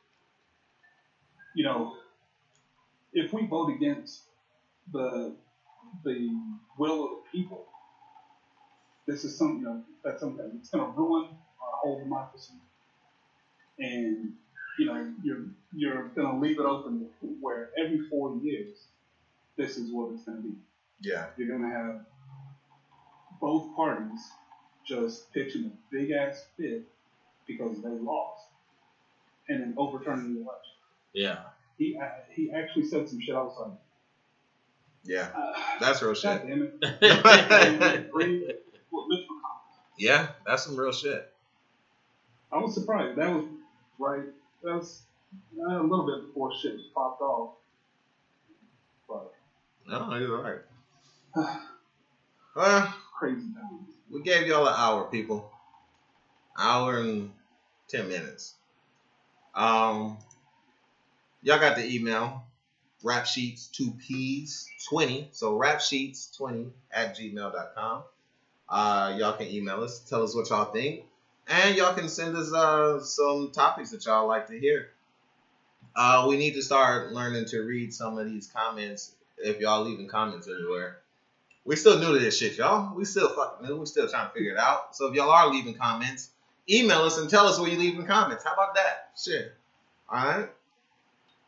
you 1.56 1.64
know, 1.64 1.98
if 3.14 3.34
we 3.34 3.46
vote 3.46 3.70
against 3.76 4.24
the 4.92 5.36
the 6.04 6.30
will 6.78 7.04
of 7.06 7.10
the 7.12 7.38
people, 7.38 7.66
this 9.08 9.24
is 9.24 9.38
something 9.38 9.60
you 9.60 9.66
know, 9.66 9.82
that's 10.04 10.20
something 10.22 10.52
that's 10.56 10.70
going 10.70 10.86
to 10.86 10.92
ruin 10.98 11.26
our 11.62 11.78
whole 11.82 12.00
democracy. 12.00 12.54
And 13.80 14.34
you 14.80 14.86
know, 14.86 15.12
you're 15.24 15.44
you're 15.76 16.08
going 16.10 16.28
to 16.36 16.40
leave 16.40 16.60
it 16.60 16.66
open 16.66 17.06
where 17.42 17.70
every 17.78 18.00
four 18.10 18.36
years, 18.38 18.76
this 19.58 19.78
is 19.78 19.92
what 19.92 20.12
it's 20.14 20.24
going 20.24 20.38
to 20.42 20.44
be. 20.48 20.56
Yeah. 21.02 21.28
You're 21.38 21.50
going 21.50 21.70
to 21.70 21.76
have 21.76 22.02
both 23.40 23.76
parties 23.76 24.20
just 24.88 25.32
pitching 25.34 25.66
a 25.66 25.94
big 25.96 26.12
ass 26.12 26.46
fit 26.58 26.84
because 27.48 27.82
they 27.82 27.90
lost, 27.90 28.46
and 29.48 29.62
then 29.62 29.74
overturning 29.78 30.34
the 30.36 30.42
election. 30.42 30.74
Yeah. 31.14 31.40
He 31.78 31.98
uh, 32.02 32.06
he 32.34 32.52
actually 32.52 32.86
said 32.86 33.08
some 33.10 33.22
shit. 33.22 33.36
I 33.36 33.42
was 33.42 33.56
like, 33.60 33.78
Yeah. 35.04 35.30
uh, 35.36 35.54
That's 35.80 36.02
real 36.02 36.14
God 36.14 36.20
shit. 36.20 36.48
damn 36.48 36.64
it. 36.64 36.74
I 37.26 37.94
agree 37.94 38.40
with 38.92 39.06
Mitch 39.10 39.20
McConnell. 39.28 39.80
Yeah, 39.98 40.28
that's 40.46 40.64
some 40.66 40.76
real 40.78 40.92
shit. 40.92 41.32
I 42.52 42.58
was 42.58 42.74
surprised. 42.74 43.18
That 43.18 43.34
was 43.34 43.46
right. 44.00 44.24
That 44.64 44.76
was 44.76 45.04
uh, 45.58 45.80
a 45.80 45.84
little 45.84 46.06
bit 46.06 46.28
before 46.28 46.52
shit 46.62 46.74
popped 46.94 47.22
off. 47.22 47.52
But 49.08 49.32
No, 49.88 50.16
you're 50.16 50.42
right. 50.42 51.58
Well, 52.56 52.94
crazy 53.18 53.48
times. 53.54 53.96
we 54.12 54.22
gave 54.22 54.48
y'all 54.48 54.68
an 54.68 54.74
hour, 54.76 55.06
people. 55.06 55.50
Hour 56.58 56.98
and 57.00 57.32
ten 57.88 58.08
minutes. 58.10 58.56
Um, 59.56 60.18
y'all 61.42 61.60
got 61.60 61.76
the 61.78 61.86
email. 61.96 62.44
Rap 63.02 63.26
sheets 63.26 63.68
two 63.68 63.92
P's 63.92 64.68
twenty. 64.90 65.30
So 65.32 65.56
rap 65.56 65.80
sheets 65.80 66.36
twenty 66.36 66.68
at 66.92 67.16
gmail.com. 67.18 68.04
Uh, 68.68 69.16
y'all 69.18 69.34
can 69.34 69.48
email 69.48 69.82
us, 69.84 70.00
tell 70.00 70.22
us 70.22 70.36
what 70.36 70.50
y'all 70.50 70.72
think, 70.72 71.04
and 71.50 71.76
y'all 71.76 71.94
can 71.94 72.08
send 72.08 72.38
us 72.38 72.54
uh 72.54 73.02
some 73.02 73.52
topics 73.52 73.92
that 73.92 74.06
y'all 74.06 74.28
like 74.28 74.48
to 74.48 74.60
hear. 74.60 74.90
Uh, 75.96 76.28
we 76.30 76.38
need 76.38 76.54
to 76.54 76.62
start 76.62 77.12
learning 77.12 77.46
to 77.46 77.62
read 77.62 77.94
some 77.94 78.18
of 78.18 78.26
these 78.26 78.48
comments. 78.48 79.14
If 79.38 79.60
y'all 79.60 79.84
leaving 79.84 80.08
comments 80.08 80.48
anywhere, 80.48 81.00
we 81.66 81.76
still 81.76 82.00
new 82.00 82.14
to 82.14 82.20
this 82.20 82.38
shit, 82.38 82.58
y'all. 82.58 82.96
We 82.96 83.06
still 83.06 83.30
fucking 83.30 83.68
new. 83.68 83.78
We 83.78 83.86
still 83.86 84.08
trying 84.08 84.28
to 84.28 84.34
figure 84.34 84.52
it 84.52 84.58
out. 84.58 84.96
So 84.96 85.08
if 85.08 85.16
y'all 85.16 85.32
are 85.32 85.52
leaving 85.52 85.74
comments, 85.74 86.30
email 86.70 87.00
us 87.00 87.18
and 87.18 87.30
tell 87.30 87.48
us 87.48 87.60
where 87.60 87.70
you're 87.70 87.80
leaving 87.80 88.06
comments. 88.06 88.44
How 88.44 88.54
about 88.54 88.76
that? 88.76 89.12
Shit. 89.22 89.54
All 90.10 90.26
right. 90.26 90.50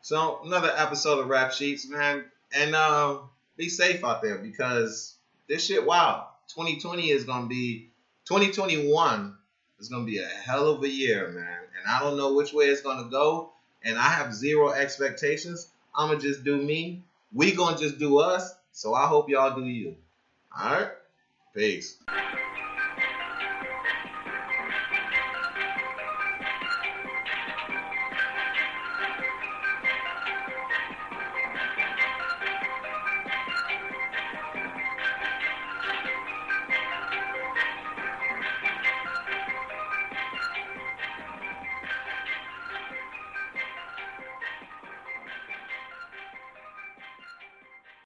So 0.00 0.40
another 0.44 0.72
episode 0.76 1.20
of 1.20 1.28
Rap 1.28 1.52
Sheets, 1.52 1.88
man, 1.88 2.24
and 2.52 2.74
um, 2.74 3.30
be 3.56 3.68
safe 3.68 4.04
out 4.04 4.20
there 4.20 4.38
because 4.38 5.14
this 5.48 5.64
shit. 5.64 5.86
Wow, 5.86 6.28
2020 6.48 7.10
is 7.10 7.24
gonna 7.24 7.46
be 7.46 7.88
2021 8.24 9.36
is 9.82 9.88
gonna 9.88 10.04
be 10.04 10.18
a 10.18 10.26
hell 10.26 10.68
of 10.68 10.82
a 10.84 10.88
year, 10.88 11.28
man. 11.28 11.58
And 11.76 11.90
I 11.90 11.98
don't 11.98 12.16
know 12.16 12.34
which 12.34 12.52
way 12.52 12.66
it's 12.66 12.82
gonna 12.82 13.10
go, 13.10 13.50
and 13.82 13.98
I 13.98 14.08
have 14.08 14.32
zero 14.32 14.70
expectations. 14.70 15.68
I'ma 15.94 16.14
just 16.20 16.44
do 16.44 16.56
me. 16.56 17.02
We 17.32 17.52
gonna 17.52 17.76
just 17.76 17.98
do 17.98 18.18
us. 18.18 18.54
So 18.70 18.94
I 18.94 19.06
hope 19.06 19.28
y'all 19.28 19.54
do 19.54 19.66
you. 19.66 19.96
All 20.56 20.72
right. 20.72 20.90
Peace. 21.52 21.96